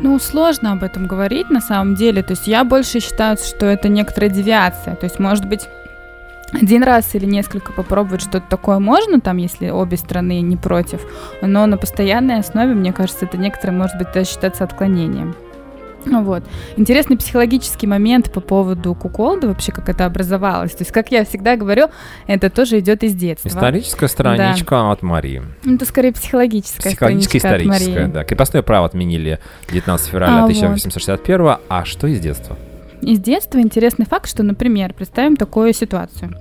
Ну, 0.00 0.18
сложно 0.18 0.72
об 0.72 0.82
этом 0.82 1.06
говорить 1.06 1.50
на 1.50 1.60
самом 1.60 1.94
деле. 1.94 2.22
То 2.22 2.32
есть 2.32 2.46
я 2.46 2.64
больше 2.64 3.00
считаю, 3.00 3.36
что 3.36 3.66
это 3.66 3.88
некоторая 3.88 4.30
девиация. 4.30 4.96
То 4.96 5.04
есть, 5.04 5.18
может 5.18 5.46
быть, 5.46 5.68
один 6.52 6.82
раз 6.82 7.14
или 7.14 7.24
несколько 7.24 7.72
попробовать 7.72 8.20
что-то 8.22 8.44
такое 8.48 8.78
можно, 8.78 9.20
там, 9.20 9.38
если 9.38 9.70
обе 9.70 9.96
стороны 9.96 10.40
не 10.40 10.56
против. 10.56 11.00
Но 11.40 11.66
на 11.66 11.76
постоянной 11.78 12.38
основе, 12.38 12.74
мне 12.74 12.92
кажется, 12.92 13.24
это 13.24 13.38
некоторое, 13.38 13.72
может 13.72 13.96
быть, 13.98 14.12
даже 14.12 14.30
считаться 14.30 14.64
отклонением. 14.64 15.34
Ну 16.06 16.22
Вот. 16.22 16.44
Интересный 16.76 17.16
психологический 17.16 17.86
момент 17.86 18.32
по 18.32 18.40
поводу 18.40 18.94
куколда, 18.94 19.48
вообще 19.48 19.72
как 19.72 19.88
это 19.88 20.06
образовалось. 20.06 20.72
То 20.72 20.82
есть, 20.82 20.92
как 20.92 21.10
я 21.10 21.24
всегда 21.24 21.56
говорю, 21.56 21.88
это 22.26 22.50
тоже 22.50 22.78
идет 22.80 23.02
из 23.02 23.14
детства. 23.14 23.48
Историческая 23.48 24.08
страничка 24.08 24.90
от 24.90 25.02
Марии. 25.02 25.42
Ну, 25.64 25.76
Это 25.76 25.84
скорее 25.84 26.12
психологическая 26.12 26.92
Психологическая 26.92 27.58
историческая, 27.58 28.06
да. 28.08 28.24
Крепостное 28.24 28.62
право 28.62 28.86
отменили 28.86 29.38
19 29.70 30.08
февраля 30.08 30.38
А, 30.38 30.40
вот. 30.42 30.50
1861 30.50 31.56
а 31.68 31.84
что 31.84 32.06
из 32.06 32.20
детства? 32.20 32.56
Из 33.00 33.18
детства 33.18 33.58
интересный 33.58 34.06
факт, 34.06 34.28
что, 34.28 34.42
например, 34.42 34.94
представим 34.94 35.36
такую 35.36 35.72
ситуацию. 35.72 36.36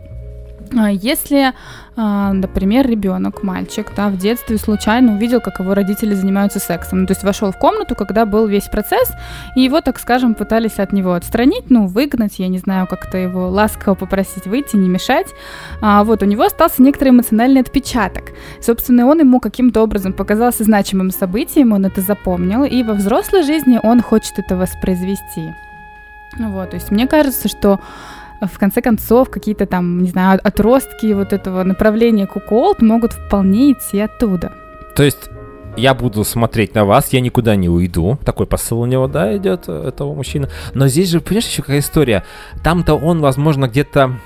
А 0.78 0.90
Если, 0.90 1.54
а, 1.98 2.32
например, 2.32 2.88
ребенок, 2.88 3.44
мальчик, 3.44 3.92
да, 3.96 4.08
в 4.08 4.18
детстве 4.18 4.58
случайно 4.58 5.14
увидел, 5.14 5.42
как 5.42 5.60
его 5.60 5.74
родители 5.74 6.14
занимаются 6.14 6.60
сексом, 6.60 7.02
ну, 7.02 7.08
то 7.08 7.12
есть 7.12 7.24
вошел 7.24 7.52
в 7.52 7.58
комнату, 7.58 7.94
когда 7.94 8.26
был 8.26 8.48
весь 8.48 8.70
процесс, 8.70 9.12
и 9.56 9.62
его, 9.62 9.82
так 9.82 10.00
скажем, 10.00 10.34
пытались 10.34 10.80
от 10.80 10.94
него 10.94 11.14
отстранить, 11.14 11.70
ну, 11.70 11.88
выгнать, 11.88 12.40
я 12.40 12.48
не 12.48 12.58
знаю, 12.58 12.88
как-то 12.88 13.18
его 13.18 13.50
ласково 13.50 13.96
попросить 13.96 14.46
выйти, 14.46 14.78
не 14.78 14.88
мешать, 14.88 15.28
а, 15.82 16.06
вот, 16.06 16.24
у 16.24 16.26
него 16.26 16.44
остался 16.44 16.82
некоторый 16.82 17.10
эмоциональный 17.10 17.62
отпечаток. 17.62 18.32
Собственно, 18.62 19.08
он 19.08 19.20
ему 19.20 19.42
каким-то 19.42 19.82
образом 19.82 20.14
показался 20.14 20.64
значимым 20.64 21.12
событием, 21.12 21.74
он 21.74 21.86
это 21.86 22.00
запомнил, 22.00 22.64
и 22.64 22.82
во 22.84 22.94
взрослой 22.94 23.44
жизни 23.44 23.78
он 23.84 24.02
хочет 24.02 24.40
это 24.40 24.56
воспроизвести. 24.56 25.54
Вот, 26.38 26.70
то 26.70 26.76
есть 26.76 26.92
мне 26.92 27.08
кажется, 27.08 27.50
что 27.50 27.82
в 28.48 28.58
конце 28.60 28.82
концов, 28.82 29.30
какие-то 29.30 29.66
там, 29.66 30.02
не 30.04 30.10
знаю, 30.10 30.40
отростки 30.44 31.14
вот 31.14 31.34
этого 31.34 31.64
направления 31.64 32.28
куколд 32.28 32.82
могут 32.82 33.14
вполне 33.14 33.74
идти 33.74 34.00
оттуда. 34.00 34.54
То 34.96 35.04
есть 35.04 35.30
я 35.78 35.94
буду 35.94 36.24
смотреть 36.24 36.76
на 36.76 36.86
вас, 36.86 37.14
я 37.14 37.22
никуда 37.22 37.56
не 37.56 37.70
уйду. 37.70 38.18
Такой 38.26 38.46
посыл 38.46 38.82
у 38.82 38.86
него, 38.86 39.08
да, 39.08 39.36
идет 39.38 39.66
э, 39.68 39.88
этого 39.88 40.14
мужчины. 40.14 40.50
Но 40.74 40.88
здесь 40.88 41.10
же, 41.10 41.22
понимаешь, 41.22 41.48
еще 41.48 41.62
какая 41.62 41.80
история? 41.80 42.24
Там-то 42.64 42.96
он, 42.96 43.22
возможно, 43.22 43.68
где-то 43.68 44.18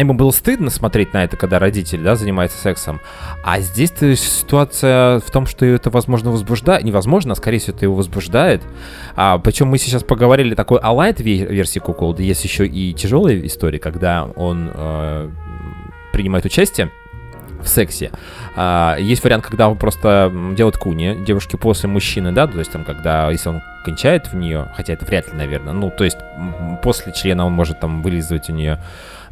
ему 0.00 0.14
было 0.14 0.30
стыдно 0.30 0.70
смотреть 0.70 1.12
на 1.12 1.24
это, 1.24 1.36
когда 1.36 1.58
родитель, 1.58 2.02
да, 2.02 2.16
занимается 2.16 2.58
сексом. 2.58 3.00
А 3.44 3.60
здесь-то 3.60 4.14
ситуация 4.16 5.20
в 5.20 5.30
том, 5.30 5.46
что 5.46 5.64
это, 5.64 5.90
возможно, 5.90 6.30
возбуждает. 6.30 6.84
Невозможно, 6.84 7.32
а 7.32 7.36
скорее 7.36 7.58
всего, 7.58 7.76
это 7.76 7.86
его 7.86 7.94
возбуждает. 7.94 8.62
А, 9.16 9.38
причем 9.38 9.68
мы 9.68 9.78
сейчас 9.78 10.02
поговорили 10.02 10.54
такой 10.54 10.78
о 10.80 10.92
лайт 10.92 11.20
версии 11.20 11.78
Куколда. 11.78 12.22
Есть 12.22 12.44
еще 12.44 12.66
и 12.66 12.92
тяжелая 12.92 13.40
история, 13.46 13.78
когда 13.78 14.24
он 14.36 14.70
э, 14.74 15.30
принимает 16.12 16.44
участие 16.44 16.90
в 17.64 17.68
сексе. 17.68 18.10
А, 18.56 18.96
есть 18.98 19.24
вариант, 19.24 19.44
когда 19.44 19.68
он 19.68 19.76
просто 19.76 20.32
делает 20.56 20.76
куни 20.76 21.24
девушки 21.24 21.56
после 21.56 21.88
мужчины, 21.88 22.32
да, 22.32 22.46
то 22.46 22.58
есть 22.58 22.70
там, 22.70 22.84
когда, 22.84 23.30
если 23.30 23.48
он 23.48 23.62
кончает 23.84 24.32
в 24.32 24.36
нее, 24.36 24.72
хотя 24.76 24.92
это 24.92 25.04
вряд 25.04 25.30
ли, 25.30 25.36
наверное, 25.36 25.72
ну, 25.72 25.90
то 25.90 26.04
есть 26.04 26.18
после 26.82 27.12
члена 27.12 27.46
он 27.46 27.52
может 27.52 27.80
там 27.80 28.02
вылизывать 28.02 28.48
у 28.48 28.52
нее 28.52 28.80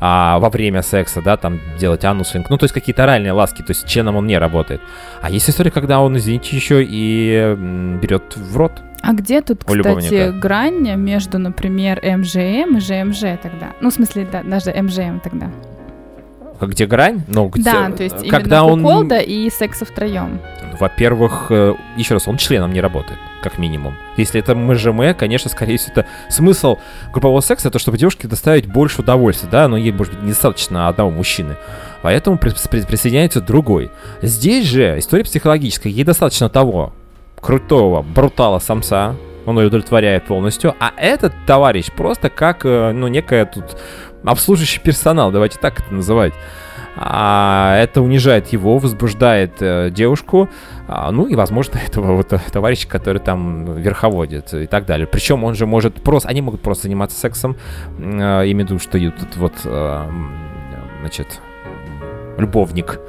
а, 0.05 0.41
во 0.41 0.51
время 0.51 0.83
секса, 0.83 1.23
да, 1.23 1.37
там 1.37 1.61
делать 1.79 2.05
анусинг, 2.05 2.51
ну, 2.51 2.59
то 2.59 2.65
есть 2.65 2.75
какие-то 2.75 3.05
оральные 3.05 3.31
ласки, 3.31 3.63
то 3.63 3.71
есть 3.71 3.87
членом 3.87 4.17
он 4.17 4.27
не 4.27 4.37
работает. 4.37 4.81
А 5.21 5.31
есть 5.31 5.49
история, 5.49 5.71
когда 5.71 6.01
он, 6.01 6.17
извините, 6.17 6.57
еще 6.57 6.83
и 6.83 7.57
берет 8.03 8.37
в 8.37 8.57
рот. 8.57 8.83
А 9.01 9.13
где 9.13 9.41
тут, 9.43 9.61
кстати, 9.61 9.77
любовника. 9.77 10.33
грань 10.33 10.97
между, 10.97 11.39
например, 11.39 12.01
МЖМ 12.03 12.79
и 12.79 12.81
ЖМЖ 12.81 13.21
тогда? 13.41 13.75
Ну, 13.81 13.91
в 13.91 13.95
смысле, 13.95 14.27
да, 14.31 14.43
даже 14.43 14.73
МЖМ 14.73 15.21
тогда. 15.21 15.53
Где 16.61 16.87
грань? 16.87 17.23
Ну, 17.29 17.49
где, 17.49 17.63
да, 17.63 17.91
то 17.93 18.03
есть 18.03 18.29
когда 18.29 18.65
он... 18.65 18.83
Куколда 18.83 19.21
и 19.21 19.49
секса 19.51 19.85
втроем. 19.85 20.41
Во-первых, 20.81 21.47
э, 21.51 21.75
еще 21.97 22.15
раз, 22.15 22.27
он 22.27 22.39
членом 22.39 22.73
не 22.73 22.81
работает, 22.81 23.21
как 23.43 23.59
минимум. 23.59 23.97
Если 24.17 24.41
это 24.41 24.55
МЖМ, 24.55 25.15
конечно, 25.17 25.51
скорее 25.51 25.77
всего, 25.77 25.93
это 25.93 26.07
смысл 26.31 26.79
группового 27.13 27.41
секса, 27.41 27.69
это 27.69 27.79
чтобы 27.79 27.99
девушке 27.99 28.29
доставить 28.29 28.67
больше 28.67 29.03
удовольствия, 29.03 29.49
да, 29.51 29.69
но 29.69 29.77
ей, 29.77 29.93
может 29.93 30.15
быть, 30.15 30.23
недостаточно 30.23 30.89
одного 30.89 31.11
мужчины. 31.11 31.57
Поэтому 32.03 32.39
при- 32.39 32.53
при- 32.71 32.87
присоединяется 32.87 33.41
другой. 33.41 33.91
Здесь 34.23 34.67
же 34.67 34.99
история 34.99 35.25
психологическая, 35.25 35.93
ей 35.93 36.05
достаточно 36.05 36.49
того 36.49 36.93
крутого 37.41 38.03
брутала 38.03 38.59
самца, 38.61 39.17
он 39.45 39.59
ее 39.59 39.67
удовлетворяет 39.67 40.27
полностью, 40.27 40.75
а 40.79 40.93
этот 40.97 41.33
товарищ 41.47 41.91
просто 41.91 42.31
как, 42.31 42.65
э, 42.65 42.93
ну, 42.93 43.09
некая 43.09 43.45
тут 43.45 43.77
обслуживающий 44.25 44.81
персонал, 44.81 45.33
давайте 45.33 45.59
так 45.59 45.81
это 45.81 45.93
называть 45.93 46.33
а 46.95 47.77
это 47.79 48.03
унижает 48.03 48.49
его, 48.49 48.79
возбуждает 48.79 49.55
э, 49.61 49.91
девушку, 49.91 50.51
а, 50.89 51.11
ну 51.11 51.27
и, 51.27 51.35
возможно, 51.35 51.79
этого 51.87 52.17
вот 52.17 52.33
товарища, 52.53 52.89
который 52.89 53.19
там 53.19 53.77
верховодит 53.77 54.53
и 54.53 54.67
так 54.67 54.87
далее. 54.87 55.07
Причем 55.07 55.45
он 55.45 55.55
же 55.55 55.67
может 55.67 56.03
просто, 56.03 56.29
они 56.29 56.43
могут 56.43 56.61
просто 56.61 56.85
заниматься 56.85 57.19
сексом, 57.19 57.57
э, 57.99 58.03
имею 58.03 58.67
в 58.67 58.71
виду, 58.71 58.79
что 58.79 58.99
тут 58.99 59.37
вот, 59.37 59.55
э, 59.65 60.11
значит, 61.01 61.41
любовник, 62.37 63.01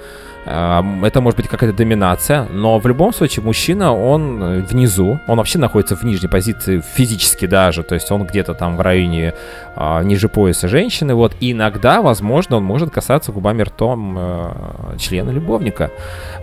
это 0.45 1.21
может 1.21 1.37
быть 1.37 1.47
какая-то 1.47 1.75
доминация, 1.75 2.47
но 2.51 2.77
в 2.77 2.85
любом 2.85 3.13
случае 3.13 3.45
мужчина, 3.45 3.95
он 3.95 4.43
э, 4.43 4.59
внизу, 4.61 5.19
он 5.27 5.37
вообще 5.37 5.57
находится 5.57 5.95
в 5.95 6.03
нижней 6.03 6.27
позиции 6.27 6.81
физически 6.81 7.45
даже, 7.45 7.83
то 7.83 7.95
есть 7.95 8.11
он 8.11 8.25
где-то 8.25 8.53
там 8.53 8.75
в 8.75 8.81
районе 8.81 9.33
а, 9.75 10.03
ниже 10.03 10.27
пояса 10.27 10.67
женщины, 10.67 11.13
вот, 11.13 11.33
и 11.39 11.53
иногда, 11.53 12.01
возможно, 12.01 12.57
он 12.57 12.63
может 12.63 12.91
касаться 12.91 13.31
губами 13.31 13.63
ртом 13.63 14.15
а, 14.17 14.95
члена 14.99 15.29
любовника. 15.29 15.91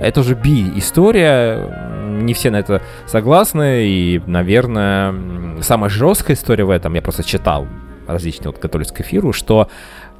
Это 0.00 0.20
уже 0.20 0.34
би-история, 0.34 2.06
не 2.06 2.32
все 2.32 2.50
на 2.50 2.56
это 2.56 2.80
согласны, 3.06 3.86
и, 3.86 4.22
наверное, 4.26 5.14
самая 5.60 5.90
жесткая 5.90 6.36
история 6.36 6.64
в 6.64 6.70
этом, 6.70 6.94
я 6.94 7.02
просто 7.02 7.22
читал 7.22 7.66
различные 8.10 8.50
вот 8.50 8.60
готовились 8.60 8.92
к 8.92 9.00
эфиру, 9.00 9.32
что 9.32 9.68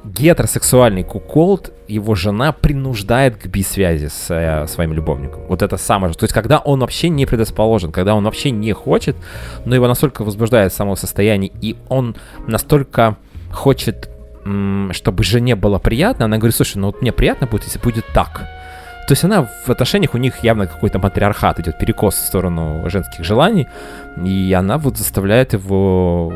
гетеросексуальный 0.03 1.03
куколд, 1.03 1.71
его 1.87 2.15
жена 2.15 2.51
принуждает 2.51 3.37
к 3.37 3.47
би-связи 3.47 4.07
с 4.07 4.27
э, 4.29 4.67
своим 4.67 4.93
любовником. 4.93 5.41
Вот 5.47 5.61
это 5.61 5.77
самое 5.77 6.11
же. 6.11 6.17
То 6.17 6.23
есть, 6.23 6.33
когда 6.33 6.57
он 6.59 6.79
вообще 6.79 7.09
не 7.09 7.25
предрасположен, 7.25 7.91
когда 7.91 8.15
он 8.15 8.23
вообще 8.23 8.51
не 8.51 8.73
хочет, 8.73 9.15
но 9.65 9.75
его 9.75 9.87
настолько 9.87 10.23
возбуждает 10.23 10.73
само 10.73 10.95
состояние, 10.95 11.51
и 11.61 11.75
он 11.89 12.15
настолько 12.47 13.17
хочет, 13.51 14.09
чтобы 14.91 15.23
жене 15.23 15.55
было 15.55 15.77
приятно, 15.77 16.25
она 16.25 16.37
говорит, 16.37 16.55
слушай, 16.55 16.77
ну 16.77 16.87
вот 16.87 17.01
мне 17.01 17.11
приятно 17.11 17.47
будет, 17.47 17.65
если 17.65 17.79
будет 17.79 18.05
так. 18.13 18.47
То 19.07 19.13
есть 19.13 19.23
она 19.23 19.43
в 19.43 19.69
отношениях 19.69 20.13
у 20.13 20.17
них 20.17 20.43
явно 20.43 20.67
какой-то 20.67 20.99
матриархат 20.99 21.59
идет, 21.59 21.77
перекос 21.77 22.15
в 22.15 22.25
сторону 22.25 22.89
женских 22.89 23.25
желаний, 23.25 23.67
и 24.23 24.53
она 24.53 24.77
вот 24.77 24.97
заставляет 24.97 25.53
его 25.53 26.33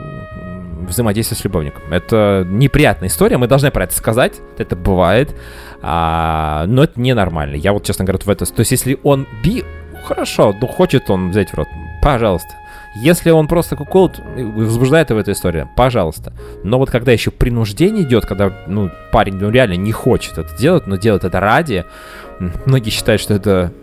взаимодействие 0.88 1.38
с 1.38 1.44
любовником. 1.44 1.84
Это 1.92 2.46
неприятная 2.48 3.10
история, 3.10 3.38
мы 3.38 3.48
должны 3.48 3.72
про 3.72 3.84
это 3.86 3.96
сказать, 3.96 4.42
это 4.58 4.76
бывает, 4.76 5.36
а, 5.82 6.66
но 6.68 6.84
это 6.84 7.00
ненормально. 7.00 7.56
Я 7.56 7.74
вот, 7.74 7.84
честно 7.84 8.06
говоря, 8.06 8.24
в 8.24 8.30
это... 8.30 8.46
То 8.46 8.60
есть, 8.62 8.72
если 8.72 8.98
он 9.04 9.28
би, 9.44 9.64
хорошо, 10.04 10.56
ну, 10.60 10.68
хочет 10.68 11.10
он 11.10 11.32
взять 11.32 11.50
в 11.52 11.56
рот, 11.56 11.68
пожалуйста. 12.02 12.50
Если 12.96 13.30
он 13.30 13.48
просто 13.48 13.76
куколд, 13.76 14.22
возбуждает 14.36 15.10
его 15.10 15.20
эта 15.20 15.34
история, 15.34 15.68
пожалуйста. 15.76 16.32
Но 16.64 16.78
вот 16.78 16.90
когда 16.90 17.12
еще 17.12 17.30
принуждение 17.30 18.04
идет, 18.04 18.26
когда 18.26 18.54
ну, 18.68 18.90
парень 19.12 19.36
ну, 19.36 19.50
реально 19.50 19.74
не 19.74 19.92
хочет 19.92 20.38
это 20.38 20.56
делать, 20.58 20.88
но 20.88 20.96
делает 20.96 21.26
это 21.26 21.42
ради, 21.42 21.84
многие 22.40 22.92
считают, 22.92 23.22
что 23.22 23.34
это 23.34 23.74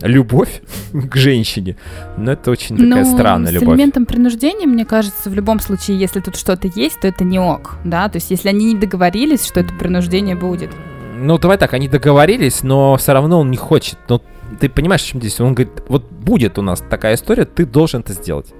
любовь 0.00 0.62
к 0.92 1.16
женщине. 1.16 1.76
Но 2.16 2.32
это 2.32 2.50
очень 2.50 2.76
такая 2.76 3.04
ну, 3.04 3.16
странная 3.16 3.50
с 3.50 3.54
любовь. 3.54 3.76
С 3.76 3.78
элементом 3.78 4.06
принуждения, 4.06 4.66
мне 4.66 4.84
кажется, 4.84 5.30
в 5.30 5.34
любом 5.34 5.60
случае, 5.60 5.98
если 5.98 6.20
тут 6.20 6.36
что-то 6.36 6.68
есть, 6.74 7.00
то 7.00 7.08
это 7.08 7.24
не 7.24 7.38
ок, 7.38 7.76
да, 7.84 8.08
то 8.08 8.16
есть 8.16 8.30
если 8.30 8.48
они 8.48 8.72
не 8.72 8.78
договорились, 8.78 9.46
что 9.46 9.60
это 9.60 9.72
принуждение 9.74 10.36
будет. 10.36 10.70
Ну, 11.16 11.38
давай 11.38 11.56
так, 11.58 11.72
они 11.74 11.88
договорились, 11.88 12.62
но 12.62 12.96
все 12.96 13.12
равно 13.12 13.38
он 13.40 13.50
не 13.50 13.56
хочет. 13.56 13.96
Но 14.08 14.20
ты 14.58 14.68
понимаешь, 14.68 15.02
в 15.02 15.06
чем 15.06 15.20
здесь? 15.20 15.40
Он 15.40 15.54
говорит, 15.54 15.82
вот 15.88 16.10
будет 16.10 16.58
у 16.58 16.62
нас 16.62 16.82
такая 16.88 17.14
история, 17.14 17.44
ты 17.44 17.64
должен 17.64 18.00
это 18.00 18.12
сделать 18.12 18.52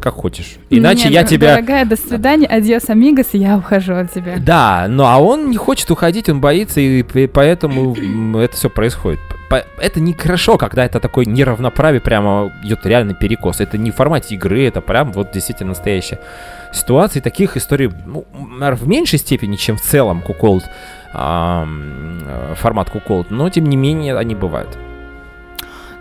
как 0.00 0.14
хочешь. 0.14 0.56
Иначе 0.70 1.04
Нет, 1.04 1.12
я 1.12 1.24
тебя... 1.24 1.54
Дорогая, 1.54 1.84
до 1.84 1.96
свидания, 1.96 2.46
адьос, 2.46 2.88
амигос, 2.88 3.28
я 3.32 3.56
ухожу 3.56 3.94
от 3.94 4.12
тебя. 4.12 4.36
Да, 4.38 4.86
ну 4.88 5.04
а 5.04 5.18
он 5.18 5.50
не 5.50 5.56
хочет 5.56 5.90
уходить, 5.90 6.28
он 6.28 6.40
боится, 6.40 6.80
и 6.80 7.02
поэтому 7.26 7.94
это 8.38 8.56
все 8.56 8.68
происходит. 8.68 9.20
Это 9.78 10.00
не 10.00 10.12
хорошо, 10.12 10.56
когда 10.58 10.84
это 10.84 11.00
такой 11.00 11.26
неравноправие, 11.26 12.00
прямо 12.00 12.52
идет 12.62 12.86
реальный 12.86 13.14
перекос. 13.14 13.60
Это 13.60 13.78
не 13.78 13.90
в 13.90 13.96
формате 13.96 14.36
игры, 14.36 14.64
это 14.64 14.80
прям 14.80 15.12
вот 15.12 15.32
действительно 15.32 15.70
настоящая 15.70 16.20
ситуация. 16.72 17.20
Таких 17.20 17.56
историй 17.56 17.90
ну, 18.06 18.24
в 18.32 18.88
меньшей 18.88 19.18
степени, 19.18 19.56
чем 19.56 19.76
в 19.76 19.82
целом 19.82 20.22
куколд, 20.22 20.64
формат 21.12 22.90
куколд, 22.90 23.32
но 23.32 23.50
тем 23.50 23.64
не 23.64 23.76
менее 23.76 24.16
они 24.16 24.36
бывают. 24.36 24.78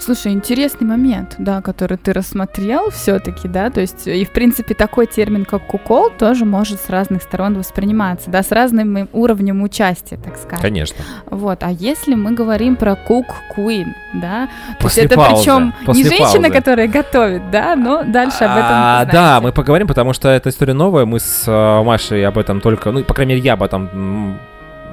Слушай, 0.09 0.31
интересный 0.31 0.87
момент, 0.87 1.35
да, 1.37 1.61
который 1.61 1.95
ты 1.95 2.13
рассмотрел 2.13 2.89
все-таки, 2.89 3.47
да, 3.47 3.69
то 3.69 3.79
есть 3.79 4.07
и 4.07 4.25
в 4.25 4.31
принципе 4.31 4.73
такой 4.73 5.05
термин, 5.05 5.45
как 5.45 5.67
кукол, 5.67 6.09
тоже 6.09 6.45
может 6.45 6.81
с 6.81 6.89
разных 6.89 7.21
сторон 7.21 7.55
восприниматься, 7.55 8.31
да, 8.31 8.41
с 8.41 8.51
разным 8.51 9.07
уровнем 9.13 9.61
участия, 9.61 10.17
так 10.17 10.35
сказать. 10.37 10.61
Конечно. 10.63 11.05
Вот, 11.29 11.61
а 11.61 11.69
если 11.69 12.15
мы 12.15 12.31
говорим 12.31 12.75
про 12.75 12.95
кук 12.95 13.27
queen, 13.55 13.89
да, 14.15 14.49
После 14.79 15.07
то 15.07 15.13
есть 15.13 15.13
это 15.13 15.35
причем 15.35 15.73
не 15.93 16.03
женщина, 16.03 16.25
паузы. 16.25 16.53
которая 16.53 16.87
готовит, 16.87 17.51
да, 17.51 17.75
но 17.75 18.01
дальше 18.01 18.45
об 18.45 18.57
этом. 18.57 18.71
А, 18.71 19.05
да, 19.05 19.39
мы 19.41 19.51
поговорим, 19.51 19.85
потому 19.85 20.13
что 20.13 20.27
эта 20.29 20.49
история 20.49 20.73
новая, 20.73 21.05
мы 21.05 21.19
с 21.19 21.47
uh, 21.47 21.83
Машей 21.83 22.25
об 22.25 22.39
этом 22.39 22.61
только, 22.61 22.91
ну, 22.91 23.03
по 23.03 23.13
крайней 23.13 23.35
мере, 23.35 23.45
я 23.45 23.53
об 23.53 23.61
этом 23.61 24.39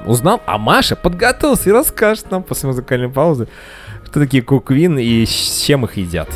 узнал, 0.05 0.41
а 0.45 0.59
Маша 0.59 0.95
подготовился 0.95 1.69
и 1.69 1.73
расскажет 1.73 2.29
нам 2.31 2.43
после 2.43 2.67
музыкальной 2.67 3.09
паузы. 3.09 3.47
Кто 4.17 4.25
такие 4.25 4.41
куквин 4.41 4.97
и 4.97 5.27
с 5.27 5.63
чем 5.63 5.85
их 5.85 5.97
едят? 5.97 6.27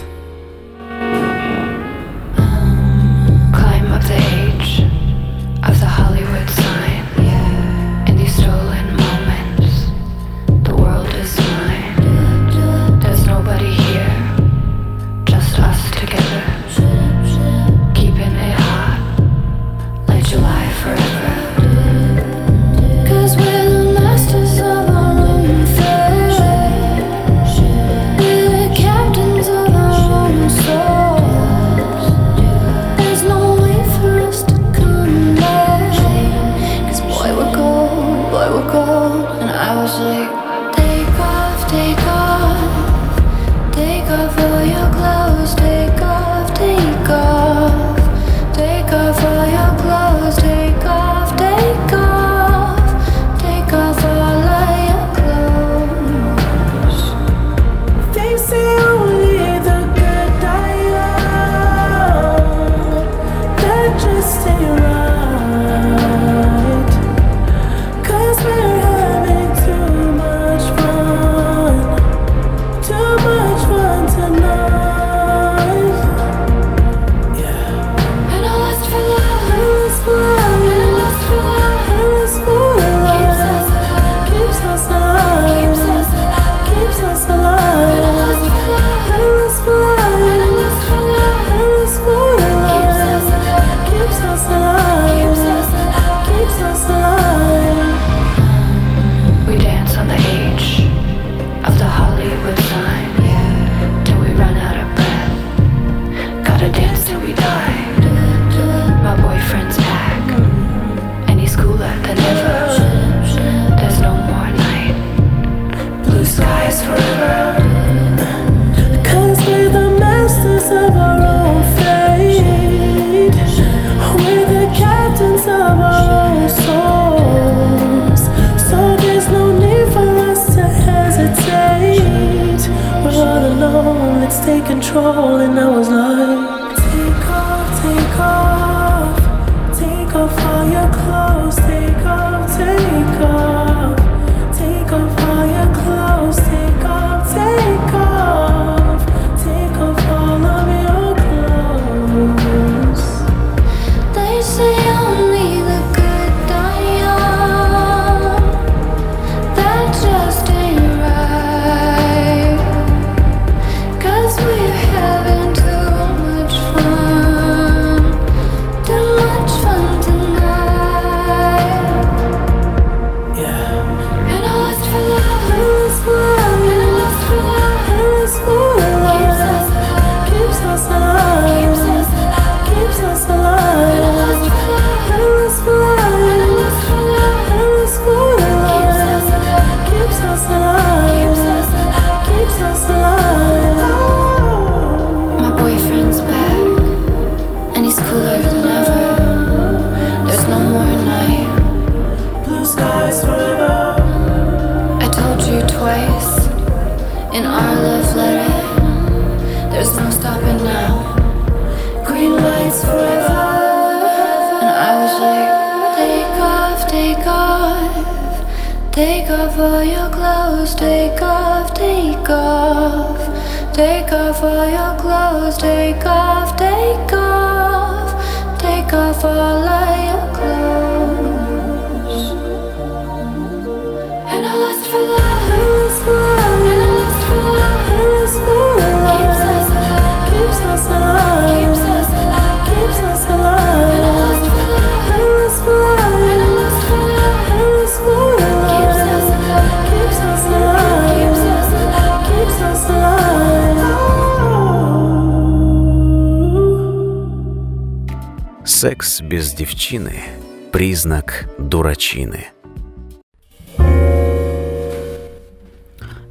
Девчины– 259.61 260.23
признак 260.71 261.47
дурачины– 261.59 262.47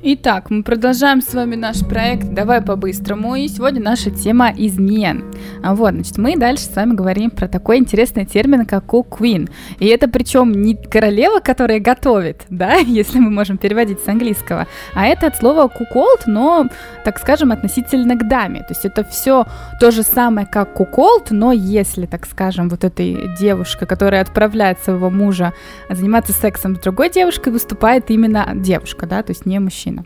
Итак, 0.03 0.49
мы 0.49 0.63
продолжаем 0.63 1.21
с 1.21 1.35
вами 1.35 1.57
наш 1.57 1.81
проект 1.81 2.33
«Давай 2.33 2.63
по-быстрому», 2.63 3.35
и 3.35 3.47
сегодня 3.49 3.83
наша 3.83 4.11
тема 4.11 4.51
«Измен». 4.51 5.31
А 5.63 5.75
вот, 5.75 5.93
значит, 5.93 6.17
мы 6.17 6.39
дальше 6.39 6.65
с 6.65 6.75
вами 6.75 6.95
говорим 6.95 7.29
про 7.29 7.49
такой 7.49 7.77
интересный 7.77 8.25
термин, 8.25 8.65
как 8.65 8.87
кук-квин. 8.87 9.51
И 9.81 9.87
это 9.87 10.09
причем 10.09 10.53
не 10.53 10.77
королева, 10.77 11.41
которая 11.41 11.81
готовит, 11.81 12.45
да, 12.51 12.75
если 12.87 13.19
мы 13.19 13.31
можем 13.31 13.59
переводить 13.59 14.01
с 14.01 14.09
английского, 14.09 14.67
а 14.95 15.07
это 15.07 15.27
от 15.27 15.37
слова 15.37 15.69
куколд, 15.69 16.27
но, 16.27 16.69
так 17.05 17.19
скажем, 17.19 17.51
относительно 17.51 18.15
к 18.15 18.29
даме. 18.29 18.61
То 18.61 18.71
есть 18.71 18.85
это 18.85 19.03
все 19.05 19.47
то 19.81 19.91
же 19.91 20.03
самое, 20.03 20.47
как 20.47 20.75
куколд, 20.75 21.31
но 21.31 21.53
если, 21.53 22.07
так 22.07 22.27
скажем, 22.27 22.69
вот 22.69 22.85
этой 22.85 23.35
девушка, 23.39 23.87
которая 23.87 24.21
отправляет 24.23 24.79
своего 24.81 25.11
мужа 25.11 25.53
заниматься 25.89 26.33
сексом 26.33 26.77
с 26.77 26.81
другой 26.81 27.11
девушкой, 27.11 27.53
выступает 27.53 28.11
именно 28.11 28.51
девушка, 28.55 29.07
да, 29.07 29.23
то 29.23 29.31
есть 29.31 29.47
не 29.47 29.59
мужчина. 29.59 30.05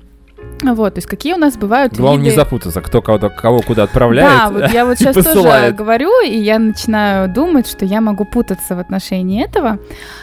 Вот, 0.62 0.94
то 0.94 0.98
есть 0.98 1.08
какие 1.08 1.34
у 1.34 1.36
нас 1.36 1.56
бывают 1.56 1.94
Главное 1.94 2.24
виды... 2.24 2.30
не 2.30 2.36
запутаться, 2.36 2.80
кто 2.80 3.02
кого, 3.02 3.30
кого 3.30 3.60
куда 3.60 3.82
отправляет 3.82 4.30
Да, 4.30 4.50
вот 4.50 4.72
я 4.72 4.86
вот 4.86 4.98
сейчас 4.98 5.14
тоже 5.14 5.72
говорю, 5.72 6.10
и 6.24 6.36
я 6.36 6.58
начинаю 6.58 7.28
думать, 7.28 7.66
что 7.66 7.84
я 7.84 8.00
могу 8.00 8.24
путаться 8.24 8.74
в 8.74 8.78
отношении 8.78 9.44
этого. 9.44 9.78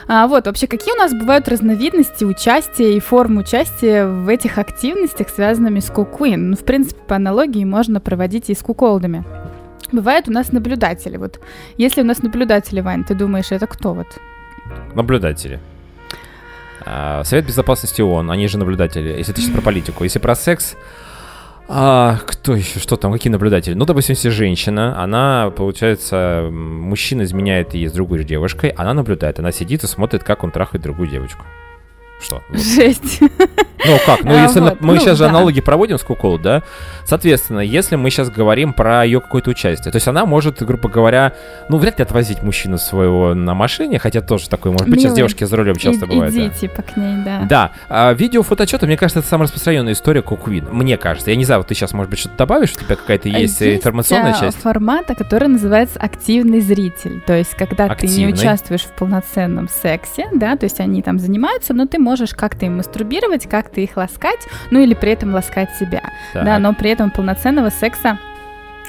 А, 0.07 0.27
вот, 0.27 0.47
вообще, 0.47 0.67
какие 0.67 0.93
у 0.93 0.97
нас 0.97 1.13
бывают 1.13 1.47
разновидности 1.47 2.23
участия 2.23 2.95
и 2.95 2.99
формы 2.99 3.41
участия 3.41 4.05
в 4.05 4.27
этих 4.29 4.57
активностях, 4.57 5.29
связанными 5.29 5.79
с 5.79 5.89
кукуин? 5.89 6.51
Ну, 6.51 6.55
в 6.55 6.63
принципе, 6.63 7.01
по 7.07 7.15
аналогии 7.17 7.63
можно 7.63 7.99
проводить 7.99 8.49
и 8.49 8.55
с 8.55 8.59
куколдами. 8.59 9.23
Бывают 9.91 10.27
у 10.27 10.31
нас 10.31 10.51
наблюдатели. 10.51 11.17
Вот 11.17 11.39
если 11.77 12.01
у 12.01 12.05
нас 12.05 12.23
наблюдатели, 12.23 12.79
Вань, 12.79 13.03
ты 13.03 13.13
думаешь, 13.13 13.51
это 13.51 13.67
кто 13.67 13.93
вот? 13.93 14.07
Наблюдатели. 14.95 15.59
А, 16.85 17.23
Совет 17.23 17.45
Безопасности 17.45 18.01
ООН, 18.01 18.31
они 18.31 18.47
же 18.47 18.57
наблюдатели, 18.57 19.09
если 19.09 19.33
ты 19.33 19.41
сейчас 19.41 19.51
про 19.51 19.61
политику. 19.61 20.03
Если 20.03 20.19
про 20.19 20.35
секс, 20.35 20.75
а, 21.67 22.17
кто 22.25 22.55
еще, 22.55 22.79
что 22.79 22.97
там, 22.97 23.13
какие 23.13 23.31
наблюдатели? 23.31 23.73
Ну, 23.73 23.85
допустим, 23.85 24.15
если 24.15 24.29
женщина, 24.29 25.01
она, 25.01 25.51
получается, 25.55 26.49
мужчина 26.51 27.23
изменяет 27.23 27.73
ей 27.73 27.87
с 27.87 27.93
другой 27.93 28.23
девушкой, 28.23 28.71
она 28.71 28.93
наблюдает, 28.93 29.39
она 29.39 29.51
сидит 29.51 29.83
и 29.83 29.87
смотрит, 29.87 30.23
как 30.23 30.43
он 30.43 30.51
трахает 30.51 30.83
другую 30.83 31.07
девочку. 31.07 31.45
Что? 32.21 32.41
Вот. 32.51 32.59
Жесть. 32.59 33.19
Ну 33.83 33.97
как? 34.05 34.23
Ну 34.23 34.31
А, 34.35 34.43
если 34.43 34.59
на- 34.59 34.71
вот, 34.71 34.81
мы 34.81 34.93
ну, 34.93 34.99
сейчас 34.99 35.17
же 35.17 35.23
да. 35.23 35.29
аналоги 35.31 35.59
проводим 35.59 35.97
с 35.97 36.03
Кукол, 36.03 36.37
да? 36.37 36.61
Соответственно, 37.05 37.59
если 37.61 37.95
мы 37.95 38.11
сейчас 38.11 38.29
говорим 38.29 38.73
про 38.73 39.03
ее 39.03 39.19
какое-то 39.21 39.49
участие, 39.49 39.91
то 39.91 39.95
есть 39.95 40.07
она 40.07 40.25
может, 40.27 40.61
грубо 40.61 40.87
говоря, 40.87 41.33
ну 41.67 41.77
вряд 41.77 41.97
ли 41.97 42.03
отвозить 42.03 42.43
мужчину 42.43 42.77
своего 42.77 43.33
на 43.33 43.55
машине, 43.55 43.97
хотя 43.97 44.21
тоже 44.21 44.47
такое 44.49 44.71
может 44.71 44.87
быть. 44.87 44.99
Сейчас 44.99 45.05
Милый, 45.11 45.17
девушки 45.17 45.43
за 45.45 45.55
рулем 45.55 45.75
часто 45.77 46.05
И- 46.05 46.09
бывают. 46.09 46.35
да. 46.35 46.41
Иди 46.47 46.49
типа 46.59 46.83
к 46.83 46.95
ней, 46.95 47.23
да. 47.25 47.45
Да, 47.49 47.71
а, 47.89 48.13
видео 48.13 48.43
фотоотчеты, 48.43 48.85
мне 48.85 48.97
кажется, 48.97 49.19
это 49.19 49.27
самая 49.27 49.45
распространенная 49.45 49.93
история 49.93 50.21
Куквин. 50.21 50.67
Мне 50.71 50.97
кажется. 50.97 51.31
Я 51.31 51.35
не 51.35 51.45
знаю, 51.45 51.61
вот 51.61 51.67
ты 51.67 51.73
сейчас, 51.73 51.91
может 51.93 52.11
быть, 52.11 52.19
что-то 52.19 52.37
добавишь, 52.37 52.73
у 52.75 52.79
тебя 52.79 52.95
какая-то 52.95 53.29
есть, 53.29 53.61
э, 53.63 53.75
информационная 53.77 54.33
а, 54.35 54.39
часть? 54.39 54.57
формата, 54.61 55.15
который 55.15 55.47
называется 55.47 55.97
активный 55.99 56.61
зритель. 56.61 57.19
То 57.25 57.33
есть, 57.35 57.55
когда 57.55 57.87
ты 57.87 57.93
Активный. 57.93 58.25
не 58.27 58.33
участвуешь 58.33 58.81
в 58.83 58.91
полноценном 58.91 59.67
сексе, 59.69 60.27
да, 60.33 60.55
то 60.55 60.65
есть 60.65 60.79
они 60.79 61.01
там 61.01 61.17
занимаются, 61.17 61.73
но 61.73 61.87
ты 61.87 61.97
можешь 61.97 62.10
как-то 62.33 62.65
им 62.65 62.77
мастурбировать, 62.77 63.47
как-то 63.47 63.81
их 63.81 63.97
ласкать, 63.97 64.47
ну 64.69 64.79
или 64.79 64.93
при 64.93 65.11
этом 65.11 65.33
ласкать 65.33 65.75
себя. 65.75 66.01
Так. 66.33 66.45
Да, 66.45 66.59
но 66.59 66.73
при 66.73 66.91
этом 66.91 67.11
полноценного 67.11 67.69
секса 67.69 68.17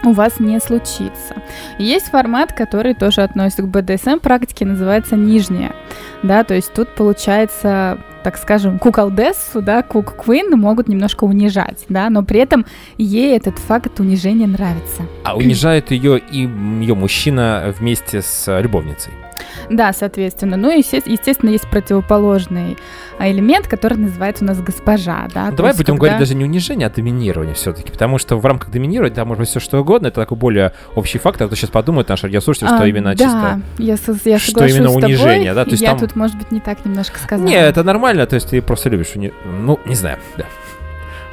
у 0.04 0.12
вас 0.12 0.40
не 0.40 0.58
случится. 0.60 1.36
Есть 1.78 2.06
формат, 2.06 2.52
который 2.52 2.94
тоже 2.94 3.22
относится 3.22 3.62
к 3.62 3.68
БДСМ 3.68 4.18
практике, 4.20 4.64
называется 4.64 5.16
нижняя. 5.16 5.72
Да, 6.22 6.44
то 6.44 6.54
есть 6.54 6.72
тут 6.72 6.94
получается, 6.94 7.98
так 8.24 8.36
скажем, 8.36 8.78
куколдессу, 8.78 9.62
да, 9.62 9.82
кук-квин 9.82 10.50
могут 10.58 10.88
немножко 10.88 11.24
унижать, 11.24 11.84
да, 11.88 12.10
но 12.10 12.22
при 12.22 12.40
этом 12.40 12.66
ей 12.98 13.36
этот 13.36 13.58
факт 13.58 13.98
унижения 14.00 14.46
нравится. 14.46 15.02
А 15.24 15.36
унижает 15.36 15.90
ее 15.90 16.18
и 16.18 16.48
ее 16.80 16.94
мужчина 16.94 17.72
вместе 17.78 18.22
с 18.22 18.60
любовницей. 18.60 19.12
Да, 19.70 19.92
соответственно. 19.92 20.56
Ну 20.56 20.70
и, 20.70 20.78
есте- 20.78 21.02
естественно, 21.04 21.50
есть 21.50 21.68
противоположный 21.70 22.76
а, 23.18 23.30
элемент, 23.30 23.68
который 23.68 23.98
называется 23.98 24.44
у 24.44 24.48
нас 24.48 24.60
госпожа, 24.60 25.28
да. 25.34 25.50
Ну, 25.50 25.56
Давай 25.56 25.70
есть 25.70 25.78
будем 25.78 25.94
когда- 25.94 25.98
говорить 26.14 26.18
даже 26.18 26.34
не 26.34 26.44
унижение, 26.44 26.86
а 26.86 26.90
доминирование 26.90 27.54
все-таки. 27.54 27.90
Потому 27.92 28.18
что 28.18 28.36
в 28.36 28.44
рамках 28.46 28.70
доминирования, 28.70 29.14
да, 29.14 29.24
может 29.24 29.40
быть 29.40 29.48
все 29.48 29.60
что 29.60 29.78
угодно, 29.80 30.08
это 30.08 30.20
такой 30.20 30.36
более 30.36 30.72
общий 30.94 31.18
фактор. 31.18 31.46
А 31.46 31.50
то 31.50 31.56
сейчас 31.56 31.70
подумают 31.70 32.08
наши 32.08 32.26
радиослушатели, 32.26 32.66
что 32.68 32.82
А, 32.82 32.86
именно 32.86 33.14
да, 33.14 33.24
чисто... 33.24 33.60
я, 33.78 33.96
я 34.24 34.38
что 34.38 34.64
именно 34.66 34.88
с 34.90 34.92
тобой. 34.94 35.04
унижение, 35.04 35.54
да, 35.54 35.64
то 35.64 35.70
есть 35.70 35.82
я 35.82 35.90
там- 35.90 35.98
тут, 36.00 36.16
может 36.16 36.36
быть, 36.36 36.50
не 36.50 36.60
так 36.60 36.84
немножко 36.84 37.18
сказала. 37.18 37.46
Не, 37.46 37.54
это 37.56 37.82
нормально, 37.84 38.26
то 38.26 38.34
есть 38.34 38.48
ты 38.50 38.60
просто 38.62 38.88
любишь 38.90 39.12
уни... 39.14 39.32
Ну, 39.44 39.78
не 39.86 39.94
знаю, 39.94 40.18
да. 40.36 40.44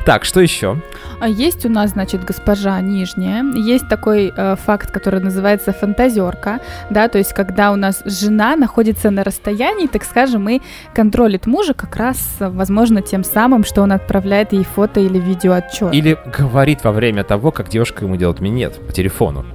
Так, 0.10 0.26
что 0.26 0.40
еще? 0.40 0.82
А 1.20 1.30
Есть 1.30 1.68
у 1.68 1.70
нас, 1.70 1.92
значит, 1.92 2.24
госпожа 2.24 2.82
нижняя. 2.82 3.44
Есть 3.54 3.88
такой 3.90 4.34
э, 4.36 4.56
факт, 4.56 4.90
который 4.90 5.20
называется 5.20 5.72
фантазерка, 5.72 6.62
да, 6.90 7.08
то 7.10 7.20
есть 7.20 7.32
когда 7.34 7.72
у 7.72 7.76
нас 7.76 8.02
жена 8.06 8.56
находится 8.56 9.12
на 9.12 9.24
расстоянии, 9.24 9.86
так 9.86 10.04
скажем, 10.04 10.50
и 10.50 10.62
контролит 10.96 11.46
мужа 11.46 11.76
как 11.76 11.96
раз, 11.96 12.38
возможно, 12.40 13.04
тем 13.04 13.24
самым, 13.24 13.64
что 13.64 13.84
он 13.84 13.92
отправляет 13.92 14.52
ей 14.52 14.64
фото 14.64 15.00
или 15.00 15.20
видео 15.20 15.54
отчет. 15.54 15.94
Или 15.94 16.18
говорит 16.36 16.84
во 16.84 16.92
время 16.92 17.24
того, 17.24 17.52
как 17.52 17.70
девушка 17.70 18.06
ему 18.06 18.16
делает 18.16 18.40
минет 18.40 18.84
по 18.88 18.92
телефону. 18.92 19.46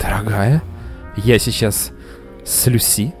Дорогая, 0.00 0.62
я 1.14 1.38
сейчас 1.38 1.92
с 2.42 2.66
Люси. 2.68 3.12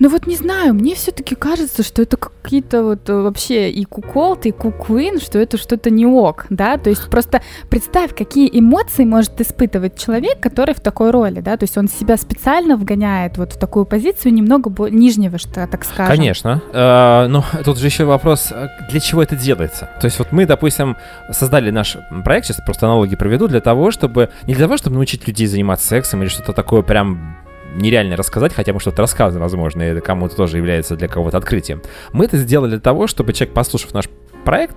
Ну 0.00 0.08
вот 0.08 0.26
не 0.26 0.36
знаю, 0.36 0.74
мне 0.74 0.94
все-таки 0.94 1.34
кажется, 1.34 1.82
что 1.82 2.02
это 2.02 2.16
какие-то 2.16 2.84
вот 2.84 3.08
э, 3.08 3.12
вообще 3.12 3.68
и 3.70 3.84
куколт, 3.84 4.46
и 4.46 4.52
куквин, 4.52 5.18
что 5.20 5.40
это 5.40 5.58
что-то 5.58 5.90
не 5.90 6.06
ок, 6.06 6.46
да, 6.50 6.78
то 6.78 6.88
есть 6.88 7.10
просто 7.10 7.42
представь, 7.68 8.14
какие 8.14 8.48
эмоции 8.52 9.04
может 9.04 9.40
испытывать 9.40 9.98
человек, 9.98 10.38
который 10.40 10.74
в 10.74 10.80
такой 10.80 11.10
роли, 11.10 11.40
да, 11.40 11.56
то 11.56 11.64
есть 11.64 11.76
он 11.76 11.88
себя 11.88 12.16
специально 12.16 12.76
вгоняет 12.76 13.38
вот 13.38 13.54
в 13.54 13.58
такую 13.58 13.86
позицию 13.86 14.34
немного 14.34 14.70
нижнего, 14.88 15.36
что 15.36 15.66
так 15.66 15.84
скажем. 15.84 16.14
Конечно. 16.14 16.62
Э, 16.72 17.26
но 17.28 17.44
тут 17.64 17.78
же 17.78 17.86
еще 17.86 18.04
вопрос, 18.04 18.52
э, 18.52 18.68
для 18.90 19.00
чего 19.00 19.20
это 19.20 19.34
делается? 19.34 19.90
То 20.00 20.04
есть 20.04 20.20
вот 20.20 20.30
мы, 20.30 20.46
допустим, 20.46 20.96
создали 21.32 21.70
наш 21.70 21.96
проект, 22.24 22.46
сейчас 22.46 22.60
просто 22.64 22.86
аналоги 22.86 23.16
проведу, 23.16 23.48
для 23.48 23.60
того, 23.60 23.90
чтобы... 23.90 24.30
Не 24.46 24.54
для 24.54 24.66
того, 24.66 24.76
чтобы 24.76 24.94
научить 24.94 25.26
людей 25.26 25.48
заниматься 25.48 25.88
сексом 25.88 26.22
или 26.22 26.28
что-то 26.28 26.52
такое 26.52 26.82
прям 26.82 27.36
нереально 27.74 28.16
рассказать, 28.16 28.54
хотя 28.54 28.72
мы 28.72 28.80
что-то 28.80 29.02
рассказываем, 29.02 29.42
возможно, 29.42 29.82
и 29.82 29.86
это 29.86 30.00
кому-то 30.00 30.36
тоже 30.36 30.56
является 30.56 30.96
для 30.96 31.08
кого-то 31.08 31.36
открытием. 31.36 31.82
Мы 32.12 32.24
это 32.24 32.36
сделали 32.36 32.70
для 32.70 32.80
того, 32.80 33.06
чтобы 33.06 33.32
человек, 33.32 33.54
послушав 33.54 33.94
наш 33.94 34.08
проект, 34.44 34.76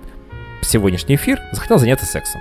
сегодняшний 0.62 1.16
эфир, 1.16 1.40
захотел 1.52 1.78
заняться 1.78 2.06
сексом. 2.06 2.40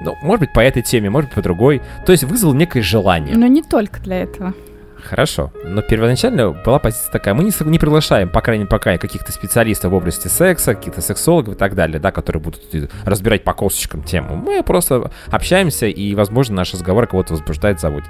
Ну, 0.00 0.16
может 0.22 0.40
быть, 0.40 0.52
по 0.52 0.60
этой 0.60 0.82
теме, 0.82 1.10
может 1.10 1.30
быть, 1.30 1.34
по 1.34 1.42
другой. 1.42 1.82
То 2.06 2.12
есть 2.12 2.24
вызвал 2.24 2.54
некое 2.54 2.82
желание. 2.82 3.36
Но 3.36 3.46
не 3.46 3.62
только 3.62 4.00
для 4.00 4.22
этого. 4.22 4.54
Хорошо, 5.02 5.52
но 5.64 5.80
первоначально 5.80 6.50
была 6.50 6.78
позиция 6.78 7.12
такая, 7.12 7.32
мы 7.32 7.44
не, 7.44 7.52
не 7.64 7.78
приглашаем, 7.78 8.28
по 8.28 8.40
крайней 8.40 8.64
мере, 8.64 8.70
пока 8.70 8.98
каких-то 8.98 9.30
специалистов 9.32 9.92
в 9.92 9.94
области 9.94 10.28
секса, 10.28 10.74
каких-то 10.74 11.00
сексологов 11.00 11.54
и 11.54 11.56
так 11.56 11.74
далее, 11.74 12.00
да, 12.00 12.10
которые 12.10 12.42
будут 12.42 12.60
разбирать 13.04 13.44
по 13.44 13.54
косточкам 13.54 14.02
тему. 14.02 14.34
Мы 14.34 14.62
просто 14.62 15.10
общаемся, 15.28 15.86
и, 15.86 16.14
возможно, 16.14 16.56
наш 16.56 16.74
разговор 16.74 17.06
кого-то 17.06 17.32
возбуждает, 17.34 17.80
заводит. 17.80 18.08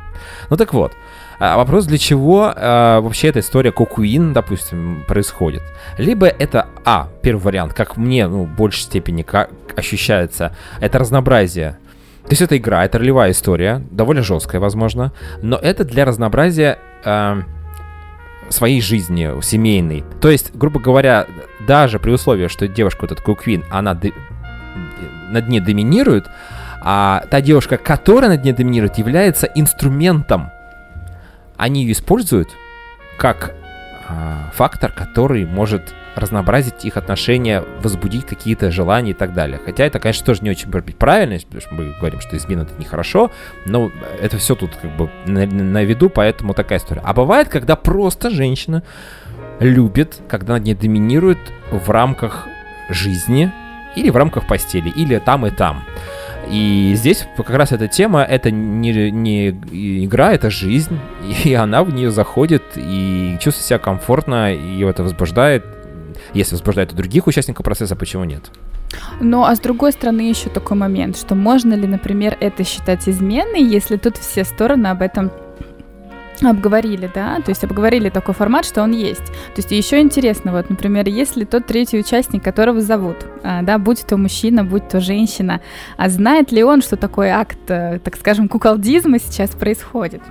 Ну 0.48 0.56
так 0.56 0.72
вот, 0.72 0.92
а, 1.38 1.56
вопрос, 1.56 1.86
для 1.86 1.98
чего 1.98 2.52
а, 2.54 3.00
вообще 3.00 3.28
эта 3.28 3.40
история 3.40 3.72
кокуин, 3.72 4.32
допустим, 4.32 5.04
происходит? 5.06 5.62
Либо 5.98 6.26
это, 6.26 6.66
а, 6.84 7.08
первый 7.22 7.40
вариант, 7.40 7.74
как 7.74 7.96
мне, 7.96 8.26
ну, 8.26 8.44
в 8.44 8.48
большей 8.48 8.82
степени 8.82 9.22
ка- 9.22 9.48
ощущается, 9.76 10.54
это 10.80 10.98
разнообразие 10.98 11.76
то 12.24 12.32
есть 12.32 12.42
это 12.42 12.58
игра, 12.58 12.84
это 12.84 12.98
ролевая 12.98 13.30
история, 13.30 13.82
довольно 13.90 14.22
жесткая, 14.22 14.60
возможно, 14.60 15.12
но 15.40 15.56
это 15.56 15.82
для 15.82 16.04
разнообразия 16.04 16.78
э, 17.02 17.42
своей 18.50 18.82
жизни, 18.82 19.40
семейной. 19.40 20.04
То 20.20 20.28
есть, 20.28 20.54
грубо 20.54 20.78
говоря, 20.78 21.26
даже 21.66 21.98
при 21.98 22.10
условии, 22.10 22.48
что 22.48 22.68
девушка, 22.68 22.98
вот 23.02 23.12
эта 23.12 23.22
куквин, 23.22 23.64
она 23.70 23.94
д- 23.94 24.12
над 25.30 25.48
ней 25.48 25.60
доминирует, 25.60 26.26
а 26.82 27.24
та 27.30 27.40
девушка, 27.40 27.78
которая 27.78 28.30
над 28.32 28.44
ней 28.44 28.52
доминирует, 28.52 28.98
является 28.98 29.46
инструментом. 29.46 30.50
Они 31.58 31.82
ее 31.82 31.92
используют 31.92 32.50
как 33.18 33.54
а, 34.08 34.50
фактор, 34.54 34.92
который 34.92 35.44
может 35.44 35.94
разнообразить 36.14 36.84
их 36.84 36.96
отношения, 36.96 37.62
возбудить 37.82 38.26
какие-то 38.26 38.70
желания 38.70 39.10
и 39.10 39.14
так 39.14 39.34
далее. 39.34 39.60
Хотя 39.64 39.84
это, 39.84 40.00
конечно, 40.00 40.24
тоже 40.24 40.42
не 40.42 40.50
очень 40.50 40.70
правильно, 40.70 41.38
потому 41.38 41.60
что 41.60 41.74
мы 41.74 41.94
говорим, 41.98 42.20
что 42.20 42.36
измена 42.36 42.62
это 42.62 42.72
нехорошо, 42.78 43.30
но 43.66 43.90
это 44.20 44.38
все 44.38 44.54
тут 44.54 44.74
как 44.76 44.96
бы 44.96 45.10
на, 45.26 45.46
на 45.46 45.84
виду, 45.84 46.10
поэтому 46.10 46.54
такая 46.54 46.78
история. 46.78 47.02
А 47.04 47.12
бывает, 47.12 47.48
когда 47.48 47.76
просто 47.76 48.30
женщина 48.30 48.82
любит, 49.60 50.20
когда 50.28 50.54
над 50.54 50.64
ней 50.64 50.74
доминирует 50.74 51.38
в 51.70 51.90
рамках 51.90 52.46
жизни 52.88 53.52
или 53.94 54.10
в 54.10 54.16
рамках 54.16 54.46
постели, 54.46 54.88
или 54.88 55.18
там 55.18 55.46
и 55.46 55.50
там. 55.50 55.84
И 56.50 56.94
здесь 56.96 57.26
как 57.36 57.50
раз 57.50 57.72
эта 57.72 57.88
тема, 57.88 58.22
это 58.22 58.50
не, 58.50 59.10
не 59.10 59.50
игра, 60.04 60.32
это 60.32 60.50
жизнь, 60.50 60.98
и 61.44 61.54
она 61.54 61.84
в 61.84 61.92
нее 61.92 62.10
заходит 62.10 62.62
и 62.76 63.36
чувствует 63.40 63.66
себя 63.66 63.78
комфортно, 63.78 64.52
ее 64.52 64.88
это 64.88 65.02
возбуждает. 65.02 65.64
Если 66.34 66.54
возбуждает 66.54 66.92
у 66.92 66.96
других 66.96 67.26
участников 67.26 67.64
процесса, 67.64 67.96
почему 67.96 68.24
нет? 68.24 68.50
Ну, 69.20 69.44
а 69.44 69.54
с 69.54 69.60
другой 69.60 69.92
стороны 69.92 70.22
еще 70.22 70.48
такой 70.48 70.76
момент, 70.76 71.16
что 71.16 71.34
можно 71.34 71.74
ли, 71.74 71.86
например, 71.86 72.36
это 72.40 72.64
считать 72.64 73.08
изменой, 73.08 73.62
если 73.62 73.96
тут 73.96 74.16
все 74.16 74.44
стороны 74.44 74.86
об 74.88 75.02
этом 75.02 75.30
обговорили, 76.46 77.10
да, 77.12 77.40
то 77.40 77.50
есть 77.50 77.64
обговорили 77.64 78.10
такой 78.10 78.34
формат, 78.34 78.64
что 78.64 78.82
он 78.82 78.92
есть. 78.92 79.26
То 79.26 79.56
есть 79.56 79.70
еще 79.70 80.00
интересно, 80.00 80.52
вот, 80.52 80.70
например, 80.70 81.08
если 81.08 81.44
тот 81.44 81.66
третий 81.66 81.98
участник, 81.98 82.42
которого 82.42 82.80
зовут, 82.80 83.16
а, 83.42 83.62
да, 83.62 83.78
будь 83.78 84.06
то 84.06 84.16
мужчина, 84.16 84.64
будь 84.64 84.88
то 84.88 85.00
женщина, 85.00 85.60
а 85.96 86.08
знает 86.08 86.52
ли 86.52 86.62
он, 86.62 86.82
что 86.82 86.96
такой 86.96 87.30
акт, 87.30 87.58
э, 87.68 87.98
так 88.02 88.16
скажем, 88.16 88.48
куколдизма 88.48 89.18
сейчас 89.18 89.50
происходит? 89.50 90.22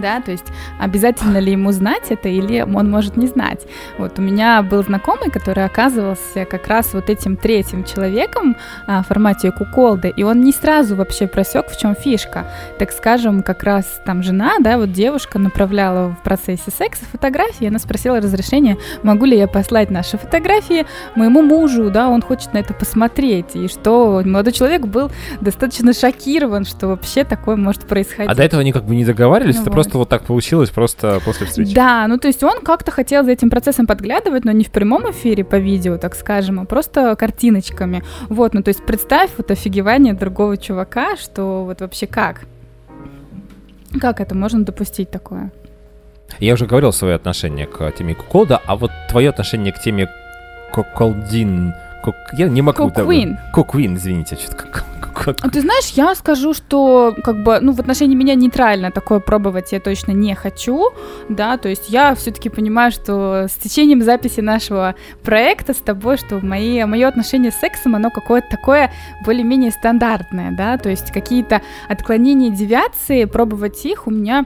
Да, 0.00 0.20
то 0.20 0.30
есть 0.30 0.46
обязательно 0.78 1.38
ли 1.38 1.52
ему 1.52 1.72
знать 1.72 2.10
это 2.10 2.28
или 2.28 2.60
он 2.60 2.90
может 2.90 3.16
не 3.16 3.26
знать. 3.26 3.66
Вот 3.98 4.18
у 4.18 4.22
меня 4.22 4.62
был 4.62 4.82
знакомый, 4.82 5.30
который 5.30 5.64
оказывался 5.64 6.44
как 6.44 6.66
раз 6.66 6.92
вот 6.92 7.10
этим 7.10 7.36
третьим 7.36 7.84
человеком 7.84 8.56
а, 8.86 9.02
в 9.02 9.06
формате 9.06 9.50
куколды, 9.52 10.12
и 10.16 10.22
он 10.22 10.40
не 10.42 10.52
сразу 10.52 10.96
вообще 10.96 11.26
просек, 11.26 11.68
в 11.68 11.78
чем 11.78 11.94
фишка. 11.94 12.46
Так 12.78 12.92
скажем, 12.92 13.42
как 13.42 13.62
раз 13.62 14.00
там 14.04 14.22
жена, 14.22 14.54
да, 14.60 14.78
вот 14.78 14.92
девушка 14.92 15.38
направляла 15.38 16.10
в 16.10 16.22
процессе 16.22 16.70
секса 16.70 17.04
фотографии, 17.10 17.66
она 17.66 17.78
спросила 17.78 18.18
разрешения, 18.18 18.76
могу 19.02 19.24
ли 19.24 19.36
я 19.36 19.48
послать 19.48 19.90
наши 19.90 20.18
фотографии 20.18 20.86
моему 21.14 21.42
мужу, 21.42 21.90
да, 21.90 22.08
он 22.08 22.22
хочет 22.22 22.52
на 22.52 22.58
это 22.58 22.74
посмотреть, 22.74 23.54
и 23.54 23.68
что 23.68 24.22
молодой 24.24 24.52
человек 24.52 24.82
был 24.82 25.10
достаточно 25.40 25.92
шокирован, 25.92 26.64
что 26.64 26.88
вообще 26.88 27.24
такое 27.24 27.56
может 27.56 27.86
происходить. 27.86 28.30
А 28.30 28.34
до 28.34 28.42
этого 28.42 28.60
они 28.60 28.72
как 28.72 28.84
бы 28.84 28.96
не 28.96 29.04
договаривались, 29.04 29.56
Ну 29.56 29.62
это 29.62 29.70
вот. 29.70 29.74
просто 29.74 29.85
вот 29.94 30.08
так 30.08 30.22
получилось, 30.22 30.70
просто 30.70 31.20
после 31.24 31.46
встречи. 31.46 31.74
Да, 31.74 32.06
ну 32.08 32.18
то 32.18 32.28
есть 32.28 32.42
он 32.42 32.60
как-то 32.62 32.90
хотел 32.90 33.24
за 33.24 33.32
этим 33.32 33.50
процессом 33.50 33.86
подглядывать, 33.86 34.44
но 34.44 34.52
не 34.52 34.64
в 34.64 34.70
прямом 34.70 35.10
эфире 35.10 35.44
по 35.44 35.56
видео, 35.56 35.98
так 35.98 36.14
скажем, 36.14 36.60
а 36.60 36.64
просто 36.64 37.14
картиночками. 37.16 38.02
Вот, 38.28 38.54
ну 38.54 38.62
то 38.62 38.68
есть 38.68 38.84
представь 38.84 39.30
вот 39.36 39.50
офигевание 39.50 40.14
другого 40.14 40.56
чувака, 40.56 41.16
что 41.16 41.64
вот 41.64 41.80
вообще 41.80 42.06
как? 42.06 42.42
Как 44.00 44.20
это 44.20 44.34
можно 44.34 44.64
допустить 44.64 45.10
такое? 45.10 45.50
Я 46.40 46.54
уже 46.54 46.66
говорил 46.66 46.92
свое 46.92 47.14
отношение 47.14 47.66
к 47.66 47.90
теме 47.92 48.14
куколда, 48.14 48.60
а 48.66 48.76
вот 48.76 48.90
твое 49.08 49.30
отношение 49.30 49.72
к 49.72 49.80
теме 49.80 50.08
Коколдин. 50.72 51.72
Я 52.36 52.48
не 52.48 52.62
могу... 52.62 52.90
Коквин. 52.90 53.38
Коквин, 53.52 53.96
извините, 53.96 54.36
что-то 54.36 54.56
как 54.56 54.84
а 55.24 55.50
ты 55.50 55.60
знаешь, 55.60 55.90
я 55.94 56.14
скажу, 56.14 56.54
что 56.54 57.14
как 57.24 57.42
бы, 57.42 57.58
ну, 57.60 57.72
в 57.72 57.80
отношении 57.80 58.14
меня 58.14 58.34
нейтрально 58.34 58.90
такое 58.90 59.20
пробовать 59.20 59.72
я 59.72 59.80
точно 59.80 60.12
не 60.12 60.34
хочу, 60.34 60.90
да, 61.28 61.56
то 61.56 61.68
есть 61.68 61.88
я 61.88 62.14
все-таки 62.14 62.48
понимаю, 62.48 62.92
что 62.92 63.46
с 63.48 63.54
течением 63.54 64.02
записи 64.02 64.40
нашего 64.40 64.94
проекта 65.22 65.72
с 65.74 65.78
тобой, 65.78 66.16
что 66.16 66.40
мои, 66.40 66.84
мое 66.84 67.08
отношение 67.08 67.50
с 67.50 67.56
сексом, 67.56 67.94
оно 67.94 68.10
какое-то 68.10 68.48
такое 68.50 68.92
более-менее 69.24 69.70
стандартное, 69.70 70.50
да, 70.52 70.78
то 70.78 70.88
есть 70.88 71.12
какие-то 71.12 71.62
отклонения, 71.88 72.50
девиации, 72.50 73.24
пробовать 73.24 73.84
их 73.84 74.06
у 74.06 74.10
меня 74.10 74.44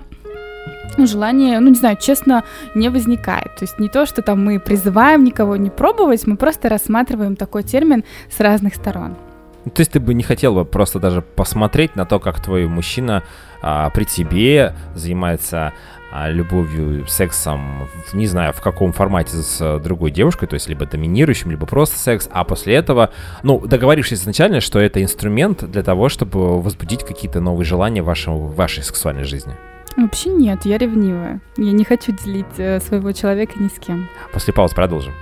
ну, 0.97 1.07
желание, 1.07 1.61
ну, 1.61 1.69
не 1.69 1.77
знаю, 1.77 1.97
честно, 2.01 2.45
не 2.75 2.89
возникает. 2.89 3.57
То 3.57 3.63
есть 3.65 3.79
не 3.79 3.89
то, 3.89 4.07
что 4.07 4.23
там 4.23 4.45
мы 4.45 4.59
призываем 4.59 5.25
никого 5.25 5.57
не 5.57 5.71
пробовать, 5.71 6.27
мы 6.27 6.37
просто 6.37 6.69
рассматриваем 6.69 7.37
такой 7.37 7.63
термин 7.63 8.05
с 8.29 8.41
разных 8.41 8.75
сторон. 8.75 9.17
То 9.65 9.81
есть 9.81 9.93
ты 9.93 10.01
бы 10.01 10.15
не 10.15 10.23
хотел 10.23 10.55
бы 10.55 10.65
просто 10.65 10.99
даже 10.99 11.23
посмотреть 11.23 11.97
на 11.97 12.07
то, 12.07 12.19
как 12.19 12.41
твой 12.41 12.67
мужчина 12.67 13.23
а, 13.63 13.91
при 13.91 14.05
тебе 14.05 14.75
занимается 14.95 15.73
а, 16.13 16.31
любовью, 16.31 17.07
сексом, 17.07 17.89
в, 18.07 18.15
не 18.15 18.27
знаю, 18.27 18.53
в 18.53 18.61
каком 18.61 18.93
формате 18.93 19.37
с 19.37 19.59
а, 19.61 19.79
другой 19.79 20.11
девушкой, 20.11 20.47
то 20.47 20.55
есть 20.55 20.69
либо 20.69 20.87
доминирующим, 20.87 21.51
либо 21.51 21.67
просто 21.67 21.99
секс, 21.99 22.29
а 22.33 22.45
после 22.45 22.75
этого, 22.75 23.11
ну, 23.43 23.61
договорившись 23.61 24.21
изначально, 24.21 24.61
что 24.61 24.81
это 24.81 25.03
инструмент 25.03 25.71
для 25.71 25.83
того, 25.83 26.09
чтобы 26.09 26.61
возбудить 26.61 27.05
какие-то 27.05 27.41
новые 27.41 27.65
желания 27.65 28.03
в, 28.03 28.07
вашем, 28.07 28.39
в 28.39 28.55
вашей 28.57 28.83
сексуальной 28.83 29.25
жизни. 29.25 29.55
Вообще 29.97 30.31
нет, 30.31 30.65
я 30.65 30.79
ревнивая. 30.79 31.41
Я 31.57 31.73
не 31.73 31.85
хочу 31.85 32.13
делить 32.13 32.59
э, 32.59 32.81
своего 32.81 33.13
человека 33.13 33.53
ни 33.57 33.69
с 33.69 33.79
кем. 33.79 34.09
После 34.33 34.53
паузы 34.55 34.75
продолжим. 34.75 35.13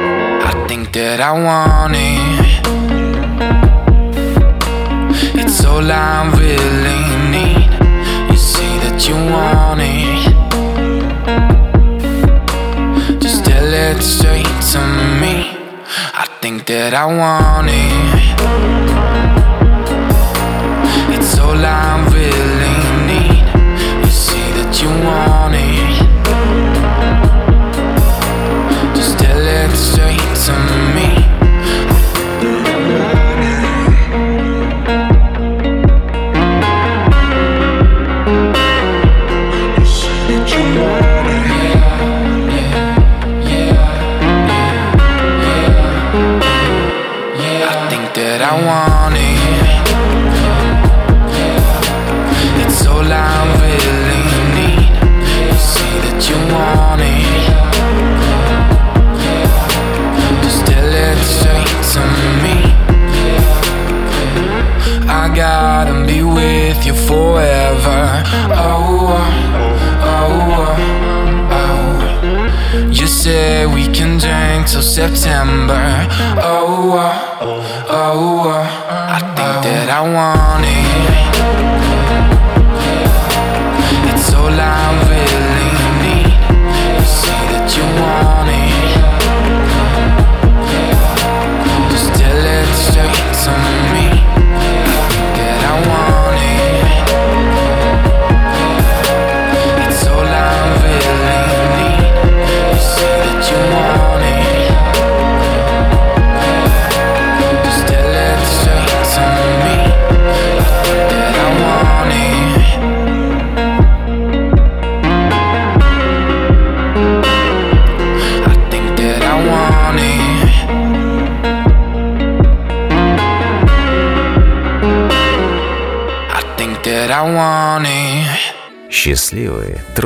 I 0.00 0.66
think 0.66 0.92
that 0.92 1.20
I 1.20 1.32
want 1.32 1.94
it. 1.94 2.89
It's 5.52 5.64
all 5.64 5.90
I 5.90 6.30
really 6.38 7.02
need. 7.34 7.70
You 8.30 8.36
say 8.36 8.78
that 8.84 9.08
you 9.08 9.16
want 9.16 9.80
it. 9.82 10.30
Just 13.20 13.44
tell 13.46 13.72
it 13.88 14.00
straight 14.00 14.46
to 14.70 14.78
me. 15.20 15.34
I 16.14 16.24
think 16.40 16.66
that 16.66 16.94
I 16.94 17.04
want 17.04 17.68
it. 17.68 18.38
It's 21.18 21.36
all 21.36 21.66
I 21.66 22.06
really 22.14 22.39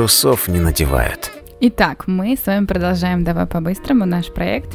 трусов 0.05 0.47
не 0.47 0.59
надевают. 0.59 1.31
Итак, 1.61 2.03
мы 2.05 2.37
с 2.37 2.45
вами 2.45 2.67
продолжаем 2.67 3.23
«Давай 3.23 3.47
по-быстрому» 3.47 4.05
наш 4.05 4.31
проект. 4.31 4.69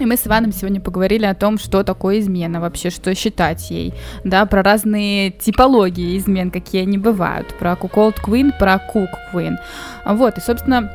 И 0.00 0.04
мы 0.04 0.16
с 0.16 0.26
Иваном 0.26 0.52
сегодня 0.52 0.80
поговорили 0.80 1.26
о 1.26 1.34
том, 1.36 1.58
что 1.58 1.84
такое 1.84 2.18
измена, 2.18 2.60
вообще, 2.60 2.90
что 2.90 3.14
считать 3.14 3.70
ей, 3.70 3.94
да, 4.24 4.46
про 4.46 4.64
разные 4.64 5.30
типологии 5.30 6.18
измен, 6.18 6.50
какие 6.50 6.82
они 6.82 6.98
бывают, 6.98 7.54
про 7.56 7.76
Куколд 7.76 8.18
Queen, 8.18 8.50
про 8.58 8.80
Queen. 9.32 9.58
Вот, 10.04 10.38
и, 10.38 10.40
собственно, 10.40 10.90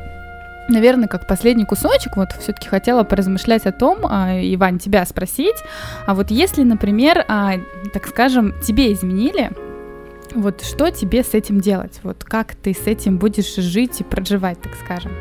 Наверное, 0.66 1.08
как 1.08 1.26
последний 1.26 1.66
кусочек, 1.66 2.16
вот 2.16 2.32
все-таки 2.40 2.68
хотела 2.68 3.04
поразмышлять 3.04 3.66
о 3.66 3.72
том, 3.72 3.98
а, 4.04 4.30
Иван, 4.40 4.78
тебя 4.78 5.04
спросить, 5.04 5.56
а 6.06 6.14
вот 6.14 6.30
если, 6.30 6.62
например, 6.62 7.22
а, 7.28 7.56
так 7.92 8.06
скажем, 8.06 8.54
тебе 8.62 8.94
изменили, 8.94 9.50
вот 10.34 10.62
что 10.62 10.90
тебе 10.90 11.22
с 11.22 11.34
этим 11.34 11.60
делать? 11.60 12.00
Вот 12.02 12.24
как 12.24 12.54
ты 12.54 12.74
с 12.74 12.86
этим 12.86 13.18
будешь 13.18 13.54
жить 13.54 14.00
и 14.00 14.04
проживать, 14.04 14.60
так 14.60 14.74
скажем? 14.74 15.12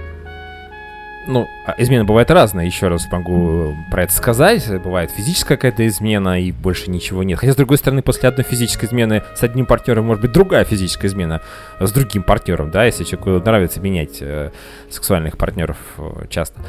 Ну, 1.25 1.47
а 1.65 1.75
измена 1.77 2.03
бывает 2.03 2.29
разная, 2.31 2.65
еще 2.65 2.89
раз 2.89 3.09
могу 3.09 3.73
про 3.91 4.03
это 4.03 4.13
сказать. 4.13 4.67
Бывает 4.81 5.09
физическая 5.11 5.57
какая-то 5.57 5.87
измена, 5.87 6.41
и 6.41 6.51
больше 6.51 6.91
ничего 6.91 7.23
нет. 7.23 7.39
Хотя, 7.39 7.53
с 7.53 7.55
другой 7.55 7.77
стороны, 7.77 8.01
после 8.01 8.27
одной 8.27 8.43
физической 8.43 8.85
измены 8.85 9.23
с 9.35 9.41
одним 9.41 9.65
партнером 9.65 10.05
может 10.05 10.21
быть 10.21 10.33
другая 10.33 10.65
физическая 10.65 11.09
измена 11.09 11.41
с 11.79 11.91
другим 11.91 12.23
партнером, 12.23 12.71
да, 12.71 12.83
если 12.83 13.05
человеку 13.05 13.45
нравится 13.45 13.79
менять 13.79 14.17
э, 14.21 14.51
сексуальных 14.89 15.37
партнеров 15.37 15.77
э, 15.97 16.25
часто. 16.29 16.59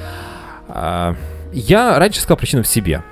А, 0.69 1.17
я 1.53 1.99
раньше 1.99 2.21
сказал 2.21 2.37
причину 2.37 2.63
в 2.63 2.69
себе. 2.69 3.03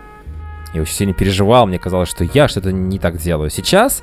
Я 0.72 0.80
очень 0.80 0.94
сильно 0.94 1.12
переживал, 1.12 1.66
мне 1.66 1.78
казалось, 1.78 2.08
что 2.08 2.24
я 2.24 2.48
что-то 2.48 2.72
не 2.72 2.98
так 2.98 3.18
делаю. 3.18 3.50
Сейчас 3.50 4.02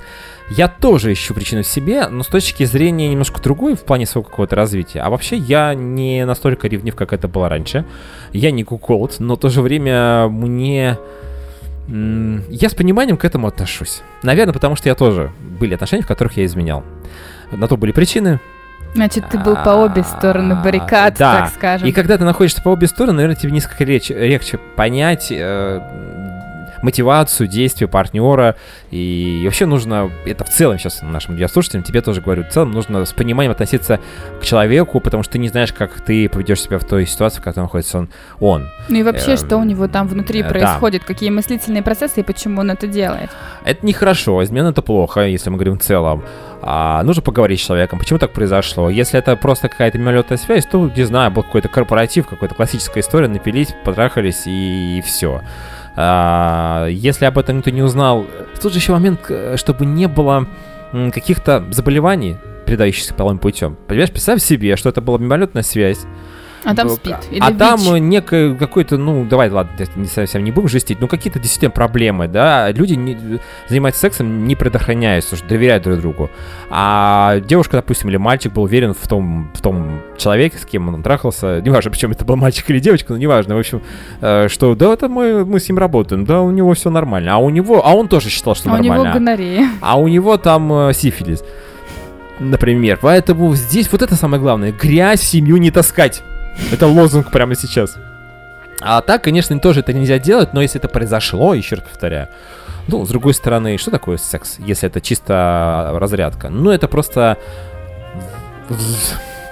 я 0.50 0.68
тоже 0.68 1.12
ищу 1.14 1.34
причину 1.34 1.64
в 1.64 1.68
себе, 1.68 2.08
но 2.08 2.24
с 2.24 2.28
точки 2.28 2.64
зрения 2.64 3.10
немножко 3.10 3.42
другой 3.42 3.76
в 3.76 3.82
плане 3.82 4.06
своего 4.06 4.30
какого-то 4.30 4.56
развития. 4.56 5.02
А 5.02 5.10
вообще 5.10 5.36
я 5.36 5.74
не 5.74 6.26
настолько 6.26 6.68
ревнив, 6.68 6.96
как 6.96 7.12
это 7.14 7.28
было 7.28 7.50
раньше. 7.50 7.86
Я 8.34 8.52
не 8.52 8.64
куколд, 8.64 9.16
но 9.20 9.36
в 9.36 9.40
то 9.40 9.50
же 9.50 9.62
время 9.62 10.28
мне... 10.28 10.98
Я 11.88 12.70
с 12.70 12.76
пониманием 12.76 13.18
к 13.18 13.26
этому 13.26 13.48
отношусь. 13.48 14.04
Наверное, 14.22 14.54
потому 14.54 14.76
что 14.76 14.90
я 14.90 14.96
тоже... 14.96 15.32
Были 15.60 15.74
отношения, 15.74 16.04
в 16.04 16.08
которых 16.08 16.38
я 16.38 16.46
изменял. 16.46 16.84
На 17.52 17.68
то 17.68 17.78
были 17.78 17.92
причины, 17.92 18.40
Значит, 18.96 19.30
ты 19.30 19.38
был 19.38 19.56
по 19.56 19.70
обе 19.70 20.04
стороны 20.04 20.56
баррикад, 20.56 21.16
да. 21.18 21.42
так 21.42 21.54
скажем. 21.54 21.88
И 21.88 21.92
когда 21.92 22.18
ты 22.18 22.24
находишься 22.24 22.62
по 22.62 22.70
обе 22.70 22.88
стороны, 22.88 23.14
наверное, 23.14 23.36
тебе 23.36 23.52
несколько 23.52 23.84
легче, 23.84 24.16
легче 24.16 24.58
понять, 24.58 25.28
э, 25.32 25.80
мотивацию, 26.82 27.48
действия 27.48 27.88
партнера. 27.88 28.56
И 28.92 29.42
вообще 29.46 29.66
нужно, 29.66 30.12
это 30.26 30.44
в 30.44 30.50
целом 30.50 30.78
сейчас 30.78 31.02
нашим 31.02 31.36
радиослушателям, 31.36 31.84
тебе 31.84 32.02
тоже 32.02 32.22
говорю, 32.22 32.44
в 32.44 32.50
целом 32.50 32.72
нужно 32.72 33.06
с 33.06 33.14
пониманием 33.14 33.52
относиться 33.52 34.00
к 34.42 34.46
человеку, 34.46 35.00
потому 35.00 35.24
что 35.24 35.34
ты 35.34 35.40
не 35.40 35.50
знаешь, 35.50 35.74
как 35.74 36.02
ты 36.02 36.30
поведешь 36.30 36.62
себя 36.62 36.80
в 36.80 36.84
той 36.84 37.06
ситуации, 37.06 37.40
в 37.40 37.44
которой 37.44 37.64
находится 37.64 38.00
он. 38.00 38.10
он. 38.40 38.70
Ну 38.88 38.98
и 38.98 39.04
вообще, 39.04 39.38
что 39.38 39.58
у 39.58 39.62
Эм, 39.62 39.68
него 39.68 39.88
там 39.88 40.08
внутри 40.08 40.42
э, 40.42 40.50
происходит, 40.50 41.04
какие 41.04 41.30
мыслительные 41.30 41.84
процессы 41.84 42.22
и 42.22 42.24
почему 42.24 42.62
он 42.62 42.72
это 42.72 42.88
делает. 42.88 43.30
Это 43.64 43.86
нехорошо, 43.86 44.44
измена 44.44 44.70
это 44.70 44.82
плохо, 44.82 45.22
если 45.22 45.50
мы 45.50 45.58
говорим 45.58 45.78
в 45.78 45.82
целом. 45.82 46.24
А, 46.62 47.04
нужно 47.04 47.22
поговорить 47.22 47.60
с 47.60 47.66
человеком, 47.66 48.00
почему 48.00 48.20
так 48.20 48.32
произошло. 48.32 48.90
Если 48.90 49.18
это 49.18 49.36
просто 49.36 49.70
какая-то 49.70 49.98
мимолетная 49.98 50.38
связь, 50.38 50.66
то, 50.66 50.90
не 50.94 51.04
знаю, 51.04 51.32
был 51.32 51.44
какой-то 51.44 51.70
корпоратив, 51.70 52.28
какая-то 52.28 52.56
классическая 52.56 53.00
история, 53.00 53.28
напились, 53.28 53.74
потрахались 53.86 54.44
и, 54.46 55.02
все. 55.06 55.42
Если 55.96 57.26
об 57.26 57.38
этом 57.38 57.58
никто 57.58 57.72
не 57.72 57.82
узнал, 57.82 58.26
тут 58.62 58.74
же 58.74 58.80
еще 58.80 58.94
момент, 58.94 59.30
чтобы 59.56 59.86
не 59.86 60.08
было 60.08 60.48
каких-то 60.92 61.64
заболеваний, 61.72 62.38
передающихся 62.66 63.14
половым 63.14 63.40
путем. 63.40 63.78
Понимаешь, 63.88 64.12
представь 64.12 64.42
себе, 64.42 64.76
что 64.76 64.90
это 64.90 65.02
была 65.02 65.18
мимолетная 65.18 65.64
связь, 65.64 66.06
А 66.64 66.76
там 66.76 66.88
Ну, 66.88 66.96
спит. 66.96 67.16
Или 67.32 67.40
а 67.40 67.52
там 67.52 67.80
ВИЧ. 67.80 67.90
э, 67.90 67.98
некое 68.00 68.56
какой-то, 68.56 68.98
ну, 68.98 69.26
давай, 69.26 69.50
ладно, 69.50 69.72
не 69.96 70.08
совсем 70.08 70.44
не 70.44 70.52
будем 70.52 70.68
жестить, 70.68 71.00
ну, 71.00 71.08
какие-то 71.08 71.40
действительно 71.40 71.72
проблемы, 71.72 72.28
да, 72.28 72.70
люди 72.72 72.94
не, 72.94 73.18
занимаются 73.68 74.02
сексом, 74.02 74.46
не 74.46 74.56
предохраняясь, 74.56 75.26
слушай, 75.26 75.48
доверяют 75.48 75.84
друг 75.84 76.00
другу. 76.00 76.30
А 76.70 77.40
девушка, 77.40 77.78
допустим, 77.78 78.10
или 78.10 78.18
мальчик 78.18 78.54
был 78.54 78.64
уверен 78.64 78.94
в 78.94 79.08
том, 79.08 79.52
в 79.54 79.62
том 79.62 80.02
человеке, 80.18 80.58
с 80.58 80.66
кем 80.66 80.90
он 80.94 81.02
трахался, 81.04 81.62
неважно, 81.62 81.92
причем 81.92 82.12
это 82.12 82.26
был 82.26 82.36
мальчик 82.36 82.70
или 82.70 82.80
девочка, 82.80 83.14
но 83.14 83.20
неважно, 83.20 83.56
в 83.56 83.60
общем, 83.60 83.82
э, 84.22 84.48
что, 84.50 84.76
да, 84.76 84.94
это 84.94 85.08
мы, 85.08 85.46
мы 85.46 85.60
с 85.60 85.70
ним 85.70 85.78
работаем, 85.78 86.26
да, 86.26 86.42
у 86.42 86.52
него 86.52 86.74
все 86.74 86.90
нормально, 86.90 87.36
а 87.36 87.38
у 87.38 87.50
него, 87.50 87.86
а 87.86 87.94
он 87.94 88.08
тоже 88.08 88.30
считал, 88.30 88.56
что 88.56 88.70
А 88.70 88.74
у 88.74 88.78
него 88.78 88.96
нормально. 88.96 89.14
гонорея. 89.14 89.70
А 89.82 89.98
у 90.00 90.08
него 90.08 90.38
там 90.38 90.72
э, 90.90 90.94
сифилис. 90.94 91.44
Например. 92.40 92.98
Поэтому 93.02 93.54
здесь 93.56 93.92
вот 93.92 94.02
это 94.02 94.16
самое 94.16 94.42
главное. 94.42 94.72
Грязь 94.72 95.20
в 95.20 95.26
семью 95.26 95.58
не 95.58 95.72
таскать. 95.72 96.24
Это 96.72 96.88
лозунг 96.88 97.32
прямо 97.32 97.56
сейчас. 97.56 97.98
А 98.82 99.02
так, 99.02 99.24
конечно, 99.24 99.60
тоже 99.60 99.82
это 99.82 99.94
нельзя 99.94 100.20
делать, 100.20 100.54
но 100.54 100.62
если 100.62 100.80
это 100.80 100.88
произошло, 100.88 101.54
еще 101.54 101.76
раз 101.76 101.86
повторяю, 101.86 102.30
ну, 102.88 103.06
с 103.06 103.10
другой 103.10 103.34
стороны, 103.34 103.78
что 103.78 103.92
такое 103.92 104.18
секс, 104.18 104.56
если 104.60 104.88
это 104.88 105.02
чисто 105.02 105.92
разрядка? 105.96 106.50
Ну, 106.50 106.72
это 106.72 106.88
просто 106.88 107.38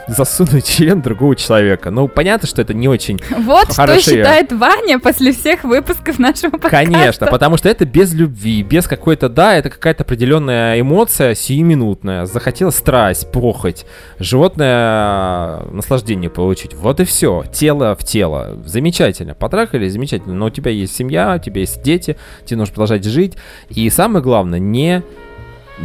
засунуть 0.08 0.66
член 0.78 1.02
другого 1.02 1.36
человека. 1.36 1.92
Ну, 1.92 2.08
понятно, 2.08 2.48
что 2.48 2.62
это 2.62 2.74
не 2.74 2.88
очень 2.88 3.20
Вот 3.38 3.66
что 3.66 3.74
Хорошо, 3.76 4.12
я- 4.12 4.18
считает 4.18 4.52
Ваня 4.52 5.00
после 5.00 5.32
всех 5.32 5.64
выпусков 5.64 6.20
нашего 6.20 6.52
подкаста. 6.52 6.78
Конечно, 6.78 7.28
потому 7.28 7.58
что 7.58 7.70
это 7.70 7.86
без 7.86 8.14
любви, 8.14 8.64
без 8.64 8.88
какой-то, 8.88 9.30
да, 9.30 9.56
это 9.56 9.70
какая-то 9.70 10.04
определенная 10.04 10.80
эмоция 10.80 11.36
сиюминутная. 11.36 12.26
Захотела 12.26 12.70
страсть, 12.72 13.32
похоть, 13.32 13.86
животное 14.20 15.60
э, 15.62 15.70
наслаждение 15.72 16.30
получить. 16.30 16.74
Вот 16.74 17.00
и 17.00 17.06
все. 17.06 17.44
Тело 17.52 17.96
в 17.96 18.04
тело. 18.04 18.58
Замечательно. 18.66 19.34
Потрахали, 19.34 19.88
замечательно. 19.88 20.34
Но 20.34 20.46
у 20.46 20.50
тебя 20.50 20.72
есть 20.72 20.96
семья, 20.96 21.36
у 21.40 21.44
тебя 21.44 21.62
есть 21.62 21.82
дети, 21.82 22.18
тебе 22.46 22.58
нужно 22.58 22.74
продолжать 22.74 23.04
жить. 23.06 23.34
И 23.70 23.90
самое 23.90 24.24
главное, 24.24 24.60
не 24.60 25.04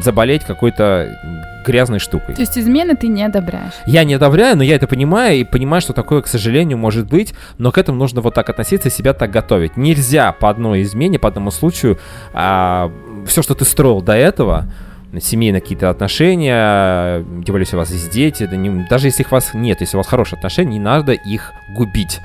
заболеть 0.01 0.45
какой-то 0.45 1.18
грязной 1.66 1.99
штукой. 1.99 2.34
То 2.34 2.40
есть 2.40 2.59
измены 2.59 2.97
ты 2.97 3.09
не 3.09 3.22
одобряешь. 3.22 3.72
Я 3.86 4.05
не 4.05 4.14
одобряю, 4.14 4.57
но 4.57 4.64
я 4.64 4.74
это 4.76 4.86
понимаю 4.86 5.36
и 5.36 5.45
понимаю, 5.45 5.80
что 5.80 5.93
такое, 5.93 6.22
к 6.22 6.26
сожалению, 6.26 6.78
может 6.78 7.07
быть, 7.07 7.34
но 7.59 7.70
к 7.70 7.78
этому 7.78 7.99
нужно 7.99 8.20
вот 8.20 8.34
так 8.34 8.49
относиться 8.51 8.88
и 8.88 8.90
себя 8.90 9.12
так 9.12 9.30
готовить. 9.30 9.76
Нельзя 9.76 10.32
по 10.32 10.51
одной 10.51 10.82
измене, 10.82 11.18
по 11.18 11.28
одному 11.28 11.51
случаю 11.51 11.99
все, 12.32 13.43
что 13.43 13.55
ты 13.55 13.64
строил 13.64 14.03
до 14.03 14.14
этого, 14.14 14.64
семейные 15.20 15.61
какие-то 15.61 15.90
отношения, 15.90 17.18
тем 17.45 17.53
более, 17.53 17.62
если 17.64 17.76
у 17.76 17.78
вас 17.78 17.90
есть 17.93 18.11
дети, 18.11 18.47
да 18.47 18.57
не- 18.57 18.86
даже 18.88 19.09
если 19.09 19.22
их 19.22 19.30
у 19.30 19.34
вас 19.34 19.51
нет, 19.55 19.80
если 19.82 19.97
у 19.97 20.01
вас 20.01 20.07
хорошие 20.07 20.38
отношения, 20.38 20.72
не 20.72 20.80
надо 20.80 21.12
их 21.12 21.53
губить. 21.76 22.20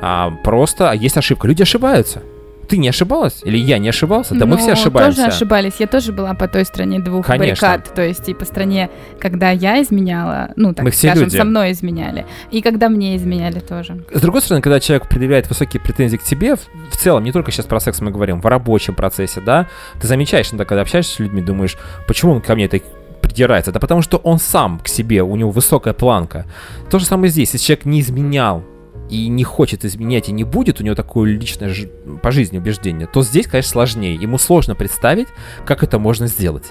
А, 0.00 0.30
просто 0.44 0.92
есть 0.92 1.16
ошибка. 1.16 1.48
Люди 1.48 1.62
ошибаются. 1.62 2.22
Ты 2.68 2.76
не 2.76 2.88
ошибалась? 2.88 3.40
Или 3.44 3.56
я 3.58 3.78
не 3.78 3.88
ошибался? 3.88 4.34
Да 4.34 4.44
мы 4.44 4.52
Ну, 4.56 4.58
все 4.58 4.72
ошибаемся. 4.72 5.22
тоже 5.22 5.34
ошибались. 5.34 5.72
Я 5.78 5.86
тоже 5.86 6.12
была 6.12 6.34
по 6.34 6.46
той 6.48 6.64
стороне 6.64 6.98
двух 7.00 7.26
Конечно. 7.26 7.68
баррикад. 7.68 7.94
То 7.94 8.02
есть 8.02 8.28
и 8.28 8.34
по 8.34 8.44
стране, 8.44 8.90
когда 9.18 9.50
я 9.50 9.80
изменяла, 9.82 10.50
ну, 10.56 10.74
так 10.74 10.84
Мы 10.84 10.92
скажем, 10.92 11.24
люди. 11.24 11.36
со 11.36 11.44
мной 11.44 11.72
изменяли. 11.72 12.26
И 12.50 12.60
когда 12.60 12.88
мне 12.88 13.16
изменяли 13.16 13.60
тоже. 13.60 14.04
С 14.12 14.20
другой 14.20 14.42
стороны, 14.42 14.60
когда 14.62 14.80
человек 14.80 15.08
предъявляет 15.08 15.48
высокие 15.48 15.80
претензии 15.80 16.18
к 16.18 16.22
тебе, 16.22 16.56
в, 16.56 16.60
в 16.90 16.96
целом, 16.96 17.24
не 17.24 17.32
только 17.32 17.50
сейчас 17.52 17.64
про 17.66 17.80
секс 17.80 18.00
мы 18.00 18.10
говорим, 18.10 18.40
в 18.40 18.46
рабочем 18.46 18.94
процессе, 18.94 19.40
да, 19.40 19.66
ты 20.00 20.06
замечаешь, 20.06 20.50
иногда, 20.50 20.64
когда 20.66 20.82
общаешься 20.82 21.14
с 21.14 21.18
людьми, 21.20 21.40
думаешь, 21.40 21.76
почему 22.06 22.32
он 22.32 22.40
ко 22.42 22.54
мне 22.54 22.68
так 22.68 22.82
придирается? 23.22 23.72
Да 23.72 23.80
потому 23.80 24.02
что 24.02 24.18
он 24.18 24.38
сам 24.38 24.78
к 24.78 24.88
себе, 24.88 25.22
у 25.22 25.34
него 25.36 25.50
высокая 25.50 25.94
планка. 25.94 26.44
То 26.90 26.98
же 26.98 27.06
самое 27.06 27.30
здесь, 27.30 27.52
если 27.54 27.64
человек 27.66 27.84
не 27.86 28.00
изменял 28.00 28.62
и 29.10 29.28
не 29.28 29.44
хочет 29.44 29.84
изменять 29.84 30.28
и 30.28 30.32
не 30.32 30.44
будет 30.44 30.80
у 30.80 30.84
него 30.84 30.94
такое 30.94 31.30
личное 31.30 31.68
жи- 31.70 31.88
по 32.22 32.30
жизни 32.30 32.58
убеждение, 32.58 33.06
то 33.06 33.22
здесь, 33.22 33.46
конечно, 33.46 33.70
сложнее. 33.72 34.14
Ему 34.14 34.38
сложно 34.38 34.74
представить, 34.74 35.28
как 35.64 35.82
это 35.82 35.98
можно 35.98 36.26
сделать. 36.26 36.64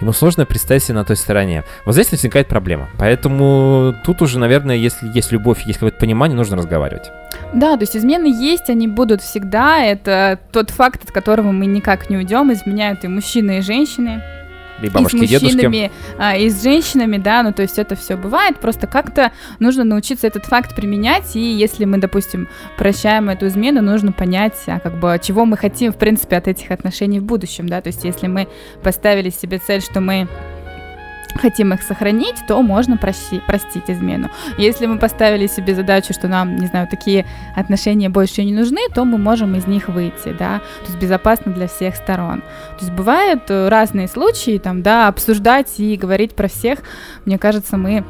Ему 0.00 0.12
сложно 0.12 0.44
представить 0.44 0.82
себя 0.82 0.96
на 0.96 1.04
той 1.04 1.16
стороне. 1.16 1.62
Вот 1.86 1.92
здесь 1.92 2.10
возникает 2.10 2.48
проблема. 2.48 2.88
Поэтому 2.98 3.94
тут 4.04 4.22
уже, 4.22 4.38
наверное, 4.38 4.74
если 4.76 5.08
есть 5.14 5.30
любовь, 5.30 5.64
есть 5.66 5.78
какое-то 5.78 5.98
понимание, 5.98 6.36
нужно 6.36 6.56
разговаривать. 6.56 7.10
Да, 7.52 7.76
то 7.76 7.82
есть 7.82 7.96
измены 7.96 8.26
есть, 8.26 8.68
они 8.68 8.88
будут 8.88 9.22
всегда. 9.22 9.84
Это 9.84 10.40
тот 10.52 10.70
факт, 10.70 11.04
от 11.04 11.12
которого 11.12 11.52
мы 11.52 11.66
никак 11.66 12.10
не 12.10 12.16
уйдем. 12.16 12.52
Изменяют 12.52 13.04
и 13.04 13.08
мужчины, 13.08 13.58
и 13.58 13.60
женщины. 13.62 14.20
И 14.86 14.90
бабушки, 14.90 15.16
и 15.16 15.26
с 15.26 15.30
дедушки. 15.30 15.54
мужчинами, 15.54 15.92
а, 16.18 16.36
и 16.36 16.48
с 16.48 16.62
женщинами, 16.62 17.18
да, 17.18 17.42
ну 17.42 17.52
то 17.52 17.62
есть 17.62 17.78
это 17.78 17.96
все 17.96 18.16
бывает, 18.16 18.58
просто 18.58 18.86
как-то 18.86 19.32
нужно 19.58 19.84
научиться 19.84 20.26
этот 20.26 20.44
факт 20.46 20.74
применять, 20.74 21.36
и 21.36 21.40
если 21.40 21.84
мы, 21.84 21.98
допустим, 21.98 22.48
прощаем 22.76 23.28
эту 23.28 23.46
измену, 23.46 23.82
нужно 23.82 24.12
понять, 24.12 24.56
а 24.66 24.80
как 24.80 24.98
бы 24.98 25.18
чего 25.22 25.44
мы 25.44 25.56
хотим, 25.56 25.92
в 25.92 25.96
принципе, 25.96 26.36
от 26.36 26.48
этих 26.48 26.70
отношений 26.70 27.20
в 27.20 27.24
будущем, 27.24 27.68
да, 27.68 27.80
то 27.80 27.88
есть 27.88 28.04
если 28.04 28.26
мы 28.26 28.48
поставили 28.82 29.30
себе 29.30 29.58
цель, 29.58 29.80
что 29.80 30.00
мы 30.00 30.28
хотим 31.34 31.72
их 31.72 31.82
сохранить, 31.82 32.36
то 32.46 32.60
можно 32.62 32.94
прощи- 32.94 33.40
простить 33.46 33.84
измену. 33.88 34.30
Если 34.58 34.86
мы 34.86 34.98
поставили 34.98 35.46
себе 35.46 35.74
задачу, 35.74 36.12
что 36.12 36.28
нам, 36.28 36.56
не 36.56 36.66
знаю, 36.66 36.88
такие 36.88 37.26
отношения 37.56 38.08
больше 38.08 38.44
не 38.44 38.52
нужны, 38.52 38.80
то 38.94 39.04
мы 39.04 39.18
можем 39.18 39.54
из 39.54 39.66
них 39.66 39.88
выйти, 39.88 40.34
да, 40.38 40.60
то 40.80 40.86
есть 40.86 40.98
безопасно 40.98 41.52
для 41.52 41.68
всех 41.68 41.96
сторон. 41.96 42.40
То 42.78 42.84
есть 42.84 42.92
бывают 42.92 43.42
э, 43.48 43.68
разные 43.68 44.08
случаи, 44.08 44.58
там, 44.58 44.82
да, 44.82 45.08
обсуждать 45.08 45.72
и 45.78 45.96
говорить 45.96 46.34
про 46.34 46.48
всех, 46.48 46.80
мне 47.24 47.38
кажется, 47.38 47.76
мы 47.76 48.04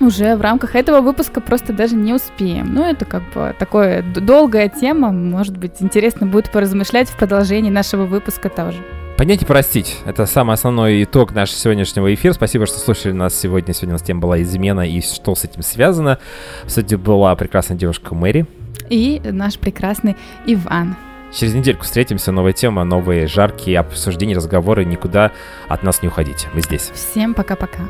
уже 0.00 0.36
в 0.36 0.40
рамках 0.40 0.74
этого 0.74 1.00
выпуска 1.00 1.40
просто 1.40 1.72
даже 1.72 1.94
не 1.94 2.12
успеем. 2.12 2.74
Ну, 2.74 2.84
это 2.84 3.04
как 3.04 3.22
бы 3.32 3.54
такая 3.58 4.02
долгая 4.02 4.68
тема, 4.68 5.12
может 5.12 5.56
быть, 5.56 5.74
интересно 5.80 6.26
будет 6.26 6.50
поразмышлять 6.50 7.08
в 7.08 7.16
продолжении 7.16 7.70
нашего 7.70 8.04
выпуска 8.04 8.48
тоже. 8.48 8.82
Понять 9.16 9.42
и 9.42 9.44
простить. 9.44 9.98
Это 10.06 10.26
самый 10.26 10.54
основной 10.54 11.04
итог 11.04 11.32
нашего 11.32 11.56
сегодняшнего 11.56 12.12
эфира. 12.12 12.32
Спасибо, 12.32 12.66
что 12.66 12.78
слушали 12.78 13.12
нас 13.12 13.38
сегодня. 13.38 13.72
Сегодня 13.72 13.94
у 13.94 13.98
нас 13.98 14.02
тема 14.02 14.20
была 14.20 14.42
измена 14.42 14.80
и 14.80 15.00
что 15.00 15.36
с 15.36 15.44
этим 15.44 15.62
связано. 15.62 16.18
Студии 16.66 16.96
была 16.96 17.34
прекрасная 17.36 17.76
девушка 17.76 18.14
Мэри. 18.16 18.46
И 18.90 19.20
наш 19.24 19.56
прекрасный 19.58 20.16
Иван. 20.46 20.96
Через 21.32 21.54
недельку 21.54 21.84
встретимся. 21.84 22.32
Новая 22.32 22.52
тема, 22.52 22.82
новые 22.82 23.28
жаркие 23.28 23.78
обсуждения, 23.78 24.34
разговоры. 24.34 24.84
Никуда 24.84 25.30
от 25.68 25.84
нас 25.84 26.02
не 26.02 26.08
уходите. 26.08 26.48
Мы 26.52 26.62
здесь. 26.62 26.90
Всем 26.92 27.34
пока-пока. 27.34 27.84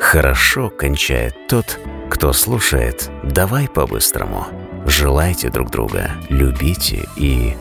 Хорошо 0.00 0.70
кончает 0.70 1.34
тот, 1.48 1.78
кто 2.08 2.32
слушает 2.32 3.10
«Давай 3.22 3.68
по-быстрому». 3.68 4.46
Желайте 4.86 5.48
друг 5.48 5.70
друга, 5.70 6.10
любите 6.28 7.08
и 7.16 7.50